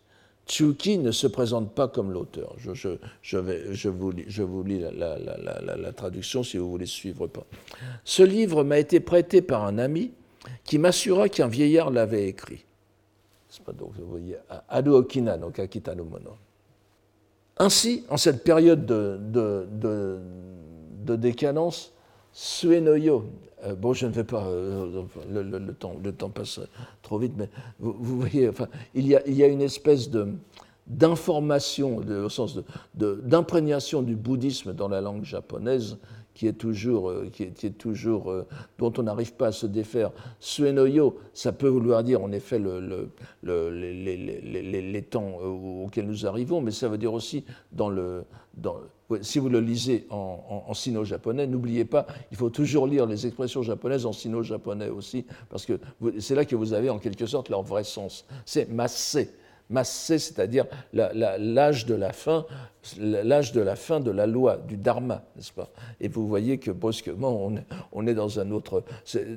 Tsuki 0.47 0.97
ne 0.97 1.11
se 1.11 1.27
présente 1.27 1.75
pas 1.75 1.89
comme 1.89 2.11
l'auteur. 2.11 2.55
Je, 2.57 2.71
vais, 3.37 3.73
je, 3.73 3.89
vous 3.89 4.11
lis, 4.11 4.23
je 4.27 4.43
vous 4.43 4.63
lis 4.63 4.79
la, 4.79 5.17
la, 5.19 5.91
traduction 5.91 6.41
si 6.41 6.57
vous 6.57 6.69
voulez 6.69 6.85
suivre 6.85 7.27
pas. 7.27 7.45
Ce 8.05 8.23
livre 8.23 8.63
m'a 8.63 8.79
été 8.79 9.01
prêté 9.01 9.41
par 9.41 9.65
un 9.65 9.77
ami 9.77 10.13
qui 10.63 10.77
m'assura 10.77 11.27
qu'un 11.27 11.49
vieillard 11.49 11.89
l'avait 11.89 12.29
écrit. 12.29 12.63
C'est 13.49 13.61
pas 13.63 13.73
donc, 13.73 13.91
vous 13.97 14.07
voyez, 14.07 14.37
Adu 14.69 14.91
Okina, 14.91 15.37
donc 15.37 15.59
Akita 15.59 15.95
no 15.95 16.05
Mono. 16.05 16.37
Ainsi, 17.57 18.05
en 18.09 18.15
cette 18.15 18.45
période 18.45 18.85
de, 18.85 19.19
de, 19.19 19.67
de, 19.69 20.19
de 21.03 21.15
décadence, 21.17 21.91
Suenoyo, 22.39 23.25
euh, 23.63 23.73
bon, 23.73 23.93
je 23.93 24.05
ne 24.05 24.11
vais 24.11 24.23
pas, 24.23 24.45
euh, 24.45 25.01
le, 25.27 25.73
temps, 25.73 25.95
le 26.03 26.11
temps 26.11 26.29
passe 26.29 26.59
trop 27.01 27.17
vite, 27.17 27.33
mais 27.35 27.49
vous, 27.79 28.19
voyez, 28.19 28.47
enfin, 28.47 28.67
il, 28.93 29.07
y 29.07 29.15
a, 29.15 29.25
il 29.25 29.33
y 29.33 29.43
a 29.43 29.47
une 29.47 29.63
espèce 29.63 30.11
de, 30.11 30.27
d'information, 30.85 31.97
au 31.97 32.29
sens 32.29 32.59
d'imprégnation 32.93 34.03
du 34.03 34.15
bouddhisme 34.15 34.73
dans 34.73 34.87
la 34.87 35.01
langue 35.01 35.23
japonaise, 35.23 35.97
qui 36.37 36.45
est 36.45 36.53
toujours, 36.53 37.09
euh, 37.09 37.29
qui 37.33 37.43
est, 37.43 37.77
toujours 37.77 38.31
dont 38.77 38.93
on 38.97 39.03
n'arrive 39.03 39.33
pas 39.33 39.47
à 39.47 39.51
se 39.51 39.65
défaire. 39.65 40.11
Suenoyo, 40.39 41.17
ça 41.33 41.51
peut 41.51 41.67
vouloir 41.67 42.03
dire 42.03 42.23
en 42.23 42.31
effet 42.31 42.59
le, 42.59 43.09
les, 43.43 45.01
temps 45.01 45.39
auxquels 45.83 46.05
nous 46.05 46.27
arrivons, 46.27 46.61
mais 46.61 46.69
ça 46.69 46.89
veut 46.89 46.99
dire 46.99 47.13
aussi 47.13 47.43
dans 47.71 47.89
le, 47.89 48.23
dans, 48.55 48.75
si 49.21 49.39
vous 49.39 49.49
le 49.49 49.59
lisez 49.59 50.05
en, 50.11 50.73
sino-japonais, 50.75 51.47
n'oubliez 51.47 51.85
pas, 51.85 52.05
il 52.31 52.37
faut 52.37 52.51
toujours 52.51 52.85
lire 52.85 53.07
les 53.07 53.25
expressions 53.25 53.63
japonaises 53.63 54.05
en 54.05 54.13
sino-japonais 54.13 54.89
aussi, 54.89 55.25
parce 55.49 55.65
que 55.65 55.79
c'est 56.19 56.35
là 56.35 56.45
que 56.45 56.55
vous 56.55 56.73
avez 56.73 56.91
en 56.91 56.99
quelque 56.99 57.25
sorte 57.25 57.49
leur 57.49 57.63
vrai 57.63 57.83
sens. 57.83 58.25
C'est 58.45 58.69
massé. 58.69 59.31
Massé, 59.69 60.17
c'est-à-dire 60.17 60.65
l'âge 60.93 61.85
de 61.85 61.95
la 61.95 62.13
fin, 62.13 62.45
l'âge 62.99 63.51
de 63.51 63.61
la 63.61 63.75
fin 63.75 63.99
de 63.99 64.11
la 64.11 64.25
loi, 64.25 64.57
du 64.57 64.77
dharma, 64.77 65.23
n'est-ce 65.35 65.51
pas? 65.51 65.69
Et 65.99 66.07
vous 66.07 66.27
voyez 66.27 66.57
que 66.57 66.71
brusquement, 66.71 67.51
on 67.91 68.07
est, 68.07 68.13
dans 68.13 68.39
un 68.39 68.51
autre, 68.51 68.83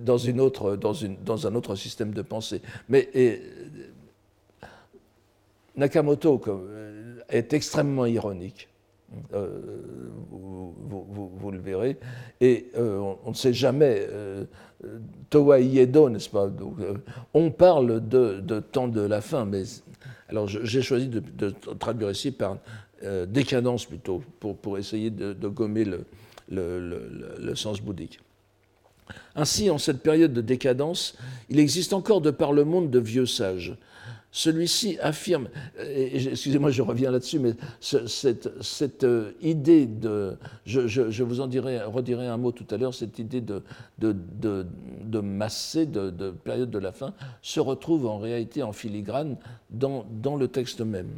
dans 0.00 0.18
une 0.18 0.40
autre, 0.40 0.76
dans, 0.76 1.46
un 1.46 1.54
autre 1.54 1.74
système 1.74 2.12
de 2.12 2.22
pensée. 2.22 2.62
Mais 2.88 3.10
Nakamoto 5.76 6.40
est 7.28 7.52
extrêmement 7.52 8.06
ironique. 8.06 8.68
Euh, 9.34 9.48
vous, 10.30 11.50
le 11.50 11.58
verrez. 11.58 11.96
Et 12.40 12.70
euh, 12.76 13.14
on, 13.24 13.30
ne 13.30 13.34
sait 13.34 13.52
jamais, 13.52 14.06
euh, 14.08 14.44
Towa 15.30 15.58
Iedo, 15.58 16.08
n'est-ce 16.08 16.28
pas? 16.28 16.48
On 17.34 17.50
parle 17.50 18.06
de, 18.06 18.60
temps 18.60 18.86
de 18.86 19.00
la 19.00 19.20
fin, 19.20 19.44
mais 19.44 19.64
alors 20.30 20.48
j'ai 20.48 20.82
choisi 20.82 21.08
de, 21.08 21.50
traduire 21.78 22.10
ici 22.10 22.30
par 22.30 22.58
décadence 23.28 23.84
plutôt, 23.86 24.22
pour, 24.38 24.78
essayer 24.78 25.10
de, 25.10 25.48
gommer 25.48 25.84
le, 26.48 27.54
sens 27.54 27.80
bouddhique. 27.80 28.20
Ainsi, 29.34 29.70
en 29.70 29.78
cette 29.78 30.02
période 30.02 30.32
de 30.32 30.40
décadence, 30.40 31.16
il 31.48 31.58
existe 31.58 31.92
encore 31.92 32.20
de 32.20 32.30
par 32.30 32.52
le 32.52 32.64
monde 32.64 32.90
de 32.90 32.98
vieux 32.98 33.26
sages 33.26 33.74
celui-ci 34.32 34.96
affirme, 35.00 35.48
excusez-moi, 35.76 36.70
je 36.70 36.82
reviens 36.82 37.10
là-dessus, 37.10 37.40
mais 37.40 37.54
cette, 37.80 39.04
euh, 39.04 39.32
idée 39.42 39.86
de, 39.86 40.36
je, 40.64 41.22
vous 41.22 41.40
en 41.40 41.48
dirai, 41.48 41.82
redirai 41.82 42.28
un 42.28 42.36
mot 42.36 42.52
tout 42.52 42.66
à 42.70 42.76
l'heure, 42.76 42.94
cette 42.94 43.18
idée 43.18 43.40
de, 43.40 43.62
de, 43.98 44.14
de, 44.40 45.20
masser, 45.20 45.84
de, 45.84 46.30
période 46.30 46.70
de 46.70 46.78
la 46.78 46.92
fin, 46.92 47.12
se 47.42 47.58
retrouve 47.58 48.06
en 48.06 48.18
réalité 48.18 48.62
en 48.62 48.72
filigrane 48.72 49.36
dans, 49.70 50.06
dans 50.22 50.36
le 50.36 50.46
texte 50.46 50.80
même. 50.80 51.10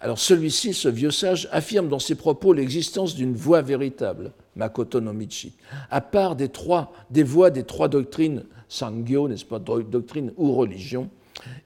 Alors 0.00 0.18
celui-ci, 0.18 0.72
ce 0.72 0.88
vieux 0.88 1.10
sage, 1.10 1.48
affirme 1.52 1.88
dans 1.88 1.98
ses 1.98 2.14
propos 2.14 2.54
l'existence 2.54 3.14
d'une 3.14 3.34
voie 3.34 3.60
véritable, 3.62 4.32
Makoto 4.56 5.00
no 5.00 5.12
Michi, 5.12 5.54
à 5.90 6.00
part 6.00 6.36
des, 6.36 6.48
trois, 6.48 6.92
des 7.10 7.22
voies 7.22 7.50
des 7.50 7.64
trois 7.64 7.88
doctrines 7.88 8.44
Sangyo, 8.68 9.28
n'est-ce 9.28 9.44
pas, 9.44 9.58
doctrine 9.58 10.32
ou 10.36 10.52
religion. 10.54 11.10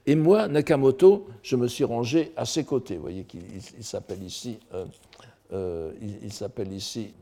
Et 0.05 0.15
moi, 0.15 0.47
Nakamoto, 0.47 1.27
je 1.41 1.55
me 1.55 1.67
suis 1.67 1.83
rangé 1.83 2.31
à 2.35 2.45
ses 2.45 2.63
côtés. 2.63 2.95
Vous 2.95 3.01
voyez 3.01 3.23
qu'il 3.23 3.41
s'appelle 3.81 4.23
ici, 4.23 4.59
euh, 4.73 4.85
euh, 5.53 5.91
il 6.23 6.33
s'appelle 6.33 6.71
ici 6.73 7.13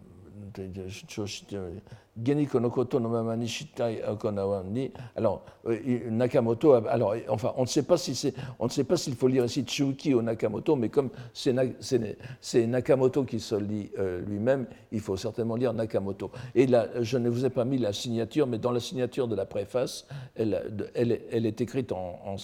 alors, 5.15 5.45
euh, 5.67 6.09
Nakamoto, 6.09 6.73
alors, 6.73 7.15
enfin, 7.29 7.53
on 7.57 7.61
ne 7.61 7.67
sait 7.67 7.83
pas 7.83 7.97
si 7.97 8.33
on 8.59 8.65
ne 8.65 8.69
sait 8.69 8.83
pas 8.83 8.97
s'il 8.97 9.15
faut 9.15 9.27
lire 9.27 9.45
ici 9.45 9.61
Tsuki 9.61 10.13
ou 10.13 10.21
Nakamoto, 10.21 10.75
mais 10.75 10.89
comme 10.89 11.09
c'est, 11.33 12.67
Nakamoto 12.67 13.23
qui 13.23 13.39
se 13.39 13.55
lit 13.55 13.91
euh, 13.99 14.21
lui-même, 14.21 14.65
il 14.91 14.99
faut 14.99 15.17
certainement 15.17 15.55
lire 15.55 15.73
Nakamoto. 15.73 16.31
Et 16.55 16.65
là, 16.67 16.87
je 17.01 17.17
ne 17.17 17.29
vous 17.29 17.45
ai 17.45 17.49
pas 17.49 17.65
mis 17.65 17.77
la 17.77 17.93
signature, 17.93 18.47
mais 18.47 18.57
dans 18.57 18.71
la 18.71 18.79
signature 18.79 19.27
de 19.27 19.35
la 19.35 19.45
préface, 19.45 20.07
elle, 20.35 20.55
est 20.95 21.61
écrite 21.61 21.91
en, 21.91 22.19
en 22.25 22.37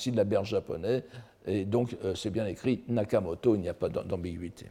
japonais, 0.44 1.04
et 1.46 1.66
donc 1.66 1.98
euh, 2.04 2.16
c'est 2.16 2.30
bien 2.30 2.46
écrit 2.46 2.84
Nakamoto, 2.88 3.56
il 3.56 3.62
n'y 3.62 3.70
a 3.70 3.74
pas 3.74 3.90
d'ambiguïté. 3.90 4.68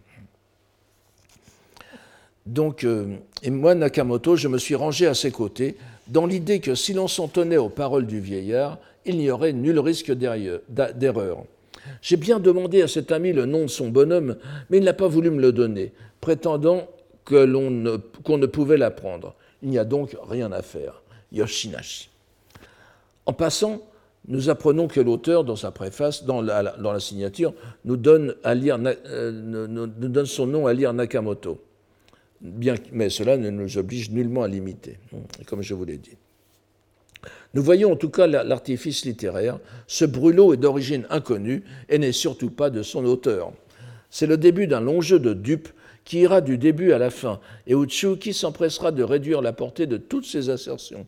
Donc, 2.46 2.84
euh, 2.84 3.16
et 3.42 3.50
moi, 3.50 3.74
Nakamoto, 3.74 4.36
je 4.36 4.48
me 4.48 4.58
suis 4.58 4.74
rangé 4.74 5.06
à 5.06 5.14
ses 5.14 5.30
côtés, 5.30 5.76
dans 6.08 6.26
l'idée 6.26 6.60
que 6.60 6.74
si 6.74 6.92
l'on 6.92 7.08
s'en 7.08 7.28
tenait 7.28 7.56
aux 7.56 7.68
paroles 7.68 8.06
du 8.06 8.20
vieillard, 8.20 8.78
il 9.04 9.18
n'y 9.18 9.30
aurait 9.30 9.52
nul 9.52 9.78
risque 9.78 10.12
d'erreur. 10.12 11.44
J'ai 12.00 12.16
bien 12.16 12.40
demandé 12.40 12.82
à 12.82 12.88
cet 12.88 13.12
ami 13.12 13.32
le 13.32 13.46
nom 13.46 13.62
de 13.62 13.68
son 13.68 13.88
bonhomme, 13.88 14.36
mais 14.70 14.78
il 14.78 14.84
n'a 14.84 14.92
pas 14.92 15.08
voulu 15.08 15.30
me 15.30 15.40
le 15.40 15.52
donner, 15.52 15.92
prétendant 16.20 16.88
qu'on 17.24 17.46
ne, 17.46 18.46
pouvait 18.46 18.76
l'apprendre. 18.76 19.34
Il 19.62 19.70
n'y 19.70 19.78
a 19.78 19.84
donc 19.84 20.16
rien 20.28 20.50
à 20.52 20.62
faire. 20.62 21.02
Yoshinashi. 21.32 22.10
En 23.26 23.32
passant, 23.32 23.80
nous 24.28 24.50
apprenons 24.50 24.86
que 24.88 25.00
l'auteur, 25.00 25.44
dans 25.44 25.56
sa 25.56 25.70
préface, 25.70 26.24
dans 26.24 26.42
la, 26.42 26.62
dans 26.76 26.92
la 26.92 27.00
signature, 27.00 27.54
nous 27.84 27.96
donne, 27.96 28.34
à 28.44 28.54
lire, 28.54 28.78
euh, 29.06 29.30
nous 29.32 30.08
donne 30.08 30.26
son 30.26 30.46
nom 30.46 30.66
à 30.66 30.72
lire 30.72 30.92
Nakamoto 30.92 31.60
mais 32.92 33.10
cela 33.10 33.36
ne 33.36 33.50
nous 33.50 33.78
oblige 33.78 34.10
nullement 34.10 34.42
à 34.42 34.48
l'imiter, 34.48 34.98
comme 35.46 35.62
je 35.62 35.74
vous 35.74 35.84
l'ai 35.84 35.98
dit. 35.98 36.16
Nous 37.54 37.62
voyons 37.62 37.92
en 37.92 37.96
tout 37.96 38.08
cas 38.08 38.26
l'artifice 38.26 39.04
littéraire. 39.04 39.58
Ce 39.86 40.04
brûlot 40.04 40.54
est 40.54 40.56
d'origine 40.56 41.06
inconnue 41.10 41.62
et 41.88 41.98
n'est 41.98 42.12
surtout 42.12 42.50
pas 42.50 42.70
de 42.70 42.82
son 42.82 43.04
auteur. 43.04 43.52
C'est 44.10 44.26
le 44.26 44.36
début 44.36 44.66
d'un 44.66 44.80
long 44.80 45.00
jeu 45.00 45.18
de 45.18 45.34
dupes 45.34 45.68
qui 46.04 46.20
ira 46.20 46.40
du 46.40 46.58
début 46.58 46.92
à 46.92 46.98
la 46.98 47.10
fin 47.10 47.40
et 47.66 47.74
où 47.74 47.86
s'empressera 47.88 48.90
de 48.90 49.02
réduire 49.02 49.40
la 49.40 49.52
portée 49.52 49.86
de 49.86 49.96
toutes 49.96 50.26
ses 50.26 50.50
assertions. 50.50 51.06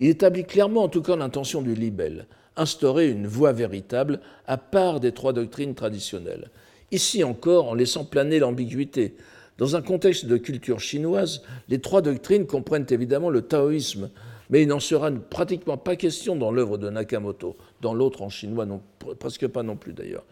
Il 0.00 0.08
établit 0.08 0.44
clairement 0.44 0.84
en 0.84 0.88
tout 0.88 1.02
cas 1.02 1.16
l'intention 1.16 1.62
du 1.62 1.74
libelle, 1.74 2.26
instaurer 2.56 3.10
une 3.10 3.26
voie 3.26 3.52
véritable 3.52 4.20
à 4.46 4.56
part 4.56 5.00
des 5.00 5.12
trois 5.12 5.32
doctrines 5.32 5.74
traditionnelles. 5.74 6.50
Ici 6.90 7.24
encore, 7.24 7.68
en 7.68 7.74
laissant 7.74 8.04
planer 8.04 8.38
l'ambiguïté, 8.38 9.14
dans 9.58 9.76
un 9.76 9.82
contexte 9.82 10.26
de 10.26 10.36
culture 10.36 10.80
chinoise, 10.80 11.42
les 11.68 11.80
trois 11.80 12.02
doctrines 12.02 12.46
comprennent 12.46 12.86
évidemment 12.90 13.30
le 13.30 13.42
taoïsme, 13.42 14.10
mais 14.50 14.62
il 14.62 14.68
n'en 14.68 14.80
sera 14.80 15.10
pratiquement 15.10 15.76
pas 15.78 15.96
question 15.96 16.36
dans 16.36 16.50
l'œuvre 16.50 16.78
de 16.78 16.90
Nakamoto, 16.90 17.56
dans 17.80 17.94
l'autre 17.94 18.22
en 18.22 18.28
chinois, 18.28 18.66
non, 18.66 18.82
presque 19.18 19.46
pas 19.46 19.62
non 19.62 19.76
plus 19.76 19.92
d'ailleurs. 19.92 20.24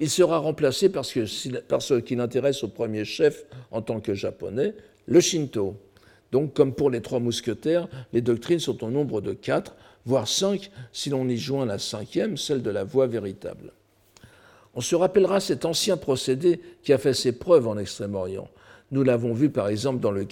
Il 0.00 0.10
sera 0.10 0.38
remplacé 0.38 0.88
par 0.88 1.04
ce 1.04 1.98
qui 2.00 2.16
l'intéresse 2.16 2.64
au 2.64 2.68
premier 2.68 3.04
chef 3.04 3.44
en 3.70 3.82
tant 3.82 4.00
que 4.00 4.14
japonais, 4.14 4.74
le 5.06 5.20
Shinto. 5.20 5.76
Donc, 6.32 6.54
comme 6.54 6.74
pour 6.74 6.90
les 6.90 7.00
trois 7.00 7.20
mousquetaires, 7.20 7.88
les 8.12 8.20
doctrines 8.20 8.58
sont 8.58 8.84
au 8.84 8.90
nombre 8.90 9.20
de 9.20 9.32
quatre, 9.32 9.76
voire 10.04 10.28
cinq, 10.28 10.70
si 10.92 11.10
l'on 11.10 11.28
y 11.28 11.36
joint 11.36 11.64
la 11.64 11.78
cinquième, 11.78 12.36
celle 12.36 12.62
de 12.62 12.70
la 12.70 12.84
voie 12.84 13.06
véritable. 13.06 13.72
On 14.74 14.80
se 14.80 14.94
rappellera 14.94 15.40
cet 15.40 15.64
ancien 15.64 15.96
procédé 15.96 16.60
qui 16.82 16.92
a 16.92 16.98
fait 16.98 17.14
ses 17.14 17.32
preuves 17.32 17.66
en 17.66 17.78
Extrême-Orient. 17.78 18.48
Nous 18.90 19.02
l'avons 19.02 19.34
vu 19.34 19.50
par 19.50 19.68
exemple 19.68 20.00
dans 20.00 20.10
le, 20.10 20.26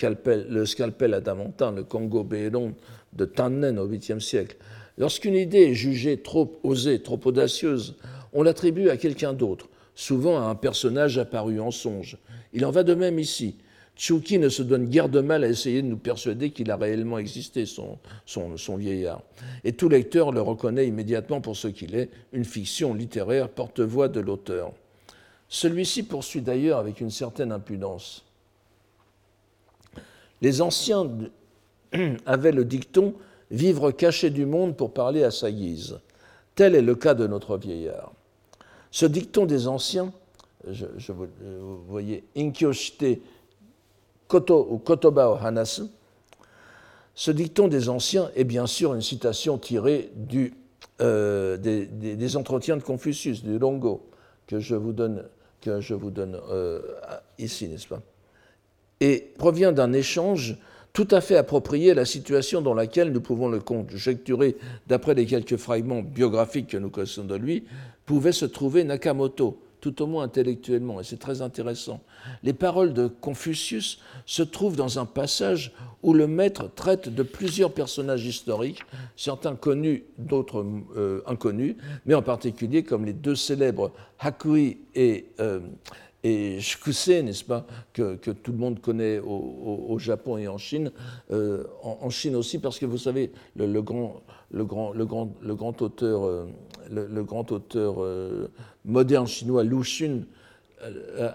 scalpel 0.67 1.15
adamantin, 1.15 1.73
le 1.73 1.85
Congo 1.85 2.25
Béron 2.25 2.75
de 3.13 3.25
Tannen 3.27 3.79
au 3.79 3.87
8e 3.87 4.21
siècle. 4.21 4.57
Lorsqu'une 4.99 5.35
idée 5.35 5.65
est 5.65 5.75
jugée 5.75 6.17
trop 6.17 6.59
osée, 6.63 7.03
trop 7.03 7.21
audacieuse, 7.25 7.97
on 8.33 8.43
l'attribue 8.43 8.89
à 8.89 8.97
quelqu'un 8.97 9.35
d'autre, 9.35 9.69
souvent 9.95 10.39
à 10.39 10.45
un 10.45 10.55
personnage 10.55 11.19
apparu 11.19 11.61
en 11.61 11.71
songe. 11.71 12.17
Il 12.55 12.65
en 12.65 12.71
va 12.71 12.83
de 12.83 12.95
même 12.95 13.19
ici. 13.19 13.57
Tchouki 13.97 14.39
ne 14.39 14.51
se 14.51 14.63
donne 14.63 14.89
guère 14.89 15.09
de 15.09 15.21
mal 15.21 15.45
à 15.45 15.49
essayer 15.49 15.81
de 15.81 15.87
nous 15.87 15.97
persuader 15.97 16.51
qu'il 16.51 16.71
a 16.71 16.77
réellement 16.77 17.19
existé, 17.19 17.65
son, 17.65 17.99
son, 18.27 18.77
vieillard. 18.77 19.23
Et 19.65 19.73
tout 19.73 19.89
lecteur 19.89 20.33
le 20.33 20.43
reconnaît 20.43 20.87
immédiatement 20.87 21.41
pour 21.41 21.57
ce 21.57 21.69
qu'il 21.69 21.95
est, 21.95 22.11
une 22.33 22.45
fiction 22.45 22.93
littéraire 22.93 23.49
porte-voix 23.49 24.09
de 24.09 24.21
l'auteur. 24.21 24.73
Celui-ci 25.49 26.03
poursuit 26.03 26.43
d'ailleurs 26.43 26.79
avec 26.79 27.01
une 27.01 27.11
certaine 27.11 27.53
impudence. 27.53 28.26
Les 30.43 30.61
anciens 30.63 31.09
avaient 32.27 32.53
le 32.53 32.65
dicton 32.65 33.15
vivre 33.51 33.91
caché 33.91 34.31
du 34.31 34.47
monde 34.47 34.77
pour 34.77 34.93
parler 34.93 35.23
à 35.23 35.31
sa 35.31 35.51
guise. 35.51 35.99
Tel 36.55 36.75
est 36.75 36.83
le 36.83 36.95
cas 36.95 37.15
de 37.15 37.27
notre 37.27 37.57
vieillard. 37.57 38.13
Ce 38.91 39.07
dicton 39.07 39.47
des 39.47 39.69
anciens, 39.69 40.13
je, 40.69 41.13
vous, 41.13 41.29
voyez, 41.87 42.25
Inkyoshite 42.37 43.21
Koto 44.27 44.67
ou 44.71 44.79
Kotoba 44.79 45.31
o 45.31 45.35
Hanasu, 45.35 45.85
ce 47.15 47.31
dicton 47.31 47.69
des 47.69 47.89
anciens 47.89 48.31
est 48.35 48.45
bien 48.45 48.67
sûr 48.67 48.95
une 48.95 49.03
citation 49.03 49.59
tirée 49.59 50.11
euh, 51.01 51.57
des, 51.57 52.37
entretiens 52.37 52.77
de 52.77 52.83
Confucius, 52.83 53.43
du 53.43 53.59
Longo, 53.59 54.09
que 54.47 54.61
je 54.61 54.75
vous 54.75 54.93
donne, 54.93 55.25
que 55.61 55.81
je 55.81 55.95
vous 55.95 56.11
donne 56.11 56.39
euh, 56.51 56.81
ici, 57.39 57.69
n'est-ce 57.69 57.89
pas? 57.89 58.03
Et 59.01 59.33
provient 59.39 59.73
d'un 59.73 59.93
échange 59.93 60.57
tout 60.97 61.09
à 61.11 61.21
fait 61.21 61.37
approprié 61.37 61.91
à 61.91 61.95
la 61.95 62.07
situation 62.07 62.63
dans 62.63 62.73
laquelle 62.73 63.13
nous 63.13 63.21
pouvons 63.21 63.49
le 63.49 63.61
conjecturer, 63.61 64.57
d'après 64.87 65.13
les 65.13 65.27
quelques 65.27 65.59
fragments 65.59 66.01
biographiques 66.01 66.69
que 66.69 66.79
nous 66.79 66.89
connaissons 66.89 67.25
de 67.25 67.35
lui, 67.35 67.65
pouvait 68.07 68.33
se 68.33 68.47
trouver 68.47 68.83
Nakamoto, 68.83 69.61
tout 69.83 70.01
au 70.01 70.07
moins 70.07 70.25
intellectuellement, 70.25 70.99
et 70.99 71.05
c'est 71.05 71.19
très 71.19 71.43
intéressant. 71.43 72.01
Les 72.43 72.55
paroles 72.55 72.95
de 72.95 73.09
Confucius 73.09 74.01
se 74.25 74.43
trouvent 74.43 74.77
dans 74.77 74.99
un 74.99 75.05
passage 75.05 75.75
où 76.03 76.15
le 76.15 76.27
maître 76.27 76.71
traite 76.75 77.09
de 77.09 77.23
plusieurs 77.23 77.73
personnages 77.73 78.25
historiques, 78.25 78.83
certains 79.17 79.55
connus, 79.55 80.05
d'autres 80.17 80.65
euh, 80.97 81.21
inconnus, 81.27 81.77
mais 82.07 82.15
en 82.15 82.23
particulier 82.23 82.85
comme 82.85 83.05
les 83.05 83.13
deux 83.13 83.37
célèbres 83.37 83.93
Hakui 84.19 84.79
et, 84.95 85.27
euh, 85.41 85.61
et 86.27 86.61
Shkusei, 86.61 87.23
n'est-ce 87.23 87.45
pas, 87.45 87.67
que, 87.93 88.17
tout 88.17 88.53
le 88.53 88.59
monde 88.59 88.81
connaît 88.81 89.21
au, 89.21 89.97
Japon 89.99 90.37
et 90.39 90.49
en 90.49 90.59
Chine, 90.59 90.91
euh, 91.31 91.65
en, 91.83 92.11
Chine 92.11 92.35
aussi, 92.37 92.59
parce 92.59 92.79
que 92.79 92.87
vous 92.87 92.99
savez, 92.99 93.31
le, 93.55 93.81
grand, 93.81 94.23
le, 94.51 94.65
grand, 94.65 94.93
le, 94.93 95.07
grand, 95.07 95.33
le 95.41 95.55
grand 95.55 95.81
auteur, 95.83 96.47
le, 96.91 97.23
grand 97.23 97.53
auteur 97.53 97.97
moderne 98.85 99.27
chinois 99.27 99.63
Lu 99.63 99.81
Xun 99.83 100.23
euh, 100.83 101.31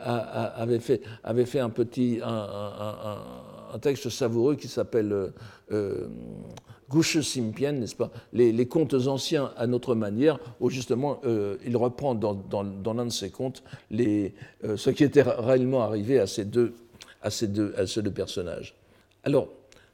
avait 0.56 0.80
fait, 0.80 1.02
avait 1.24 1.46
fait 1.46 1.60
un 1.60 1.70
petit 1.70 2.20
un, 2.24 3.80
texte 3.82 4.10
savoureux 4.10 4.56
qui 4.56 4.68
s'appelle 4.68 5.32
euh, 6.94 6.98
euh 6.98 7.00
Gushu 7.00 7.24
Simpien, 7.24 7.72
n'est-ce 7.74 7.96
pas 7.96 8.12
les, 8.34 8.66
contes 8.68 8.94
anciens 8.94 9.52
à 9.58 9.68
notre 9.68 9.96
manière, 9.96 10.39
où 10.60 10.70
justement 10.70 11.20
euh, 11.26 11.58
il 11.66 11.76
reprend 11.78 12.16
dans, 12.16 12.94
l'un 12.94 13.06
de 13.06 13.12
ses 13.12 13.30
contes 13.30 13.64
les, 13.89 14.34
ce 14.76 14.89
qui 14.89 15.04
était 15.04 15.24
réellement 15.24 15.82
arrivé 15.82 16.20
à 16.20 16.28
ces 16.28 16.46
deux, 16.46 16.74
à 17.22 17.30
ces 17.30 17.48
deux, 17.48 17.74
à 17.78 17.88
ces 17.88 18.02
deux 18.02 18.12
personnages. 18.12 18.76
Alors, 19.24 19.50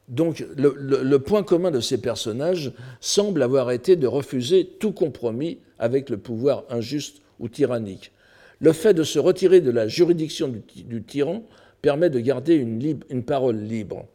donc, 0.08 0.46
le, 0.56 1.18
point 1.18 1.44
commun 1.44 1.70
de 1.70 1.82
ces 1.82 2.00
personnages 2.00 2.72
semble 3.02 3.44
avoir 3.44 3.72
été 3.72 3.98
de 3.98 4.08
refuser 4.08 4.66
tout 4.66 4.94
compromis 4.94 5.58
avec 5.80 6.10
le 6.10 6.18
pouvoir 6.18 6.64
injuste 6.70 7.22
ou 7.40 7.50
tyrannique. 7.50 8.14
Le 8.60 8.72
fait 8.72 8.94
de 8.94 9.04
se 9.04 9.20
retirer 9.20 9.60
de 9.60 9.70
la 9.70 9.88
juridiction 9.88 10.48
du, 10.76 11.04
tyran 11.04 11.44
permet 11.82 12.10
de 12.10 12.20
garder 12.20 12.56
une, 12.56 13.24
parole 13.24 13.58
libre. 13.58 14.06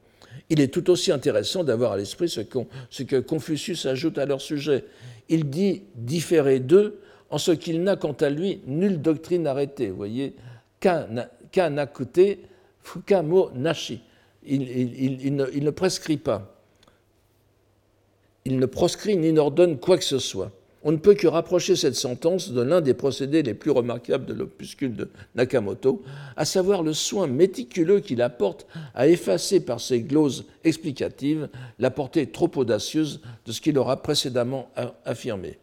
Il 0.52 0.60
est 0.60 0.68
tout 0.68 0.90
aussi 0.90 1.10
intéressant 1.10 1.64
d'avoir 1.64 1.92
à 1.92 1.96
l'esprit 1.96 2.28
ce, 2.28 2.42
que 2.42 3.20
Confucius 3.20 3.86
ajoute 3.86 4.18
à 4.18 4.26
leur 4.26 4.42
sujet. 4.42 4.84
Il 5.30 5.48
dit 5.48 5.84
différer 5.94 6.60
d'eux 6.60 7.00
en 7.30 7.38
ce 7.38 7.52
qu'il 7.52 7.82
n'a 7.82 7.96
quant 7.96 8.12
à 8.12 8.28
lui 8.28 8.60
nulle 8.66 9.00
doctrine 9.00 9.46
arrêtée. 9.46 9.88
Vous 9.88 9.96
voyez, 9.96 10.34
kanakute 10.78 12.38
fukamo 12.82 13.50
nashi. 13.54 14.02
Il, 14.44 14.60
il 14.62 15.64
ne 15.64 15.70
prescrit 15.70 16.18
pas. 16.18 16.54
Il 18.44 18.58
ne 18.58 18.66
proscrit 18.66 19.16
ni 19.16 19.32
n'ordonne 19.32 19.78
quoi 19.78 19.96
que 19.96 20.04
ce 20.04 20.18
soit 20.18 20.52
on 20.84 20.92
ne 20.92 20.96
peut 20.96 21.14
que 21.14 21.26
rapprocher 21.26 21.76
cette 21.76 21.94
sentence 21.94 22.50
de 22.50 22.60
l'un 22.60 22.80
des 22.80 22.94
procédés 22.94 23.42
les 23.42 23.54
plus 23.54 23.70
remarquables 23.70 24.26
de 24.26 24.34
l'opuscule 24.34 24.96
de 24.96 25.08
Nakamoto, 25.34 26.02
à 26.36 26.44
savoir 26.44 26.82
le 26.82 26.92
soin 26.92 27.26
méticuleux 27.26 28.00
qu'il 28.00 28.22
apporte 28.22 28.66
à 28.94 29.08
effacer 29.08 29.60
par 29.60 29.80
ses 29.80 30.00
gloses 30.00 30.44
explicatives 30.64 31.48
la 31.78 31.90
portée 31.90 32.26
trop 32.26 32.50
audacieuse 32.56 33.20
de 33.46 33.52
ce 33.52 33.60
qu'il 33.60 33.78
aura 33.78 34.02
précédemment 34.02 34.70
affirmé. 35.04 35.58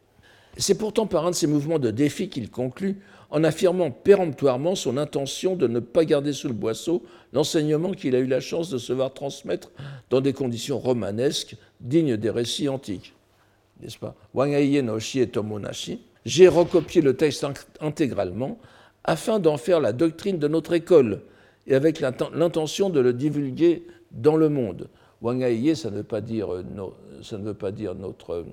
C'est 0.57 0.77
pourtant 0.77 1.05
par 1.05 1.25
un 1.25 1.31
de 1.31 1.35
ces 1.35 1.47
mouvements 1.47 1.79
de 1.79 1.91
défi 1.91 2.29
qu'il 2.29 2.49
conclut 2.49 2.97
en 3.29 3.43
affirmant 3.43 3.91
péremptoirement 3.91 4.75
son 4.75 4.97
intention 4.97 5.55
de 5.55 5.67
ne 5.67 5.79
pas 5.79 6.05
garder 6.05 6.33
sous 6.33 6.47
le 6.47 6.53
boisseau 6.53 7.03
l'enseignement 7.33 7.91
qu'il 7.91 8.15
a 8.15 8.19
eu 8.19 8.25
la 8.25 8.39
chance 8.39 8.69
de 8.69 8.77
se 8.77 8.91
voir 8.91 9.13
transmettre 9.13 9.71
dans 10.09 10.21
des 10.21 10.33
conditions 10.33 10.79
romanesques 10.79 11.55
dignes 11.79 12.17
des 12.17 12.31
récits 12.31 12.69
antiques 12.69 13.13
n'est-ce 13.81 13.97
pas 13.97 14.15
J'ai 16.25 16.47
recopié 16.47 17.01
le 17.01 17.15
texte 17.15 17.45
intégralement 17.79 18.59
afin 19.03 19.39
d'en 19.39 19.57
faire 19.57 19.79
la 19.79 19.93
doctrine 19.93 20.37
de 20.37 20.47
notre 20.47 20.73
école 20.73 21.21
et 21.67 21.75
avec 21.75 21.99
l'intention 21.99 22.89
de 22.89 22.99
le 22.99 23.13
divulguer 23.13 23.85
dans 24.11 24.35
le 24.35 24.49
monde. 24.49 24.89
Wangaiye, 25.21 25.75
ça 25.75 25.89
euh, 25.89 26.03
ça 27.21 27.37
ne 27.37 27.43
veut 27.43 27.53
pas 27.53 27.71
dire 27.71 27.95
notre, 27.95 28.45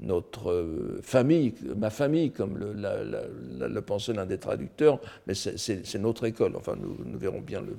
notre 0.00 0.50
euh, 0.50 1.00
famille, 1.02 1.54
ma 1.76 1.90
famille, 1.90 2.30
comme 2.32 2.58
le, 2.58 2.72
la, 2.72 3.82
pensait 3.82 4.12
l'un 4.12 4.26
des 4.26 4.38
traducteurs, 4.38 5.00
mais 5.26 5.34
c'est 5.34 5.98
notre 5.98 6.24
école. 6.24 6.56
Enfin, 6.56 6.76
nous 6.76 7.18
verrons 7.18 7.40
bien 7.40 7.60
le, 7.60 7.76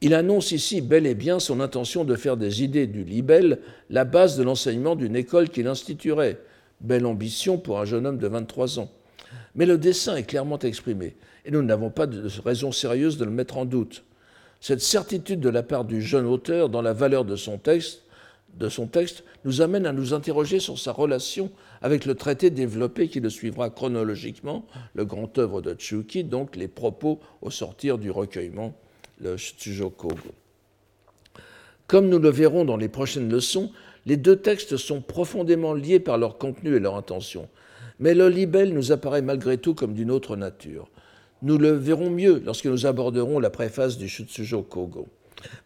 il 0.00 0.14
annonce 0.14 0.52
ici 0.52 0.80
bel 0.80 1.06
et 1.06 1.14
bien 1.14 1.40
son 1.40 1.60
intention 1.60 2.04
de 2.04 2.14
faire 2.14 2.36
des 2.36 2.62
idées 2.62 2.86
du 2.86 3.02
libelle 3.02 3.58
la 3.90 4.04
base 4.04 4.36
de 4.36 4.44
l'enseignement 4.44 4.94
d'une 4.94 5.16
école 5.16 5.48
qu'il 5.48 5.66
instituerait. 5.66 6.38
Belle 6.80 7.06
ambition 7.06 7.58
pour 7.58 7.80
un 7.80 7.84
jeune 7.84 8.06
homme 8.06 8.18
de 8.18 8.28
23 8.28 8.78
ans. 8.78 8.90
Mais 9.56 9.66
le 9.66 9.76
dessein 9.76 10.14
est 10.14 10.22
clairement 10.22 10.60
exprimé, 10.60 11.16
et 11.44 11.50
nous 11.50 11.62
n'avons 11.62 11.90
pas 11.90 12.06
de 12.06 12.28
raison 12.44 12.70
sérieuse 12.70 13.18
de 13.18 13.24
le 13.24 13.32
mettre 13.32 13.58
en 13.58 13.64
doute. 13.64 14.04
Cette 14.60 14.80
certitude 14.80 15.40
de 15.40 15.48
la 15.48 15.64
part 15.64 15.84
du 15.84 16.00
jeune 16.00 16.26
auteur 16.26 16.68
dans 16.68 16.82
la 16.82 16.92
valeur 16.92 17.24
de 17.24 17.34
son 17.34 17.58
texte, 17.58 18.02
de 18.56 18.68
son 18.68 18.86
texte 18.86 19.24
nous 19.44 19.60
amène 19.60 19.86
à 19.86 19.92
nous 19.92 20.14
interroger 20.14 20.60
sur 20.60 20.78
sa 20.78 20.92
relation 20.92 21.50
avec 21.82 22.06
le 22.06 22.14
traité 22.14 22.50
développé 22.50 23.08
qui 23.08 23.20
le 23.20 23.30
suivra 23.30 23.70
chronologiquement, 23.70 24.64
le 24.94 25.04
grand 25.04 25.36
œuvre 25.38 25.60
de 25.60 25.74
Tsuki, 25.74 26.22
donc 26.22 26.54
les 26.54 26.68
propos 26.68 27.18
au 27.42 27.50
sortir 27.50 27.98
du 27.98 28.10
recueillement 28.10 28.74
le 29.20 29.36
Kogo. 29.88 30.16
Comme 31.86 32.08
nous 32.08 32.18
le 32.18 32.30
verrons 32.30 32.64
dans 32.64 32.76
les 32.76 32.88
prochaines 32.88 33.30
leçons, 33.30 33.70
les 34.06 34.16
deux 34.16 34.36
textes 34.36 34.76
sont 34.76 35.00
profondément 35.00 35.74
liés 35.74 36.00
par 36.00 36.18
leur 36.18 36.38
contenu 36.38 36.76
et 36.76 36.80
leur 36.80 36.96
intention. 36.96 37.48
Mais 37.98 38.14
le 38.14 38.28
libelle 38.28 38.72
nous 38.72 38.92
apparaît 38.92 39.22
malgré 39.22 39.58
tout 39.58 39.74
comme 39.74 39.94
d'une 39.94 40.10
autre 40.10 40.36
nature. 40.36 40.88
Nous 41.42 41.58
le 41.58 41.72
verrons 41.72 42.10
mieux 42.10 42.42
lorsque 42.44 42.66
nous 42.66 42.86
aborderons 42.86 43.38
la 43.38 43.50
préface 43.50 43.98
du 43.98 44.08
Shutsujo 44.08 44.62
Kogo. 44.62 45.08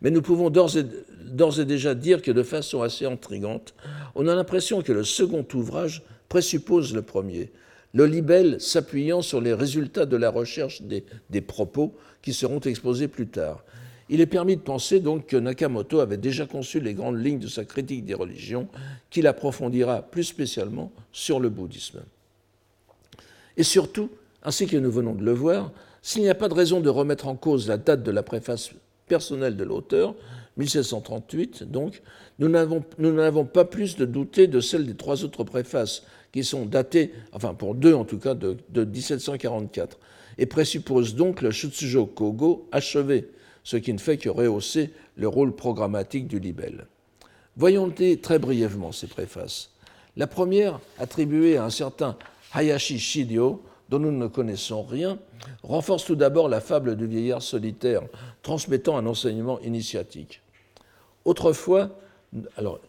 Mais 0.00 0.10
nous 0.10 0.22
pouvons 0.22 0.50
d'ores 0.50 0.76
et, 0.76 1.60
et, 1.60 1.64
déjà 1.64 1.94
dire 1.94 2.20
que 2.20 2.30
de 2.30 2.42
façon 2.42 2.82
assez 2.82 3.06
intrigante, 3.06 3.74
on 4.14 4.28
a 4.28 4.34
l'impression 4.34 4.82
que 4.82 4.92
le 4.92 5.04
second 5.04 5.46
ouvrage 5.54 6.02
présuppose 6.28 6.94
le 6.94 7.02
premier, 7.02 7.50
le 7.94 8.06
libelle 8.06 8.60
s'appuyant 8.60 9.22
sur 9.22 9.40
les 9.40 9.52
résultats 9.52 10.06
de 10.06 10.16
la 10.16 10.30
recherche 10.30 10.82
des, 10.82 11.40
propos 11.40 11.94
qui 12.22 12.32
seront 12.32 12.60
exposés 12.60 13.08
plus 13.08 13.26
tard. 13.26 13.64
Il 14.08 14.20
est 14.20 14.26
permis 14.26 14.56
de 14.56 14.62
penser 14.62 15.00
donc 15.00 15.26
que 15.26 15.36
Nakamoto 15.36 16.00
avait 16.00 16.16
déjà 16.16 16.46
conçu 16.46 16.80
les 16.80 16.94
grandes 16.94 17.22
lignes 17.22 17.38
de 17.38 17.48
sa 17.48 17.64
critique 17.64 18.04
des 18.04 18.14
religions, 18.14 18.68
qu'il 19.10 19.26
approfondira 19.26 20.02
plus 20.02 20.24
spécialement 20.24 20.92
sur 21.12 21.40
le 21.40 21.48
bouddhisme. 21.48 22.02
Et 23.56 23.62
surtout, 23.62 24.10
ainsi 24.42 24.66
que 24.66 24.76
nous 24.76 24.90
venons 24.90 25.14
de 25.14 25.24
le 25.24 25.32
voir, 25.32 25.72
s'il 26.02 26.22
n'y 26.22 26.28
a 26.28 26.34
pas 26.34 26.48
de 26.48 26.54
raison 26.54 26.80
de 26.80 26.88
remettre 26.88 27.28
en 27.28 27.36
cause 27.36 27.68
la 27.68 27.76
date 27.76 28.02
de 28.02 28.10
la 28.10 28.22
préface 28.22 28.70
personnelle 29.06 29.56
de 29.56 29.64
l'auteur, 29.64 30.14
1738 30.56 31.64
donc, 31.64 32.02
nous 32.38 32.48
n'avons 32.48 33.44
pas 33.44 33.64
plus 33.64 33.96
de 33.96 34.04
douter 34.04 34.46
de 34.46 34.60
celle 34.60 34.86
des 34.86 34.94
trois 34.94 35.24
autres 35.24 35.44
préfaces, 35.44 36.02
qui 36.32 36.44
sont 36.44 36.64
datées, 36.64 37.12
enfin 37.32 37.54
pour 37.54 37.74
deux 37.74 37.94
en 37.94 38.04
tout 38.04 38.18
cas, 38.18 38.34
de, 38.34 38.56
1744, 38.74 39.98
et 40.38 40.46
présupposent 40.46 41.14
donc 41.14 41.42
le 41.42 41.50
Shutsujo 41.50 42.06
Kogo 42.06 42.68
achevé, 42.72 43.28
ce 43.64 43.76
qui 43.76 43.92
ne 43.92 43.98
fait 43.98 44.16
que 44.16 44.28
rehausser 44.28 44.90
le 45.16 45.28
rôle 45.28 45.54
programmatique 45.54 46.26
du 46.26 46.38
libelle. 46.38 46.86
Voyons-les 47.56 48.18
très 48.18 48.38
brièvement, 48.38 48.92
ces 48.92 49.06
préfaces. 49.06 49.70
La 50.16 50.26
première, 50.26 50.80
attribuée 50.98 51.56
à 51.56 51.64
un 51.64 51.70
certain 51.70 52.16
Hayashi 52.54 52.98
Shidio, 52.98 53.62
dont 53.88 53.98
nous 53.98 54.10
ne 54.10 54.26
connaissons 54.26 54.82
rien, 54.82 55.18
renforce 55.62 56.04
tout 56.04 56.16
d'abord 56.16 56.48
la 56.48 56.60
fable 56.60 56.96
du 56.96 57.06
vieillard 57.06 57.42
solitaire, 57.42 58.02
transmettant 58.42 58.96
un 58.96 59.06
enseignement 59.06 59.60
initiatique. 59.60 60.40
Autrefois, 61.24 61.90
alors, 62.56 62.80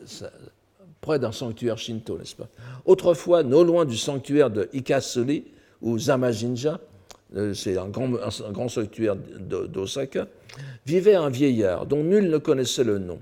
près 1.01 1.19
d'un 1.19 1.33
sanctuaire 1.33 1.77
shinto, 1.77 2.17
n'est-ce 2.17 2.35
pas? 2.35 2.47
Autrefois, 2.85 3.43
non 3.43 3.63
loin 3.63 3.85
du 3.85 3.97
sanctuaire 3.97 4.49
de 4.49 4.69
Ikasuri, 4.73 5.45
ou 5.81 5.99
Zamajinja, 5.99 6.79
c'est 7.53 7.77
un 7.77 7.87
grand, 7.87 8.11
un 8.15 8.51
grand 8.51 8.69
sanctuaire 8.69 9.15
d'Osaka, 9.15 10.27
vivait 10.85 11.15
un 11.15 11.29
vieillard 11.29 11.85
dont 11.85 12.03
nul 12.03 12.29
ne 12.29 12.37
connaissait 12.37 12.83
le 12.83 12.99
nom. 12.99 13.19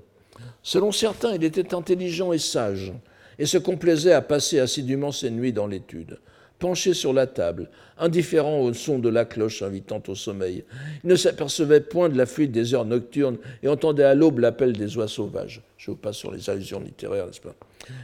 Selon 0.64 0.92
certains, 0.92 1.34
il 1.34 1.44
était 1.44 1.74
intelligent 1.74 2.34
et 2.34 2.38
sage, 2.38 2.94
et 3.40 3.46
se 3.46 3.58
complaisait 3.58 4.14
à 4.14 4.22
passer 4.22 4.60
assidûment 4.60 5.12
ses 5.12 5.32
nuits 5.32 5.54
dans 5.54 5.68
l'étude. 5.68 6.20
Penché 6.60 6.94
sur 6.94 7.12
la 7.12 7.26
table, 7.26 7.70
indifférent 7.98 8.60
au 8.60 8.72
son 8.74 9.00
de 9.00 9.10
la 9.10 9.26
cloche 9.26 9.64
invitant 9.64 10.04
au 10.08 10.14
sommeil, 10.14 10.64
il 11.04 11.10
ne 11.10 11.16
s'apercevait 11.16 11.82
point 11.82 12.08
de 12.08 12.18
la 12.18 12.28
fuite 12.28 12.52
des 12.52 12.76
heures 12.76 12.86
nocturnes 12.86 13.38
et 13.64 13.68
entendait 13.68 14.04
à 14.04 14.14
l'aube 14.14 14.38
l'appel 14.38 14.74
des 14.74 14.96
oies 14.96 15.08
sauvages. 15.08 15.64
Je 15.78 15.90
vous 15.90 15.98
passe 15.98 16.18
sur 16.18 16.32
les 16.32 16.52
allusions 16.52 16.80
littéraires, 16.80 17.26
n'est-ce 17.26 17.42
pas? 17.42 17.56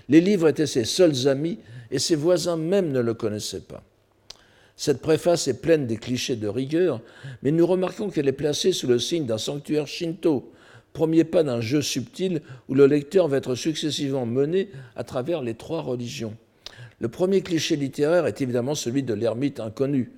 Les 0.09 0.21
livres 0.21 0.47
étaient 0.47 0.65
ses 0.65 0.85
seuls 0.85 1.27
amis, 1.27 1.59
et 1.91 1.99
ses 1.99 2.15
voisins 2.15 2.57
même 2.57 2.91
ne 2.91 2.99
le 2.99 3.13
connaissaient 3.13 3.61
pas. 3.61 3.83
Cette 4.79 5.01
préface 5.01 5.47
est 5.47 5.59
pleine 5.59 5.87
des 5.87 5.97
clichés 5.97 6.35
de 6.35 6.47
rigueur, 6.47 7.01
mais 7.41 7.49
nous 7.49 7.65
remarquons 7.65 8.11
qu'elle 8.11 8.27
est 8.27 8.31
placée 8.31 8.71
sous 8.71 8.85
le 8.85 8.99
signe 8.99 9.25
d'un 9.25 9.39
sanctuaire 9.39 9.87
shinto, 9.87 10.51
premier 10.93 11.23
pas 11.23 11.41
d'un 11.41 11.61
jeu 11.61 11.81
subtil 11.81 12.41
où 12.69 12.75
le 12.75 12.85
lecteur 12.85 13.27
va 13.27 13.37
être 13.37 13.55
successivement 13.55 14.27
mené 14.27 14.69
à 14.95 15.03
travers 15.03 15.41
les 15.41 15.55
trois 15.55 15.81
religions. 15.81 16.35
Le 16.99 17.07
premier 17.07 17.41
cliché 17.41 17.75
littéraire 17.75 18.27
est 18.27 18.39
évidemment 18.39 18.75
celui 18.75 19.01
de 19.01 19.15
l'ermite 19.15 19.59
inconnu, 19.59 20.11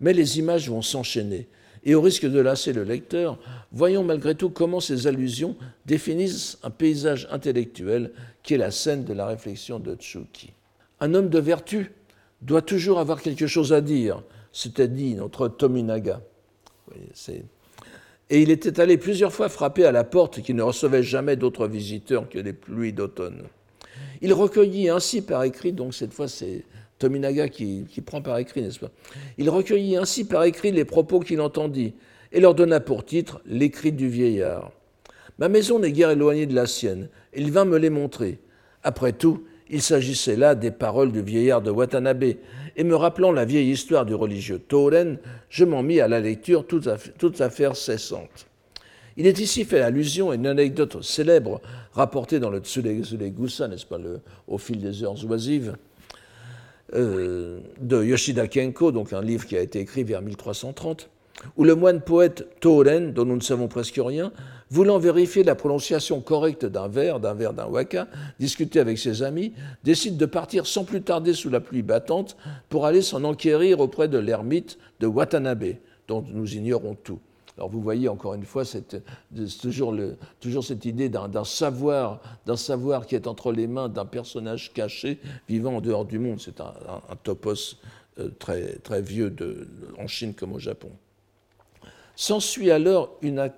mais 0.00 0.14
les 0.14 0.38
images 0.38 0.70
vont 0.70 0.82
s'enchaîner. 0.82 1.46
Et 1.84 1.94
au 1.94 2.00
risque 2.00 2.26
de 2.26 2.40
lasser 2.40 2.72
le 2.72 2.84
lecteur, 2.84 3.38
voyons 3.70 4.02
malgré 4.02 4.34
tout 4.34 4.48
comment 4.48 4.80
ces 4.80 5.06
allusions 5.06 5.56
définissent 5.84 6.58
un 6.62 6.70
paysage 6.70 7.28
intellectuel 7.30 8.12
qui 8.42 8.54
est 8.54 8.58
la 8.58 8.70
scène 8.70 9.04
de 9.04 9.12
la 9.12 9.26
réflexion 9.26 9.78
de 9.78 9.94
Tsuki. 9.94 10.52
Un 11.00 11.12
homme 11.14 11.28
de 11.28 11.38
vertu 11.38 11.92
doit 12.42 12.62
toujours 12.62 12.98
avoir 12.98 13.22
quelque 13.22 13.46
chose 13.46 13.72
à 13.72 13.80
dire, 13.80 14.22
c'était 14.52 14.88
dit 14.88 15.14
notre 15.14 15.48
Tominaga. 15.48 16.20
Et 18.28 18.42
il 18.42 18.50
était 18.50 18.80
allé 18.80 18.96
plusieurs 18.96 19.32
fois 19.32 19.48
frapper 19.48 19.84
à 19.84 19.92
la 19.92 20.04
porte 20.04 20.42
qui 20.42 20.54
ne 20.54 20.62
recevait 20.62 21.02
jamais 21.02 21.36
d'autres 21.36 21.66
visiteurs 21.66 22.28
que 22.28 22.38
les 22.38 22.52
pluies 22.52 22.92
d'automne. 22.92 23.44
Il 24.20 24.32
recueillit 24.32 24.88
ainsi 24.88 25.22
par 25.22 25.44
écrit, 25.44 25.72
donc 25.72 25.94
cette 25.94 26.12
fois 26.12 26.28
c'est 26.28 26.64
Tominaga 26.98 27.48
qui, 27.48 27.84
qui, 27.88 28.00
prend 28.00 28.22
par 28.22 28.38
écrit, 28.38 28.62
n'est-ce 28.62 28.80
pas? 28.80 28.90
Il 29.38 29.50
recueillit 29.50 29.96
ainsi 29.96 30.24
par 30.24 30.44
écrit 30.44 30.72
les 30.72 30.84
propos 30.84 31.20
qu'il 31.20 31.40
entendit 31.40 31.94
et 32.32 32.40
leur 32.40 32.54
donna 32.54 32.80
pour 32.80 33.04
titre 33.04 33.40
L'écrit 33.46 33.92
du 33.92 34.08
vieillard. 34.08 34.72
Ma 35.38 35.48
maison 35.48 35.78
n'est 35.78 35.92
guère 35.92 36.10
éloignée 36.10 36.46
de 36.46 36.54
la 36.54 36.66
sienne, 36.66 37.08
il 37.34 37.52
vint 37.52 37.66
me 37.66 37.76
les 37.76 37.90
montrer. 37.90 38.38
Après 38.82 39.12
tout, 39.12 39.44
il 39.70 39.82
s'agissait 39.82 40.36
là 40.36 40.54
des 40.54 40.70
paroles 40.70 41.12
du 41.12 41.22
vieillard 41.22 41.62
de 41.62 41.70
Watanabe, 41.70 42.24
et 42.76 42.84
me 42.84 42.94
rappelant 42.94 43.32
la 43.32 43.44
vieille 43.44 43.70
histoire 43.70 44.04
du 44.04 44.14
religieux 44.14 44.58
Toren, 44.58 45.18
je 45.48 45.64
m'en 45.64 45.82
mis 45.82 46.00
à 46.00 46.08
la 46.08 46.20
lecture 46.20 46.66
toute, 46.66 47.40
affaire 47.40 47.74
cessante. 47.76 48.46
Il 49.16 49.26
est 49.26 49.40
ici 49.40 49.64
fait 49.64 49.80
allusion 49.80 50.30
à 50.30 50.34
une 50.34 50.46
anecdote 50.46 51.02
célèbre 51.02 51.62
rapportée 51.92 52.38
dans 52.38 52.50
le 52.50 52.58
Tsulegusa, 52.58 53.66
n'est-ce 53.66 53.86
pas, 53.86 53.98
au 54.46 54.58
fil 54.58 54.78
des 54.78 55.02
heures 55.02 55.16
oisives, 55.24 55.76
euh, 56.94 57.60
de 57.80 58.04
Yoshida 58.04 58.46
Kenko, 58.46 58.92
donc 58.92 59.12
un 59.12 59.22
livre 59.22 59.46
qui 59.46 59.56
a 59.56 59.60
été 59.60 59.80
écrit 59.80 60.04
vers 60.04 60.20
1330, 60.20 61.08
où 61.56 61.64
le 61.64 61.74
moine 61.74 62.02
poète 62.02 62.46
Toren, 62.60 63.12
dont 63.12 63.24
nous 63.24 63.36
ne 63.36 63.40
savons 63.40 63.68
presque 63.68 63.98
rien, 63.98 64.32
voulant 64.70 64.98
vérifier 64.98 65.44
la 65.44 65.54
prononciation 65.54 66.20
correcte 66.20 66.64
d'un 66.64 66.88
vers, 66.88 67.20
d'un 67.20 67.34
vers 67.34 67.52
d'un 67.52 67.66
waka, 67.66 68.08
discuter 68.38 68.80
avec 68.80 68.98
ses 68.98 69.22
amis, 69.22 69.52
décide 69.84 70.16
de 70.16 70.26
partir 70.26 70.66
sans 70.66 70.84
plus 70.84 71.02
tarder 71.02 71.34
sous 71.34 71.50
la 71.50 71.60
pluie 71.60 71.82
battante 71.82 72.36
pour 72.68 72.86
aller 72.86 73.02
s'en 73.02 73.24
enquérir 73.24 73.80
auprès 73.80 74.08
de 74.08 74.18
l'ermite 74.18 74.78
de 75.00 75.06
Watanabe, 75.06 75.76
dont 76.08 76.24
nous 76.32 76.54
ignorons 76.54 76.94
tout. 76.94 77.20
Alors 77.56 77.70
vous 77.70 77.80
voyez 77.80 78.08
encore 78.08 78.34
une 78.34 78.44
fois 78.44 78.64
cette, 78.64 79.02
toujours, 79.60 79.94
toujours, 80.40 80.62
cette 80.62 80.84
idée 80.84 81.08
d'un 81.08 81.44
savoir, 81.44 82.20
d'un 82.44 82.56
savoir 82.56 83.06
qui 83.06 83.14
est 83.14 83.26
entre 83.26 83.50
les 83.50 83.66
mains 83.66 83.88
d'un 83.88 84.04
personnage 84.04 84.72
caché 84.74 85.18
vivant 85.48 85.76
en 85.76 85.80
dehors 85.80 86.04
du 86.04 86.18
monde. 86.18 86.38
C'est 86.38 86.60
un, 86.60 86.74
topos 87.22 87.76
euh, 88.18 88.28
très, 88.38 88.76
très 88.76 89.00
vieux 89.00 89.34
en 89.98 90.06
Chine 90.06 90.34
comme 90.34 90.52
au 90.52 90.58
Japon. 90.58 90.90
S'ensuit 92.16 92.70
alors 92.70 93.18
une, 93.20 93.50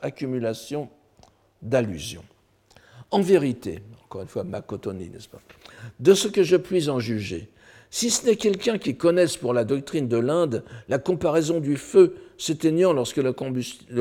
accumulation 0.00 0.88
d'allusions. 1.60 2.24
En 3.10 3.20
vérité, 3.20 3.82
encore 4.04 4.22
une 4.22 4.28
fois, 4.28 4.44
Makotoni, 4.44 5.10
n'est-ce 5.10 5.28
pas 5.28 5.40
De 6.00 6.14
ce 6.14 6.28
que 6.28 6.42
je 6.42 6.56
puis 6.56 6.88
en 6.88 6.98
juger, 6.98 7.48
si 7.90 8.10
ce 8.10 8.26
n'est 8.26 8.36
quelqu'un 8.36 8.78
qui 8.78 8.96
connaisse 8.96 9.36
pour 9.36 9.52
la 9.52 9.64
doctrine 9.64 10.08
de 10.08 10.16
l'Inde 10.16 10.64
la 10.88 10.98
comparaison 10.98 11.60
du 11.60 11.76
feu 11.76 12.16
s'éteignant 12.38 12.92
lorsque 12.92 13.18
le 13.18 13.32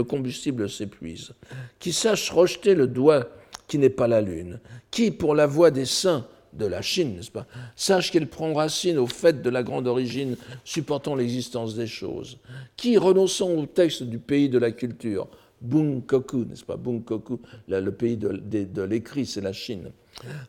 combustible 0.03 0.69
s'épuise, 0.69 1.33
qui 1.79 1.91
sache 1.91 2.31
rejeter 2.31 2.75
le 2.75 2.87
doigt 2.87 3.27
qui 3.67 3.77
n'est 3.77 3.89
pas 3.89 4.07
la 4.07 4.21
lune, 4.21 4.59
qui, 4.89 5.11
pour 5.11 5.35
la 5.35 5.47
voix 5.47 5.71
des 5.71 5.85
saints, 5.85 6.25
de 6.57 6.65
la 6.65 6.81
Chine, 6.81 7.15
n'est-ce 7.15 7.31
pas? 7.31 7.45
Sache 7.75 8.11
qu'elle 8.11 8.27
prend 8.27 8.53
racine 8.53 8.97
au 8.97 9.07
fait 9.07 9.41
de 9.41 9.49
la 9.49 9.63
grande 9.63 9.87
origine 9.87 10.35
supportant 10.63 11.15
l'existence 11.15 11.75
des 11.75 11.87
choses. 11.87 12.37
Qui, 12.75 12.97
renonçant 12.97 13.51
au 13.51 13.65
texte 13.65 14.03
du 14.03 14.19
pays 14.19 14.49
de 14.49 14.57
la 14.57 14.71
culture, 14.71 15.27
Bunkoku, 15.61 16.45
n'est-ce 16.45 16.63
pas? 16.63 16.77
Bunkoku, 16.77 17.39
le 17.67 17.89
pays 17.91 18.17
de, 18.17 18.41
de 18.41 18.81
l'écrit, 18.81 19.25
c'est 19.25 19.41
la 19.41 19.53
Chine, 19.53 19.91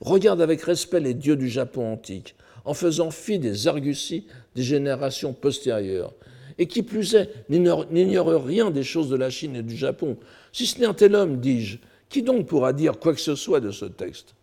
regarde 0.00 0.40
avec 0.40 0.62
respect 0.62 1.00
les 1.00 1.14
dieux 1.14 1.36
du 1.36 1.48
Japon 1.48 1.92
antique, 1.92 2.34
en 2.64 2.74
faisant 2.74 3.11
fi 3.11 3.38
des 3.38 3.66
arguties 3.66 4.26
des 4.54 4.62
générations 4.62 5.32
postérieures, 5.32 6.12
et 6.59 6.66
qui 6.66 6.82
plus 6.82 7.14
est, 7.14 7.30
n'ignore 7.48 8.44
rien 8.44 8.70
des 8.70 8.82
choses 8.82 9.09
de 9.09 9.16
la 9.16 9.30
Chine 9.30 9.56
et 9.56 9.62
du 9.62 9.76
Japon, 9.76 10.16
si 10.52 10.66
ce 10.66 10.80
n'est 10.80 10.86
un 10.86 10.94
tel 10.94 11.14
homme, 11.14 11.40
dis-je, 11.40 11.78
qui 12.09 12.22
donc 12.22 12.46
pourra 12.46 12.72
dire 12.72 12.98
quoi 12.98 13.14
que 13.14 13.20
ce 13.20 13.34
soit 13.34 13.61
de 13.61 13.70
ce 13.70 13.84
texte? 13.84 14.34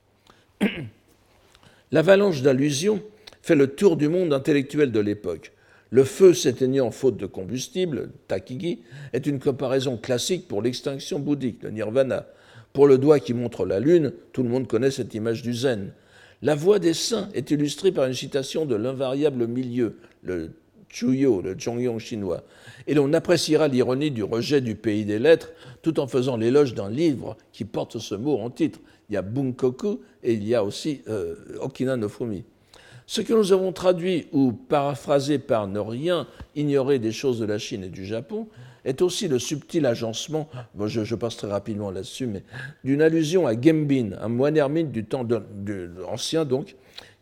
L'avalanche 1.96 2.41
d'allusions 2.41 3.02
fait 3.41 3.56
le 3.56 3.68
tour 3.68 3.96
du 3.96 4.10
monde 4.10 4.34
intellectuel 4.34 4.91
de 4.91 5.00
l'époque. 5.00 5.54
Le 5.91 6.04
feu 6.04 6.34
s'éteignant 6.34 6.91
faute 6.91 7.16
de 7.16 7.26
combustible, 7.26 8.12
takigi, 8.28 8.82
est 9.14 9.26
une 9.26 9.39
comparaison 9.39 9.96
classique 9.96 10.50
pour 10.50 10.62
l'extinction 10.62 11.20
bouddhique, 11.20 11.64
le 11.64 11.70
nirvana. 11.72 12.28
Pour 12.74 12.88
le 12.88 12.98
doigt 12.98 13.22
qui 13.22 13.34
montre 13.34 13.66
la 13.66 13.80
lune, 13.80 14.12
tout 14.34 14.43
le 14.43 14.50
monde 14.50 14.68
connaît 14.68 14.91
cette 14.91 15.14
image 15.14 15.41
du 15.41 15.54
zen. 15.54 15.93
La 16.41 16.54
voix 16.54 16.80
des 16.80 16.93
saints 16.93 17.30
est 17.34 17.50
illustrée 17.50 17.93
par 17.93 18.08
une 18.08 18.14
citation 18.14 18.66
de 18.66 18.76
l'invariable 18.76 19.48
milieu, 19.48 19.96
le 20.22 20.52
Chuyo, 20.89 21.41
le 21.41 21.58
Zhongyong 21.58 22.00
chinois. 22.00 22.43
Et 22.88 22.93
l'on 22.93 23.14
appréciera 23.14 23.70
l'ironie 23.70 24.12
du 24.12 24.24
rejet 24.24 24.60
du 24.60 24.76
pays 24.76 25.06
des 25.06 25.18
lettres 25.18 25.54
tout 25.82 26.02
en 26.02 26.08
faisant 26.08 26.36
l'éloge 26.36 26.74
d'un 26.74 26.89
livre 26.89 27.38
qui 27.54 27.64
porte 27.64 28.00
ce 28.00 28.16
mot 28.16 28.38
en 28.38 28.50
titre 28.50 28.82
il 29.10 29.14
y 29.14 29.18
a 29.18 29.22
Bunkoku 29.22 30.02
et 30.26 30.34
il 30.34 30.45
y 30.45 30.55
a 30.55 30.63
aussi 30.63 31.01
euh, 31.07 31.36
Okina 31.61 31.95
no 31.95 32.09
Fumi. 32.09 32.43
Ce 33.07 33.21
que 33.21 33.34
nous 33.34 33.53
avons 33.53 33.71
traduit 33.71 34.28
ou 34.32 34.51
paraphrasé 34.51 35.38
par 35.38 35.67
ne 35.67 35.80
rien 35.80 36.28
ignorer 36.55 36.97
des 36.97 37.11
choses 37.11 37.39
de 37.39 37.45
la 37.45 37.59
Chine 37.59 37.84
et 37.84 37.89
du 37.89 38.05
Japon 38.05 38.47
est 38.84 39.01
aussi 39.01 39.28
le 39.28 39.39
subtil 39.39 39.86
agencement, 39.86 40.49
je, 40.86 41.15
passe 41.15 41.38
très 41.38 41.47
rapidement 41.47 41.91
là-dessus, 41.91 42.30
d'une 42.84 43.01
allusion 43.01 43.45
à 43.47 43.59
Gembin, 43.59 44.11
un 44.19 44.28
moine 44.28 44.57
ermite 44.57 44.91
du 44.91 45.05
temps 45.05 45.28
ancien 46.07 46.45
donc, 46.45 46.76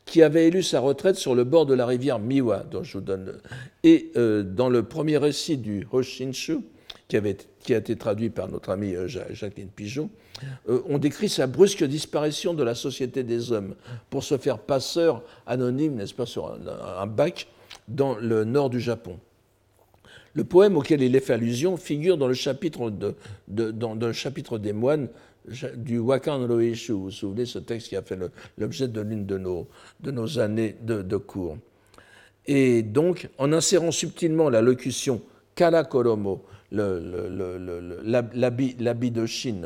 qui 0.06 0.22
avait 0.22 0.48
élu 0.48 0.64
sa 0.64 0.80
retraite 0.80 1.16
sur 1.16 1.36
le 1.36 1.44
bord 1.44 1.66
de 1.66 1.74
la 1.74 1.86
rivière 1.86 2.20
Miwa, 2.20 2.66
dont 2.70 2.84
je 2.84 2.98
vous 2.98 3.04
donne. 3.04 3.40
Et 3.84 4.12
euh, 4.18 4.44
dans 4.44 4.70
le 4.70 4.84
premier 4.84 5.18
récit 5.18 5.58
du 5.58 5.88
Hoshinshu, 5.92 6.60
qui, 7.08 7.18
avait, 7.18 7.38
qui 7.60 7.74
a 7.74 7.78
été 7.78 7.96
traduit 7.96 8.30
par 8.30 8.48
notre 8.50 8.70
ami 8.70 8.96
euh, 8.96 9.08
Jacqueline 9.08 9.70
Pigeot, 9.70 10.10
euh, 10.70 10.82
on 10.88 10.98
décrit 10.98 11.30
sa 11.30 11.48
brusque 11.48 11.84
disparition 11.84 12.54
de 12.54 12.64
la 12.64 12.76
société 12.76 13.24
des 13.24 13.52
hommes 13.52 13.76
pour 14.10 14.24
se 14.24 14.38
faire 14.38 14.60
passeur 14.60 15.24
anonyme, 15.46 15.96
n'est-ce 15.96 16.14
pas, 16.14 16.26
sur 16.26 16.58
un, 16.98 17.08
bac 17.08 17.48
dans 17.88 18.16
le 18.16 18.44
nord 18.44 18.70
du 18.70 18.80
Japon. 18.80 19.20
Le 20.34 20.44
poème 20.44 20.78
auquel 20.78 21.02
il 21.02 21.16
est 21.16 21.20
fait 21.20 21.34
allusion 21.34 21.78
figure 21.78 22.18
dans 22.18 22.28
le 22.28 22.34
chapitre, 22.34 22.90
de, 22.90 23.72
dans, 23.72 23.94
le 23.94 24.14
chapitre 24.14 24.58
des 24.58 24.74
moines 24.74 25.10
du 25.76 26.00
Wakan 26.00 26.48
Roishu. 26.48 26.94
Vous 26.94 27.04
vous 27.04 27.12
souvenez, 27.12 27.46
ce 27.46 27.60
texte 27.60 27.90
qui 27.90 27.96
a 27.96 28.02
fait 28.02 28.18
l'objet 28.58 28.88
de 28.88 29.02
l'une 29.02 29.26
de 29.26 29.38
nos, 29.38 29.68
de 30.00 30.10
nos 30.10 30.40
années 30.40 30.76
de, 30.82 31.18
cours. 31.18 31.58
Et 32.48 32.82
donc, 32.82 33.30
en 33.38 33.54
insérant 33.54 33.92
subtilement 33.92 34.50
la 34.50 34.62
locution 34.62 35.22
Kala 35.56 35.84
Koromo, 35.84 36.44
l'habit 38.04 39.12
de 39.12 39.26
Chine 39.26 39.66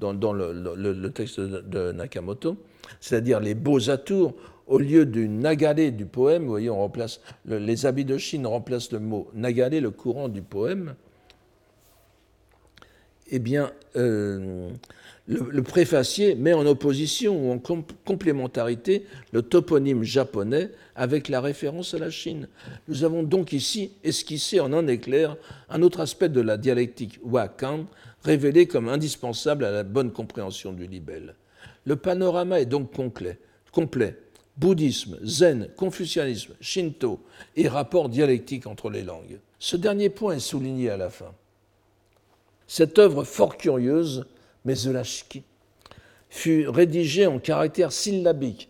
dans, 0.00 0.32
le, 0.32 1.08
texte 1.08 1.40
de 1.40 1.92
Nakamoto, 1.92 2.56
c'est-à-dire 3.00 3.40
les 3.40 3.54
beaux 3.54 3.90
atours, 3.90 4.34
au 4.66 4.78
lieu 4.78 5.06
du 5.06 5.28
nagare 5.28 5.92
du 5.92 6.06
poème, 6.06 6.42
vous 6.42 6.50
voyez, 6.50 6.70
on 6.70 6.76
remplace 6.76 7.20
les 7.46 7.86
habits 7.86 8.04
de 8.04 8.18
Chine 8.18 8.46
remplacent 8.46 8.92
le 8.92 8.98
mot 8.98 9.28
nagare, 9.34 9.70
le 9.70 9.90
courant 9.90 10.28
du 10.28 10.42
poème. 10.42 10.94
eh 13.28 13.38
bien, 13.38 13.72
euh, 13.96 14.70
le, 15.28 15.62
préfacier 15.62 16.34
met 16.34 16.52
en 16.52 16.66
opposition 16.66 17.36
ou 17.36 17.52
en 17.52 17.58
complémentarité 17.58 19.04
le 19.32 19.42
toponyme 19.42 20.04
japonais 20.04 20.70
avec 20.94 21.28
la 21.28 21.40
référence 21.40 21.94
à 21.94 21.98
la 21.98 22.10
Chine. 22.10 22.48
Nous 22.88 23.04
avons 23.04 23.22
donc 23.22 23.52
ici 23.52 23.90
esquissé 24.04 24.60
en 24.60 24.72
un 24.72 24.86
éclair 24.86 25.36
un 25.68 25.82
autre 25.82 26.00
aspect 26.00 26.28
de 26.28 26.40
la 26.40 26.56
dialectique 26.56 27.18
Wakan, 27.24 27.86
révélé 28.22 28.66
comme 28.66 28.88
indispensable 28.88 29.64
à 29.64 29.72
la 29.72 29.82
bonne 29.82 30.12
compréhension 30.12 30.72
du 30.72 30.86
libelle. 30.86 31.34
Le 31.84 31.96
panorama 31.96 32.60
est 32.60 32.66
donc 32.66 32.92
complet. 32.92 33.38
complet. 33.72 34.16
Bouddhisme, 34.56 35.18
zen, 35.22 35.68
confucianisme, 35.76 36.54
shinto 36.60 37.20
et 37.56 37.68
rapport 37.68 38.08
dialectique 38.08 38.66
entre 38.66 38.88
les 38.88 39.02
langues. 39.02 39.38
Ce 39.58 39.76
dernier 39.76 40.08
point 40.08 40.36
est 40.36 40.40
souligné 40.40 40.88
à 40.88 40.96
la 40.96 41.10
fin. 41.10 41.34
Cette 42.66 42.98
œuvre 42.98 43.24
fort 43.24 43.58
curieuse 43.58 44.24
mais 44.66 44.74
Zelachki, 44.74 45.42
fut 46.28 46.68
rédigé 46.68 47.26
en 47.26 47.38
caractère 47.38 47.92
syllabique, 47.92 48.68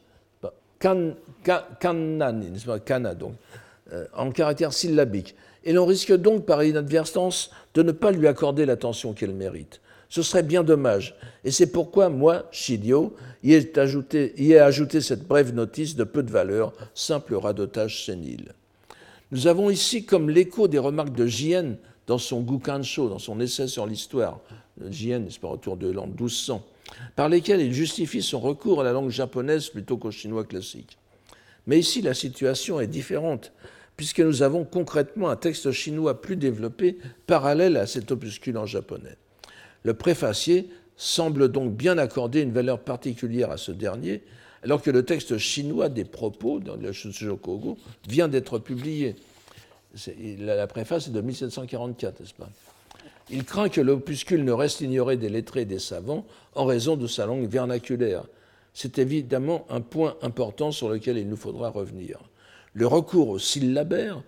kan, 0.78 1.14
kana, 1.80 3.14
donc, 3.14 3.32
euh, 3.92 4.04
en 4.14 4.30
caractère 4.30 4.72
syllabique. 4.72 5.34
Et 5.64 5.72
l'on 5.72 5.86
risque 5.86 6.12
donc 6.12 6.46
par 6.46 6.62
inadvertance 6.62 7.50
de 7.74 7.82
ne 7.82 7.92
pas 7.92 8.12
lui 8.12 8.28
accorder 8.28 8.66
l'attention 8.66 9.14
qu'elle 9.14 9.34
mérite. 9.34 9.80
Ce 10.08 10.22
serait 10.22 10.44
bien 10.44 10.62
dommage, 10.62 11.16
et 11.42 11.50
c'est 11.50 11.72
pourquoi 11.72 12.08
moi, 12.08 12.46
Shidio, 12.52 13.16
y 13.42 13.54
ai, 13.54 13.78
ajouté, 13.78 14.34
y 14.36 14.52
ai 14.52 14.60
ajouté 14.60 15.00
cette 15.00 15.26
brève 15.26 15.52
notice 15.52 15.96
de 15.96 16.04
peu 16.04 16.22
de 16.22 16.30
valeur, 16.30 16.72
simple 16.94 17.34
radotage 17.34 18.04
sénile. 18.04 18.52
Nous 19.32 19.48
avons 19.48 19.70
ici 19.70 20.04
comme 20.04 20.30
l'écho 20.30 20.68
des 20.68 20.78
remarques 20.78 21.14
de 21.14 21.26
Jien 21.26 21.76
dans 22.06 22.18
son 22.18 22.40
Gukansho, 22.40 23.08
dans 23.08 23.18
son 23.18 23.40
essai 23.40 23.68
sur 23.68 23.86
l'histoire, 23.86 24.40
Jien, 24.90 25.20
n'est-ce 25.20 25.40
pas, 25.40 25.48
autour 25.48 25.76
de 25.76 25.90
l'an 25.90 26.06
1200, 26.06 26.64
par 27.16 27.28
lesquels 27.28 27.60
il 27.60 27.72
justifie 27.72 28.22
son 28.22 28.40
recours 28.40 28.80
à 28.80 28.84
la 28.84 28.92
langue 28.92 29.10
japonaise 29.10 29.68
plutôt 29.68 29.96
qu'au 29.96 30.10
chinois 30.10 30.44
classique. 30.44 30.98
Mais 31.66 31.78
ici, 31.78 32.02
la 32.02 32.14
situation 32.14 32.80
est 32.80 32.86
différente, 32.86 33.52
puisque 33.96 34.20
nous 34.20 34.42
avons 34.42 34.64
concrètement 34.64 35.30
un 35.30 35.36
texte 35.36 35.72
chinois 35.72 36.20
plus 36.20 36.36
développé, 36.36 36.98
parallèle 37.26 37.76
à 37.76 37.86
cet 37.86 38.12
opuscule 38.12 38.58
en 38.58 38.66
japonais. 38.66 39.16
Le 39.82 39.94
préfacier 39.94 40.68
semble 40.96 41.50
donc 41.50 41.74
bien 41.74 41.98
accorder 41.98 42.42
une 42.42 42.52
valeur 42.52 42.80
particulière 42.80 43.50
à 43.50 43.56
ce 43.56 43.72
dernier, 43.72 44.22
alors 44.62 44.82
que 44.82 44.90
le 44.90 45.04
texte 45.04 45.38
chinois 45.38 45.88
des 45.88 46.04
propos, 46.04 46.60
dans 46.60 46.76
le 46.76 46.92
Shujokogo, 46.92 47.78
vient 48.08 48.28
d'être 48.28 48.58
publié. 48.58 49.16
La 50.38 50.66
préface 50.66 51.08
est 51.08 51.12
de 51.12 51.20
1744, 51.20 52.20
n'est-ce 52.20 52.34
pas? 52.34 52.50
Il 53.30 53.44
craint 53.44 53.68
que 53.68 53.80
l'opuscule 53.80 54.44
ne 54.44 54.52
reste 54.52 54.80
ignoré 54.80 55.16
des 55.16 55.28
lettrés 55.28 55.62
et 55.62 55.64
des 55.64 55.78
savants 55.80 56.24
en 56.54 56.64
raison 56.64 56.96
de 56.96 57.06
sa 57.06 57.26
langue 57.26 57.48
vernaculaire. 57.48 58.24
C'est 58.72 58.98
évidemment 58.98 59.66
un 59.68 59.80
point 59.80 60.16
important 60.22 60.70
sur 60.70 60.88
lequel 60.88 61.18
il 61.18 61.28
nous 61.28 61.36
faudra 61.36 61.70
revenir. 61.70 62.20
Le 62.72 62.86
recours 62.86 63.30
au 63.30 63.38
syllabaire 63.38 64.22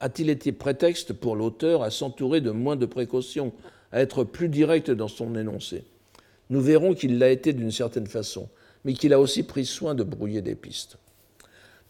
a-t-il 0.00 0.28
été 0.28 0.52
prétexte 0.52 1.12
pour 1.12 1.36
l'auteur 1.36 1.82
à 1.82 1.90
s'entourer 1.90 2.40
de 2.40 2.50
moins 2.50 2.76
de 2.76 2.86
précautions, 2.86 3.52
à 3.92 4.00
être 4.00 4.24
plus 4.24 4.48
direct 4.48 4.90
dans 4.90 5.08
son 5.08 5.36
énoncé? 5.36 5.84
Nous 6.50 6.60
verrons 6.60 6.94
qu'il 6.94 7.18
l'a 7.18 7.30
été 7.30 7.52
d'une 7.52 7.70
certaine 7.70 8.08
façon, 8.08 8.48
mais 8.84 8.92
qu'il 8.92 9.12
a 9.12 9.20
aussi 9.20 9.44
pris 9.44 9.64
soin 9.64 9.94
de 9.94 10.02
brouiller 10.02 10.42
des 10.42 10.56
pistes. 10.56 10.98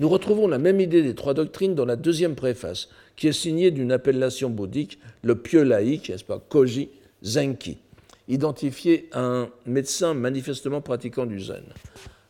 Nous 0.03 0.09
retrouvons 0.09 0.48
la 0.48 0.59
même 0.59 0.80
idée 0.80 1.00
des 1.00 1.14
trois 1.14 1.32
doctrines 1.32 1.76
dans 1.76 1.84
la 1.84 1.94
deuxième 1.94 2.34
préface, 2.34 2.88
qui 3.14 3.28
est 3.28 3.32
signée 3.32 3.70
d'une 3.70 3.92
appellation 3.92 4.50
bouddhique, 4.50 4.98
le 5.22 5.36
pieux 5.36 5.62
laïque, 5.62 6.09
n'est-ce 6.09 6.24
pas, 6.24 6.40
Koji 6.40 6.88
Zenki, 7.22 7.78
identifié 8.26 9.09
à 9.12 9.20
un 9.20 9.48
médecin 9.64 10.12
manifestement 10.12 10.80
pratiquant 10.80 11.24
du 11.24 11.38
zen. 11.38 11.62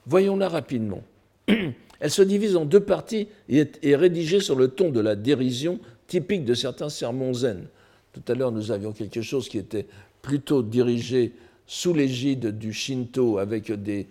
Voyons-la 0.05 0.51
rapidement. 0.51 1.03
Elle 1.49 2.11
se 2.11 2.21
divise 2.21 2.57
en 2.57 2.67
deux 2.67 2.81
parties 2.81 3.29
et 3.49 3.67
est 3.83 3.97
rédigée 3.97 4.41
sur 4.41 4.55
le 4.55 4.69
ton 4.69 4.91
de 4.91 5.01
la 5.01 5.17
dérision 5.17 5.81
typique 6.09 6.45
de 6.45 6.53
certains 6.53 6.91
sermons 6.91 7.33
zen. 7.33 7.69
Tout 8.13 8.31
à 8.31 8.35
l'heure, 8.35 8.53
nous 8.53 8.71
avions 8.71 8.93
quelque 8.93 9.23
chose 9.23 9.49
qui 9.49 9.57
était 9.57 9.87
plutôt 10.21 10.63
dirigé 10.63 11.33
sous 11.73 11.95
l'égide 11.95 12.59
du 12.59 12.75
Shinto, 12.75 13.39
avec 13.39 13.73
des, 13.73 14.07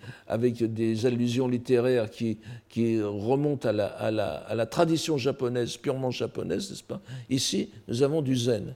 allusions 1.06 1.48
littéraires 1.48 2.10
qui, 2.10 2.40
qui 2.70 3.00
remontent 3.00 3.70
à 3.70 3.72
la, 3.72 3.86
à, 3.86 4.10
la, 4.10 4.34
à 4.34 4.56
la, 4.56 4.66
tradition 4.66 5.20
japonaise, 5.20 5.78
purement 5.78 6.10
japonaise, 6.10 6.72
n'est-ce 6.72 6.82
pas? 6.82 7.02
Ici, 7.30 7.70
nous 7.88 8.02
avons 8.02 8.24
du 8.24 8.36
zen. 8.36 8.74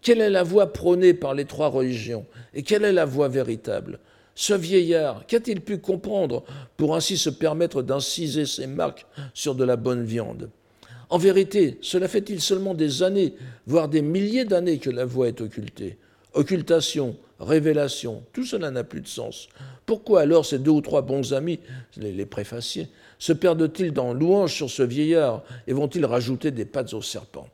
Quelle 0.00 0.20
est 0.20 0.30
la 0.30 0.44
voie 0.44 0.72
prônée 0.72 1.14
par 1.14 1.34
les 1.34 1.46
trois 1.46 1.66
religions? 1.66 2.26
Et 2.54 2.62
quelle 2.62 2.84
est 2.84 2.92
la 2.92 3.06
voie 3.06 3.26
véritable? 3.26 3.98
Ce 4.36 4.54
vieillard, 4.54 5.26
qu'a-t-il 5.26 5.60
pu 5.60 5.78
comprendre 5.78 6.44
pour 6.76 6.94
ainsi 6.94 7.18
se 7.18 7.30
permettre 7.30 7.82
d'inciser 7.82 8.46
ses 8.46 8.68
marques 8.68 9.04
sur 9.34 9.56
de 9.56 9.64
la 9.64 9.74
bonne 9.74 10.04
viande? 10.04 10.48
En 11.10 11.18
vérité, 11.18 11.76
cela 11.80 12.06
fait-il 12.06 12.40
seulement 12.40 12.74
des 12.74 13.02
années, 13.02 13.34
voire 13.66 13.88
des 13.88 14.00
milliers 14.00 14.44
d'années 14.44 14.78
que 14.78 14.90
la 14.90 15.06
voie 15.06 15.26
est 15.26 15.40
occultée? 15.40 15.98
Occultation, 16.34 17.16
révélation, 17.40 18.22
tout 18.32 18.44
cela 18.44 18.70
n'a 18.70 18.84
plus 18.84 19.00
de 19.00 19.08
sens. 19.08 19.48
Pourquoi 19.86 20.22
alors 20.22 20.44
ces 20.44 20.58
deux 20.58 20.70
ou 20.70 20.80
trois 20.80 21.02
bons 21.02 21.32
amis, 21.32 21.60
les, 21.96 22.26
préfaciers, 22.26 22.88
se 23.18 23.32
perdent-ils 23.32 23.92
dans 23.92 24.12
louange 24.12 24.54
sur 24.54 24.70
ce 24.70 24.82
vieillard 24.82 25.42
et 25.66 25.72
vont-ils 25.72 26.04
rajouter 26.04 26.50
des 26.50 26.64
pattes 26.64 26.92
au 26.94 27.02
serpent? 27.02 27.48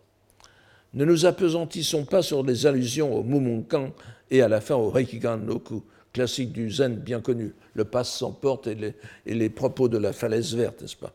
Ne 0.94 1.04
nous 1.04 1.26
apesantissons 1.26 2.04
pas 2.04 2.22
sur 2.22 2.42
les 2.42 2.66
allusions 2.66 3.14
au 3.16 3.22
Mumonkan 3.22 3.92
et 4.30 4.42
à 4.42 4.48
la 4.48 4.60
fin 4.60 4.74
au 4.74 4.90
Reikigan 4.90 5.38
Noku, 5.38 5.82
classique 6.12 6.52
du 6.52 6.70
zen 6.70 6.96
bien 6.96 7.20
connu, 7.20 7.54
le 7.74 7.84
passe 7.84 8.12
sans 8.12 8.32
porte 8.32 8.68
et 8.68 8.94
les, 9.26 9.48
propos 9.48 9.88
de 9.88 9.98
la 9.98 10.12
falaise 10.12 10.54
verte, 10.54 10.82
n'est-ce 10.82 10.96
pas? 10.96 11.12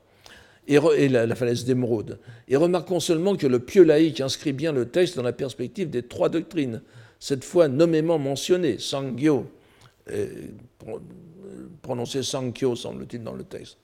Et, 0.67 1.09
la, 1.09 1.25
la, 1.25 1.35
falaise 1.35 1.65
d'émeraude. 1.65 2.19
Et 2.47 2.55
remarquons 2.55 2.99
seulement 2.99 3.35
que 3.35 3.47
le 3.47 3.59
pieux 3.59 3.83
laïque 3.83 4.21
inscrit 4.21 4.53
bien 4.53 4.71
le 4.71 4.85
texte 4.85 5.15
dans 5.15 5.23
la 5.23 5.33
perspective 5.33 5.89
des 5.89 6.03
trois 6.03 6.29
doctrines, 6.29 6.81
cette 7.19 7.43
fois 7.43 7.67
nommément 7.67 8.17
mentionné, 8.17 8.79
Sangyo, 8.79 9.45
euh, 10.11 10.27
prononcé 11.81 12.23
Sankyo, 12.23 12.75
semble-t-il, 12.75 13.23
dans 13.23 13.33
le 13.33 13.43
texte. 13.43 13.77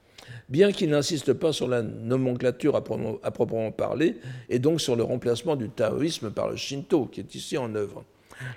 Bien 0.50 0.72
qu'il 0.72 0.90
n'insiste 0.90 1.34
pas 1.34 1.54
sur 1.54 1.68
la 1.68 1.84
nomenclature 1.84 2.76
à, 2.76 2.82
proprement 2.82 3.72
parler, 3.72 4.18
et 4.50 4.60
donc 4.60 4.82
sur 4.82 4.96
le 4.96 5.04
remplacement 5.04 5.56
du 5.56 5.70
taoïsme 5.70 6.32
par 6.32 6.50
le 6.50 6.56
shinto, 6.56 7.06
qui 7.06 7.20
est 7.20 7.36
ici 7.36 7.58
en 7.58 7.76
œuvre. 7.76 8.04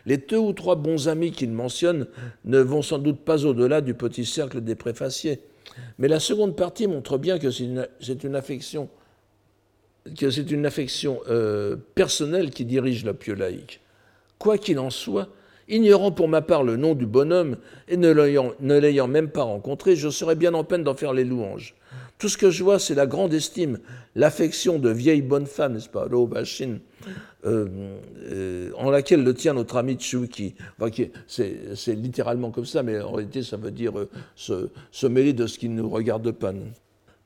Les 0.07 0.17
deux 0.17 0.39
ou 0.39 0.53
trois 0.53 0.77
bons 0.77 1.09
amis 1.09 1.31
qu'il 1.31 1.51
mentionne 1.51 2.07
ne 2.45 2.59
vont 2.59 2.83
sans 2.83 2.99
doute 2.99 3.21
pas 3.21 3.45
au-delà 3.45 3.81
du 3.81 3.95
petit 3.95 4.25
cercle 4.25 4.61
des 4.61 4.75
préfaciers, 4.75 5.41
mais 5.99 6.09
la 6.09 6.21
seconde 6.21 6.57
partie 6.57 6.87
montre 6.87 7.19
bien 7.19 7.39
que 7.39 7.51
c'est 7.51 7.65
une, 7.65 8.35
affection, 8.35 8.89
que 10.19 10.31
c'est 10.31 10.51
une 10.51 10.67
affection 10.67 11.21
euh, 11.29 11.77
personnelle 11.95 12.51
qui 12.51 12.65
dirige 12.65 13.05
la 13.05 13.15
pieux 13.15 13.35
laïque. 13.35 13.81
Quoi 14.39 14.59
qu'il 14.59 14.79
en 14.79 14.91
soit, 14.91 15.29
ignorant 15.69 16.13
pour 16.13 16.29
ma 16.29 16.43
part 16.43 16.63
le 16.63 16.77
nom 16.77 16.95
du 16.95 17.07
bonhomme 17.07 17.57
et 17.89 17.97
ne 17.97 18.11
l'ayant 18.79 19.09
même 19.09 19.31
pas 19.31 19.43
rencontré, 19.43 19.97
je 19.97 20.09
serais 20.09 20.37
bien 20.37 20.55
en 20.55 20.65
peine 20.65 20.85
d'en 20.85 20.95
faire 20.95 21.13
les 21.13 21.25
louanges. 21.25 21.75
Tout 22.19 22.29
ce 22.29 22.37
que 22.37 22.51
je 22.51 22.65
vois, 22.65 22.81
c'est 22.81 22.97
la 22.97 23.07
grande 23.07 23.33
estime, 23.33 23.79
l'affection 24.17 24.81
de 24.81 24.91
vieille 24.91 25.23
bonne 25.23 25.47
femme, 25.47 25.75
n'est-ce 25.75 25.89
pas, 25.89 26.09
Bashin, 26.09 26.79
euh, 27.47 27.69
euh, 28.33 28.71
en 28.77 28.91
laquelle 28.91 29.23
le 29.23 29.35
tient 29.35 29.55
notre 29.55 29.77
ami 29.77 29.95
Tchouki. 29.95 30.57
c'est 31.29 31.95
littéralement 31.95 32.51
comme 32.51 32.67
ça, 32.67 32.83
mais 32.83 33.01
en 33.01 33.13
réalité, 33.13 33.45
ça 33.45 33.57
veut 33.57 33.71
dire 33.71 33.97
euh, 33.97 34.09
se, 34.35 35.07
mêler 35.07 35.33
de 35.33 35.47
ce 35.47 35.59
qui 35.59 35.69
ne 35.69 35.81
nous 35.81 35.89
regarde 35.89 36.33
pas. 36.33 36.53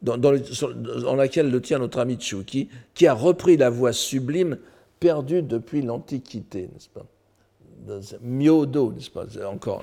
Dans, 0.02 1.16
laquelle 1.16 1.50
le 1.50 1.60
tient 1.62 1.78
notre 1.78 1.98
ami 1.98 2.16
Tchouki, 2.16 2.68
qui 2.92 3.06
a 3.06 3.14
repris 3.14 3.56
la 3.56 3.70
voix 3.70 3.94
sublime 3.94 4.58
perdu 5.02 5.42
depuis 5.42 5.82
l'Antiquité, 5.82 6.70
n'est-ce 6.72 6.88
pas? 6.88 7.04
Miodo, 8.20 8.92
n'est-ce 8.92 9.10
pas? 9.10 9.26
Encore, 9.44 9.82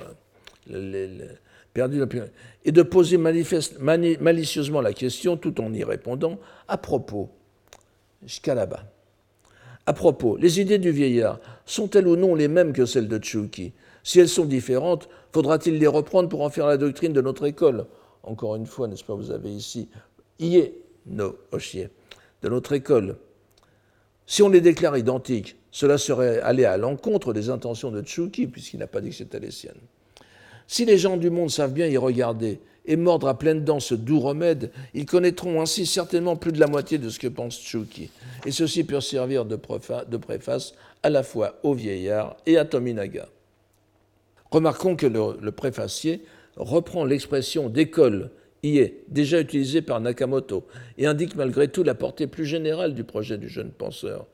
perdu 1.73 1.99
depuis... 1.99 2.21
Et 2.63 2.71
de 2.71 2.81
poser 2.83 3.17
malicieusement 3.17 4.79
la 4.79 4.93
question 4.93 5.35
tout 5.35 5.59
en 5.59 5.73
y 5.73 5.83
répondant 5.83 6.39
à 6.69 6.77
propos, 6.77 7.29
jusqu'à 8.23 8.55
là-bas. 8.55 8.85
À 9.85 9.91
propos, 9.91 10.37
les 10.37 10.61
idées 10.61 10.77
du 10.77 10.91
vieillard 10.91 11.41
sont-elles 11.65 12.07
ou 12.07 12.15
non 12.15 12.33
les 12.33 12.47
mêmes 12.47 12.71
que 12.71 12.85
celles 12.85 13.09
de 13.09 13.17
Tchouki 13.17 13.73
Si 14.03 14.21
elles 14.21 14.29
sont 14.29 14.45
différentes, 14.45 15.09
faudra-t-il 15.33 15.79
les 15.79 15.87
reprendre 15.87 16.29
pour 16.29 16.43
en 16.43 16.49
faire 16.49 16.67
la 16.67 16.77
doctrine 16.77 17.11
de 17.11 17.21
notre 17.21 17.45
école? 17.45 17.87
Encore 18.23 18.55
une 18.55 18.67
fois, 18.67 18.87
n'est-ce 18.87 19.03
pas, 19.03 19.15
vous 19.15 19.31
avez 19.31 19.51
ici 19.51 19.89
Ié 20.39 20.81
no 21.07 21.35
Oshie, 21.51 21.87
de 22.41 22.47
notre 22.47 22.71
école. 22.71 23.17
Si 24.29 24.43
on 24.43 24.49
les 24.49 24.61
déclare 24.61 24.95
identiques, 24.95 25.55
cela 25.71 25.97
serait 25.97 26.39
aller 26.41 26.63
à 26.63 26.77
l'encontre 26.77 27.33
des 27.33 27.49
intentions 27.49 27.89
de 27.89 28.03
Tchouki, 28.03 28.45
puisqu'il 28.45 28.77
n'a 28.77 28.85
pas 28.85 29.01
dit 29.01 29.09
que 29.09 29.15
c'était 29.15 29.39
les 29.39 29.49
siennes. 29.49 29.81
Si 30.67 30.85
les 30.85 30.99
gens 30.99 31.17
du 31.17 31.31
monde 31.31 31.49
savent 31.49 31.73
bien 31.73 31.87
y 31.87 31.97
regarder 31.97 32.59
et 32.85 32.95
mordre 32.95 33.27
à 33.27 33.39
pleines 33.39 33.65
dents 33.65 33.79
ce 33.79 33.95
doux 33.95 34.19
remède, 34.19 34.69
ils 34.93 35.07
connaîtront 35.07 35.59
ainsi 35.59 35.87
certainement 35.87 36.35
plus 36.35 36.51
de 36.51 36.59
la 36.59 36.67
moitié 36.67 36.99
de 36.99 37.09
ce 37.09 37.17
que 37.17 37.27
pense 37.27 37.59
Tchouki. 37.59 38.11
Et 38.45 38.51
ceci 38.51 38.83
peut 38.83 39.01
servir 39.01 39.45
de, 39.45 39.55
préface 39.55 40.75
à 41.01 41.09
la 41.09 41.23
fois 41.23 41.57
au 41.63 41.73
vieillard 41.73 42.37
et 42.45 42.59
à 42.59 42.65
Tominaga. 42.65 43.29
Remarquons 44.51 44.95
que 44.95 45.07
le, 45.07 45.51
préfacier 45.51 46.23
reprend 46.55 47.03
l'expression 47.03 47.67
d'école 47.67 48.29
y 48.63 48.79
est 48.79 49.03
déjà 49.07 49.39
utilisée 49.39 49.81
par 49.81 50.01
Nakamoto 50.01 50.65
et 50.97 51.07
indique 51.07 51.35
malgré 51.35 51.67
tout 51.67 51.83
la 51.83 51.95
portée 51.95 52.27
plus 52.27 52.45
générale 52.45 52.93
du 52.93 53.03
projet 53.03 53.37
du 53.37 53.47
jeune 53.47 53.71
penseur. 53.71 54.27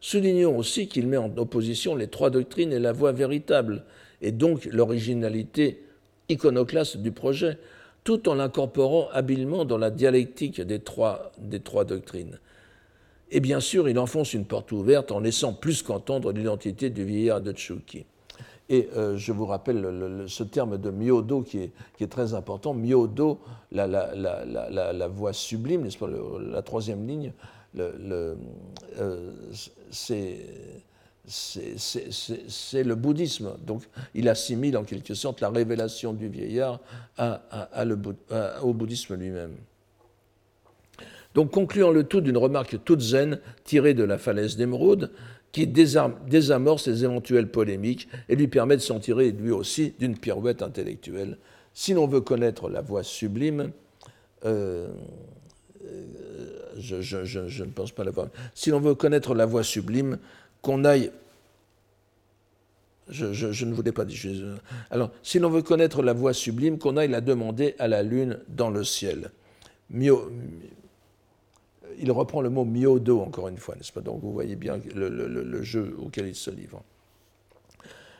Soulignons 0.00 0.56
aussi 0.56 0.88
qu'il 0.88 1.06
met 1.06 1.16
en 1.16 1.36
opposition 1.36 1.94
les 1.94 2.08
trois 2.08 2.30
doctrines 2.30 2.72
et 2.72 2.78
la 2.78 2.92
voie 2.92 3.12
véritable, 3.12 3.84
et 4.22 4.32
donc 4.32 4.66
l'originalité 4.66 5.82
iconoclaste 6.28 6.98
du 6.98 7.12
projet, 7.12 7.58
tout 8.02 8.28
en 8.28 8.34
l'incorporant 8.34 9.08
habilement 9.12 9.64
dans 9.64 9.76
la 9.76 9.90
dialectique 9.90 10.60
des 10.60 10.78
trois, 10.78 11.32
doctrines. 11.86 12.38
Et 13.30 13.40
bien 13.40 13.60
sûr, 13.60 13.88
il 13.88 13.98
enfonce 13.98 14.32
une 14.32 14.46
porte 14.46 14.72
ouverte 14.72 15.12
en 15.12 15.20
laissant 15.20 15.52
plus 15.52 15.82
qu'entendre 15.82 16.32
l'identité 16.32 16.88
du 16.90 17.04
vieillard 17.04 17.42
de 17.42 17.52
Tchuki. 17.52 18.06
Et 18.72 18.88
euh, 18.96 19.16
je 19.16 19.32
vous 19.32 19.46
rappelle 19.46 20.24
ce 20.28 20.44
terme 20.44 20.78
de 20.78 20.90
myodo 20.90 21.42
qui 21.42 21.58
est, 21.58 21.72
qui 21.98 22.04
est 22.04 22.08
très 22.08 22.34
important. 22.34 22.72
Myodo, 22.72 23.40
la, 23.72 23.88
la, 23.88 25.08
voix 25.08 25.32
sublime, 25.32 25.82
n'est-ce 25.82 25.98
pas, 25.98 26.08
la 26.08 26.62
troisième 26.62 27.06
ligne, 27.06 27.32
euh, 27.76 28.34
c'est 29.90 30.38
c'est 31.26 32.82
le 32.82 32.94
bouddhisme. 32.94 33.56
Donc 33.64 33.82
il 34.14 34.28
assimile 34.28 34.76
en 34.76 34.84
quelque 34.84 35.14
sorte 35.14 35.40
la 35.40 35.50
révélation 35.50 36.12
du 36.12 36.28
vieillard 36.28 36.80
au 38.62 38.72
bouddhisme 38.72 39.14
lui-même. 39.16 39.54
Donc 41.34 41.50
concluant 41.52 41.90
le 41.90 42.04
tout 42.04 42.20
d'une 42.20 42.38
remarque 42.38 42.82
toute 42.84 43.00
zen 43.00 43.38
tirée 43.64 43.94
de 43.94 44.02
la 44.02 44.18
falaise 44.18 44.56
d'émeraude, 44.56 45.12
qui 45.52 45.66
désamorce 45.66 46.86
les 46.86 47.04
éventuelles 47.04 47.50
polémiques 47.50 48.08
et 48.28 48.36
lui 48.36 48.48
permet 48.48 48.76
de 48.76 48.82
s'en 48.82 49.00
tirer 49.00 49.32
lui 49.32 49.50
aussi 49.50 49.94
d'une 49.98 50.16
pirouette 50.16 50.62
intellectuelle. 50.62 51.38
Si 51.74 51.94
l'on 51.94 52.06
veut 52.06 52.20
connaître 52.20 52.68
la 52.68 52.82
voix 52.82 53.02
sublime, 53.02 53.72
euh, 54.44 54.88
je, 56.78 57.62
ne 57.62 57.70
pense 57.70 57.92
pas 57.92 58.04
l'avoir. 58.04 58.28
Si 58.54 58.70
l'on 58.70 58.80
veut 58.80 58.94
connaître 58.94 59.34
la 59.34 59.46
voix 59.46 59.62
sublime, 59.62 60.18
qu'on 60.62 60.84
aille. 60.84 61.10
Je, 63.08 63.64
ne 63.64 63.74
voulais 63.74 63.90
pas 63.90 64.04
dire. 64.04 64.56
Alors, 64.90 65.10
si 65.22 65.40
l'on 65.40 65.50
veut 65.50 65.62
connaître 65.62 66.00
la 66.02 66.12
voix 66.12 66.32
sublime, 66.32 66.78
qu'on 66.78 66.96
aille 66.96 67.08
la 67.08 67.20
demander 67.20 67.74
à 67.80 67.88
la 67.88 68.04
lune 68.04 68.38
dans 68.48 68.70
le 68.70 68.84
ciel. 68.84 69.32
Il 72.00 72.10
reprend 72.10 72.40
le 72.40 72.50
mot 72.50 72.64
miodo 72.64 73.20
encore 73.20 73.48
une 73.48 73.58
fois, 73.58 73.76
n'est-ce 73.76 73.92
pas? 73.92 74.00
Donc 74.00 74.20
vous 74.22 74.32
voyez 74.32 74.56
bien 74.56 74.80
le, 74.94 75.62
jeu 75.62 75.94
auquel 75.98 76.26
il 76.26 76.34
se 76.34 76.50
livre. 76.50 76.82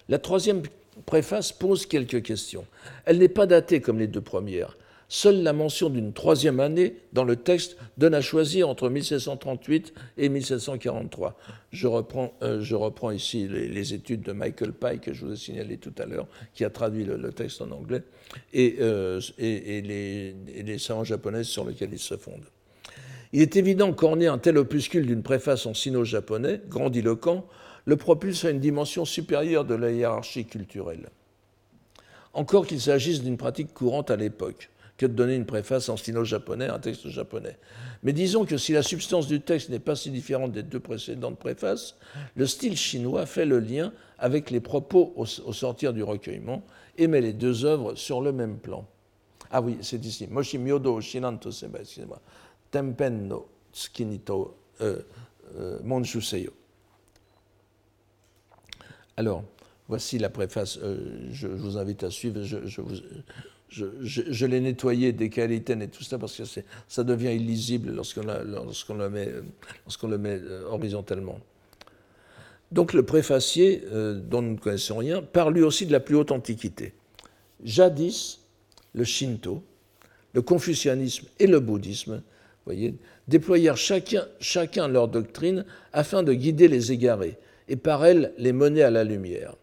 La 0.08 0.18
troisième 0.18 0.62
préface 1.06 1.52
pose 1.52 1.86
quelques 1.86 2.22
questions. 2.22 2.66
Elle 3.04 3.18
n'est 3.18 3.28
pas 3.28 3.46
datée 3.46 3.80
comme 3.80 3.98
les 3.98 4.06
deux 4.06 4.20
premières. 4.20 4.76
Seule 5.08 5.42
la 5.42 5.52
mention 5.52 5.90
d'une 5.90 6.12
troisième 6.12 6.60
année 6.60 6.94
dans 7.12 7.24
le 7.24 7.34
texte 7.34 7.76
donne 7.98 8.14
à 8.14 8.20
choisir 8.20 8.68
entre 8.68 8.88
1738 8.88 9.92
et 10.18 10.28
1743. 10.28 11.36
Je 11.72 11.88
reprends, 11.88 12.32
euh, 12.42 12.60
je 12.60 12.76
reprends 12.76 13.10
ici 13.10 13.48
les, 13.48 13.92
études 13.92 14.22
de 14.22 14.30
Michael 14.30 14.72
Pye 14.72 15.00
que 15.00 15.12
je 15.12 15.26
vous 15.26 15.32
ai 15.32 15.36
signalé 15.36 15.78
tout 15.78 15.94
à 15.98 16.06
l'heure, 16.06 16.28
qui 16.54 16.64
a 16.64 16.70
traduit 16.70 17.04
le, 17.04 17.32
texte 17.32 17.60
en 17.60 17.72
anglais, 17.72 18.02
et, 18.52 18.76
euh, 18.80 19.20
et, 19.38 19.80
les, 19.80 20.32
les, 20.62 20.78
savants 20.78 21.02
japonais 21.02 21.42
sur 21.42 21.64
lesquels 21.64 21.92
il 21.92 21.98
se 21.98 22.16
fonde. 22.16 22.44
Il 23.32 23.42
est 23.42 23.56
évident 23.56 23.92
qu'orner 23.92 24.26
un 24.26 24.38
tel 24.38 24.58
opuscule 24.58 25.06
d'une 25.06 25.22
préface 25.22 25.66
en 25.66 25.74
sino-japonais, 25.74 26.60
grandiloquent, 26.68 27.46
le 27.84 27.96
propulse 27.96 28.44
à 28.44 28.50
une 28.50 28.60
dimension 28.60 29.04
supérieure 29.04 29.64
de 29.64 29.74
la 29.74 29.92
hiérarchie 29.92 30.46
culturelle. 30.46 31.10
Encore 32.32 32.66
qu'il 32.66 32.80
s'agisse 32.80 33.22
d'une 33.22 33.36
pratique 33.36 33.72
courante 33.72 34.10
à 34.10 34.16
l'époque 34.16 34.70
que 34.96 35.06
de 35.06 35.12
donner 35.14 35.34
une 35.34 35.46
préface 35.46 35.88
en 35.88 35.96
sino-japonais 35.96 36.66
à 36.66 36.74
un 36.74 36.78
texte 36.78 37.08
japonais. 37.08 37.56
Mais 38.02 38.12
disons 38.12 38.44
que 38.44 38.58
si 38.58 38.72
la 38.72 38.82
substance 38.82 39.28
du 39.28 39.40
texte 39.40 39.70
n'est 39.70 39.78
pas 39.78 39.96
si 39.96 40.10
différente 40.10 40.52
des 40.52 40.62
deux 40.62 40.80
précédentes 40.80 41.38
préfaces, 41.38 41.96
le 42.34 42.46
style 42.46 42.76
chinois 42.76 43.24
fait 43.24 43.46
le 43.46 43.60
lien 43.60 43.92
avec 44.18 44.50
les 44.50 44.60
propos 44.60 45.14
au, 45.16 45.24
sortir 45.24 45.94
du 45.94 46.02
recueillement 46.02 46.62
et 46.98 47.06
met 47.06 47.22
les 47.22 47.32
deux 47.32 47.64
œuvres 47.64 47.94
sur 47.94 48.20
le 48.20 48.32
même 48.32 48.58
plan. 48.58 48.86
Ah 49.50 49.62
oui, 49.62 49.78
c'est 49.80 50.04
ici. 50.04 50.28
Moshi 50.30 50.58
myodo 50.58 51.00
excusez-moi. 51.00 52.20
Tempen 52.70 53.28
no 53.28 53.48
tsukinito 53.72 54.56
euh, 54.80 55.00
euh, 55.56 55.78
Alors, 59.16 59.44
voici 59.88 60.18
la 60.18 60.30
préface. 60.30 60.78
Euh, 60.82 61.28
je, 61.30 61.46
vous 61.48 61.76
invite 61.76 62.04
à 62.04 62.10
suivre. 62.10 62.40
Je, 63.68 64.46
l'ai 64.46 64.60
nettoyé 64.60 65.12
des 65.12 65.28
qualités 65.30 65.74
et 65.74 65.88
tout 65.88 66.02
ça 66.02 66.18
parce 66.18 66.36
que 66.36 66.44
ça 66.88 67.04
devient 67.04 67.34
illisible 67.34 67.92
lorsqu'on 67.92 68.22
le 68.94 69.10
met, 69.10 69.26
le 69.26 70.18
met 70.18 70.40
euh, 70.40 70.64
horizontalement. 70.68 71.38
Donc 72.72 72.92
le 72.92 73.02
préfacier, 73.02 73.82
euh, 73.92 74.14
dont 74.14 74.42
nous 74.42 74.52
ne 74.52 74.58
connaissons 74.58 74.98
rien, 74.98 75.22
parle 75.22 75.54
lui 75.54 75.62
aussi 75.62 75.86
de 75.86 75.92
la 75.92 76.00
plus 76.00 76.14
haute 76.14 76.30
antiquité. 76.30 76.94
Jadis, 77.64 78.40
le 78.94 79.04
Shinto, 79.04 79.62
le 80.34 80.42
confucianisme 80.42 81.26
et 81.40 81.48
le 81.48 81.58
bouddhisme, 81.58 82.22
déployèrent 83.28 83.76
chacun, 83.76 84.88
leur 84.88 85.08
doctrine 85.08 85.64
afin 85.92 86.22
de 86.22 86.32
guider 86.32 86.68
les 86.68 86.92
égarés, 86.92 87.38
et 87.68 87.76
par 87.76 88.04
elle 88.04 88.32
les 88.38 88.52
mener 88.52 88.82
à 88.82 88.90
la 88.90 89.04
lumière. 89.04 89.54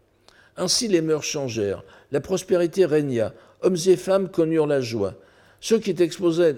Ainsi 0.56 0.88
les 0.88 1.00
mœurs 1.00 1.24
changèrent, 1.24 1.84
la 2.10 2.20
prospérité 2.20 2.84
régna, 2.84 3.32
hommes 3.62 3.76
et 3.86 3.96
femmes 3.96 4.28
connurent 4.28 4.66
la 4.66 4.80
joie. 4.80 5.14
Ceux 5.60 5.78
qui 5.78 5.90
exposaient, 5.90 6.54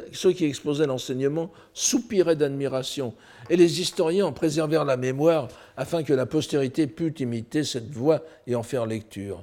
l'enseignement 0.86 1.50
soupiraient 1.72 2.36
d'admiration, 2.36 3.14
et 3.48 3.56
les 3.56 3.80
historiens 3.80 4.26
en 4.26 4.32
préservèrent 4.32 4.84
la 4.84 4.96
mémoire 4.96 5.48
afin 5.76 6.02
que 6.02 6.12
la 6.12 6.26
postérité 6.26 6.86
pût 6.86 7.14
imiter 7.18 7.64
cette 7.64 7.90
voix 7.90 8.22
et 8.46 8.54
en 8.54 8.62
faire 8.62 8.86
lecture. 8.86 9.42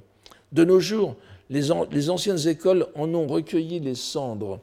De 0.52 0.64
nos 0.64 0.80
jours, 0.80 1.16
les, 1.50 2.10
anciennes 2.10 2.48
écoles 2.48 2.88
en 2.96 3.14
ont 3.14 3.28
recueilli 3.28 3.80
les 3.80 3.96
cendres, 3.96 4.60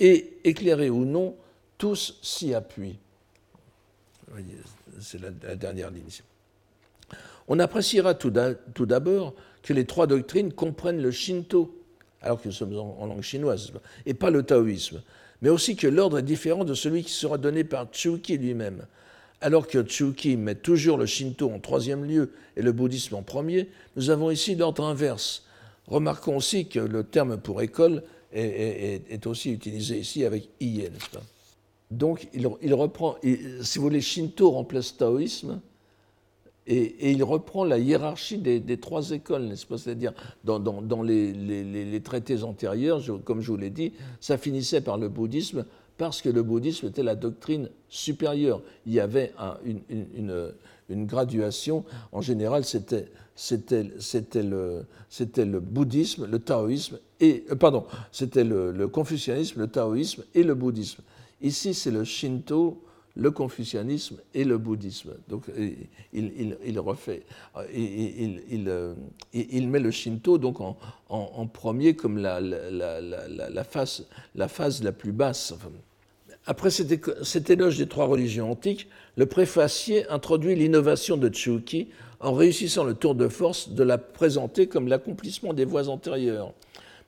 et, 0.00 0.38
éclairés 0.44 0.90
ou 0.90 1.04
non, 1.04 1.36
tous 1.82 2.16
s'y 2.22 2.54
appuient. 2.54 2.96
C'est 5.00 5.20
la, 5.20 5.56
dernière 5.56 5.90
ligne. 5.90 6.04
On 7.48 7.58
appréciera 7.58 8.14
tout 8.14 8.30
d'abord 8.30 9.34
que 9.64 9.72
les 9.72 9.84
trois 9.84 10.06
doctrines 10.06 10.52
comprennent 10.52 11.02
le 11.02 11.10
Shinto, 11.10 11.76
alors 12.20 12.40
que 12.40 12.46
nous 12.46 12.54
sommes 12.54 12.78
en, 12.78 13.04
langue 13.06 13.22
chinoise, 13.22 13.72
et 14.06 14.14
pas 14.14 14.30
le 14.30 14.44
taoïsme, 14.44 15.02
mais 15.40 15.48
aussi 15.48 15.74
que 15.74 15.88
l'ordre 15.88 16.20
est 16.20 16.22
différent 16.22 16.62
de 16.62 16.74
celui 16.74 17.02
qui 17.02 17.10
sera 17.10 17.36
donné 17.36 17.64
par 17.64 17.86
Tsuki 17.86 18.38
lui-même. 18.38 18.86
Alors 19.40 19.66
que 19.66 19.82
Tsuki 19.82 20.36
met 20.36 20.54
toujours 20.54 20.98
le 20.98 21.06
Shinto 21.06 21.50
en 21.50 21.58
troisième 21.58 22.04
lieu 22.04 22.30
et 22.56 22.62
le 22.62 22.70
bouddhisme 22.70 23.16
en 23.16 23.22
premier, 23.22 23.68
nous 23.96 24.10
avons 24.10 24.30
ici 24.30 24.54
l'ordre 24.54 24.84
inverse. 24.84 25.42
Remarquons 25.88 26.36
aussi 26.36 26.68
que 26.68 26.78
le 26.78 27.02
terme 27.02 27.38
pour 27.38 27.60
école 27.60 28.04
est, 28.32 29.26
aussi 29.26 29.50
utilisé 29.50 29.98
ici 29.98 30.24
avec 30.24 30.48
iye, 30.60 30.82
n'est-ce 30.82 31.10
pas? 31.10 31.24
Donc 31.92 32.28
il, 32.32 32.74
reprend, 32.74 33.16
si 33.22 33.78
vous 33.78 33.84
voulez, 33.84 34.00
Shinto 34.00 34.50
remplace 34.50 34.96
taoïsme, 34.96 35.60
et, 36.66 37.10
il 37.10 37.22
reprend 37.22 37.64
la 37.64 37.78
hiérarchie 37.78 38.38
des, 38.38 38.78
trois 38.78 39.10
écoles, 39.10 39.42
n'est-ce 39.42 39.66
pas? 39.66 39.76
C'est-à-dire, 39.76 40.12
dans, 40.44 41.02
les, 41.02 42.00
traités 42.02 42.42
antérieurs, 42.44 43.02
comme 43.24 43.42
je 43.42 43.50
vous 43.50 43.58
l'ai 43.58 43.70
dit, 43.70 43.92
ça 44.20 44.38
finissait 44.38 44.80
par 44.80 44.96
le 44.96 45.08
bouddhisme, 45.08 45.66
parce 45.98 46.22
que 46.22 46.30
le 46.30 46.42
bouddhisme 46.42 46.86
était 46.86 47.02
la 47.02 47.14
doctrine 47.14 47.68
supérieure. 47.90 48.62
Il 48.86 48.94
y 48.94 49.00
avait 49.00 49.34
une, 50.08 51.04
graduation. 51.04 51.84
En 52.10 52.22
général, 52.22 52.64
c'était, 52.64 53.08
le, 54.42 55.58
bouddhisme, 55.60 56.26
le 56.26 56.38
taoïsme, 56.38 56.98
et, 57.20 57.44
euh, 57.50 57.54
pardon, 57.54 57.84
c'était 58.12 58.44
le 58.44 58.88
confucianisme, 58.88 59.60
le 59.60 59.66
taoïsme 59.66 60.24
et 60.34 60.42
le 60.42 60.54
bouddhisme. 60.54 61.02
Ici, 61.42 61.74
c'est 61.74 61.90
le 61.90 62.04
shinto, 62.04 62.82
le 63.14 63.30
confucianisme 63.30 64.16
et 64.34 64.44
le 64.44 64.58
bouddhisme. 64.58 65.14
Donc 65.28 65.44
il, 66.12 66.78
refait, 66.78 67.24
il, 67.74 69.68
met 69.68 69.80
le 69.80 69.90
Shinto 69.90 70.38
donc 70.38 70.58
en, 70.60 71.46
premier 71.46 71.94
comme 71.94 72.18
la, 72.18 72.40
la, 72.40 73.64
phase, 73.64 74.06
la 74.34 74.48
phase 74.48 74.82
la 74.82 74.92
plus 74.92 75.12
basse. 75.12 75.54
Après 76.46 76.70
cet 76.70 77.50
éloge 77.50 77.78
des 77.78 77.86
trois 77.86 78.06
religions 78.06 78.50
antiques, 78.50 78.88
le 79.16 79.26
préfacier 79.26 80.08
introduit 80.08 80.54
l'innovation 80.54 81.16
de 81.16 81.28
Tsuki 81.28 81.88
en 82.20 82.32
réussissant 82.32 82.84
le 82.84 82.94
tour 82.94 83.14
de 83.14 83.28
force 83.28 83.68
de 83.70 83.82
la 83.82 83.98
présenter 83.98 84.68
comme 84.68 84.88
l'accomplissement 84.88 85.52
des 85.52 85.64
voies 85.64 85.88
antérieures. 85.88 86.52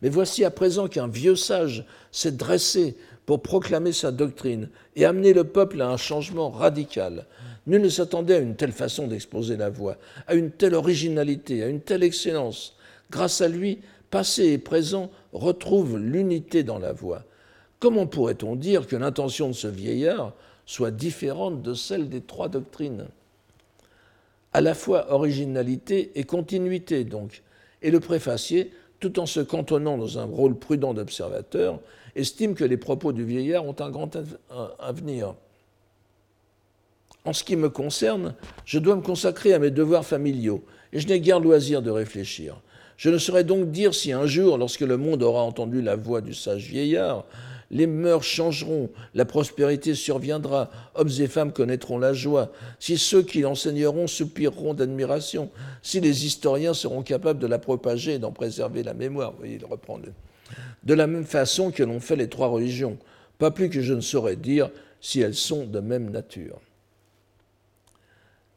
Mais 0.03 0.09
voici 0.11 0.45
à 0.45 0.51
présent 0.51 0.87
qu'un 0.87 1.09
vieux 1.09 1.37
sage 1.37 1.87
s'est 2.13 2.33
dressé 2.33 2.97
pour 3.27 3.43
proclamer 3.43 3.93
sa 3.93 4.13
doctrine 4.13 4.69
et 4.97 5.05
amener 5.05 5.33
le 5.33 5.45
peuple 5.45 5.81
à 5.81 5.89
un 5.89 5.97
changement 5.97 6.51
radical. 6.51 7.27
Nul 7.67 7.83
ne 7.83 7.89
s'attendait 7.89 8.37
à 8.37 8.41
une 8.41 8.57
telle 8.57 8.73
façon 8.73 9.07
d'exposer 9.07 9.57
la 9.57 9.71
voix, 9.71 9.97
à 10.27 10.35
une 10.35 10.51
telle 10.51 10.75
originalité, 10.75 11.63
à 11.63 11.69
une 11.69 11.81
telle 11.81 12.03
excellence. 12.03 12.77
Grâce 13.11 13.41
à 13.41 13.49
lui, 13.49 13.79
passé 14.11 14.53
et 14.53 14.59
présent 14.59 15.11
retrouvent 15.33 15.99
l'unité 15.99 16.63
dans 16.63 16.79
la 16.79 16.93
voix. 16.93 17.25
Comment 17.81 18.07
pourrait-on 18.07 18.57
dire 18.57 18.87
que 18.87 18.97
l'intention 18.97 19.49
de 19.49 19.55
ce 19.55 19.69
vieillard 19.69 20.35
soit 20.67 20.91
différente 20.91 21.63
de 21.63 21.75
celle 21.75 22.09
des 22.09 22.21
trois 22.21 22.49
doctrines? 22.49 23.07
À 24.53 24.61
la 24.61 24.75
fois 24.75 25.13
originalité 25.13 26.13
et 26.15 26.25
continuité, 26.25 27.05
donc. 27.05 27.43
Et 27.83 27.91
le 27.91 28.01
préfacier, 28.01 28.71
tout 29.01 29.19
en 29.19 29.27
se 29.27 29.41
cantonnant 29.41 29.99
dans 29.99 30.19
un 30.19 30.25
rôle 30.25 30.55
prudent 30.55 30.95
d'observateur, 30.95 31.81
estime 32.17 32.55
que 32.55 32.65
les 32.65 32.77
propos 32.77 33.13
du 33.13 33.25
vieillard 33.25 33.65
ont 33.65 33.77
un 33.79 33.91
grand 33.91 34.17
avenir. 34.79 35.35
En 37.25 37.33
ce 37.33 37.43
qui 37.43 37.57
me 37.57 37.71
concerne, 37.71 38.35
je 38.65 38.79
dois 38.79 38.97
me 38.97 39.03
consacrer 39.03 39.55
à 39.55 39.59
mes 39.59 39.71
devoirs 39.71 40.05
familiaux, 40.05 40.63
et 40.93 41.01
je 41.01 41.09
n'ai 41.09 41.21
guère 41.21 41.41
loisir 41.41 41.81
de 41.81 41.91
réfléchir. 41.91 42.61
Je 42.97 43.11
ne 43.11 43.19
saurais 43.19 43.45
donc 43.45 43.71
dire 43.71 43.95
si 43.95 44.13
un 44.13 44.27
jour, 44.27 44.59
lorsque 44.59 44.83
le 44.83 44.97
monde 44.97 45.23
aura 45.23 45.43
entendu 45.43 45.83
la 45.83 45.97
voix 45.97 46.21
du 46.21 46.35
sage 46.35 46.69
vieillard, 46.69 47.25
les 47.71 47.87
mœurs 47.87 48.23
changeront, 48.23 48.91
la 49.15 49.25
prospérité 49.25 49.95
surviendra, 49.95 50.71
hommes 50.95 51.11
et 51.19 51.27
femmes 51.27 51.53
connaîtront 51.53 51.99
la 51.99 52.13
joie, 52.13 52.53
si 52.79 52.99
ceux 52.99 53.23
qui 53.23 53.41
l'enseigneront 53.41 54.07
soupireront 54.07 54.75
d'admiration, 54.75 55.51
si 55.83 56.01
les 56.01 56.27
historiens 56.27 56.75
seront 56.75 57.03
capables 57.03 57.41
de 57.41 57.47
la 57.47 57.59
propager 57.59 58.15
et 58.15 58.19
d'en 58.19 58.33
préserver 58.33 58.83
la 58.83 58.95
mémoire. 58.95 59.33
Vous 59.33 59.39
voyez, 59.39 59.59
il 59.61 59.65
reprend 59.65 59.99
De 60.83 60.95
la 60.95 61.07
même 61.07 61.25
façon 61.25 61.71
que 61.71 61.83
l'ont 61.83 62.01
fait 62.01 62.17
les 62.17 62.29
trois 62.29 62.49
religions, 62.49 62.99
pas 63.39 63.51
plus 63.51 63.71
que 63.71 63.81
je 63.81 63.95
ne 63.95 64.01
saurais 64.01 64.37
dire 64.37 64.71
si 65.01 65.21
elles 65.21 65.35
sont 65.35 65.65
de 65.67 65.81
même 65.81 66.11
nature. 66.11 66.61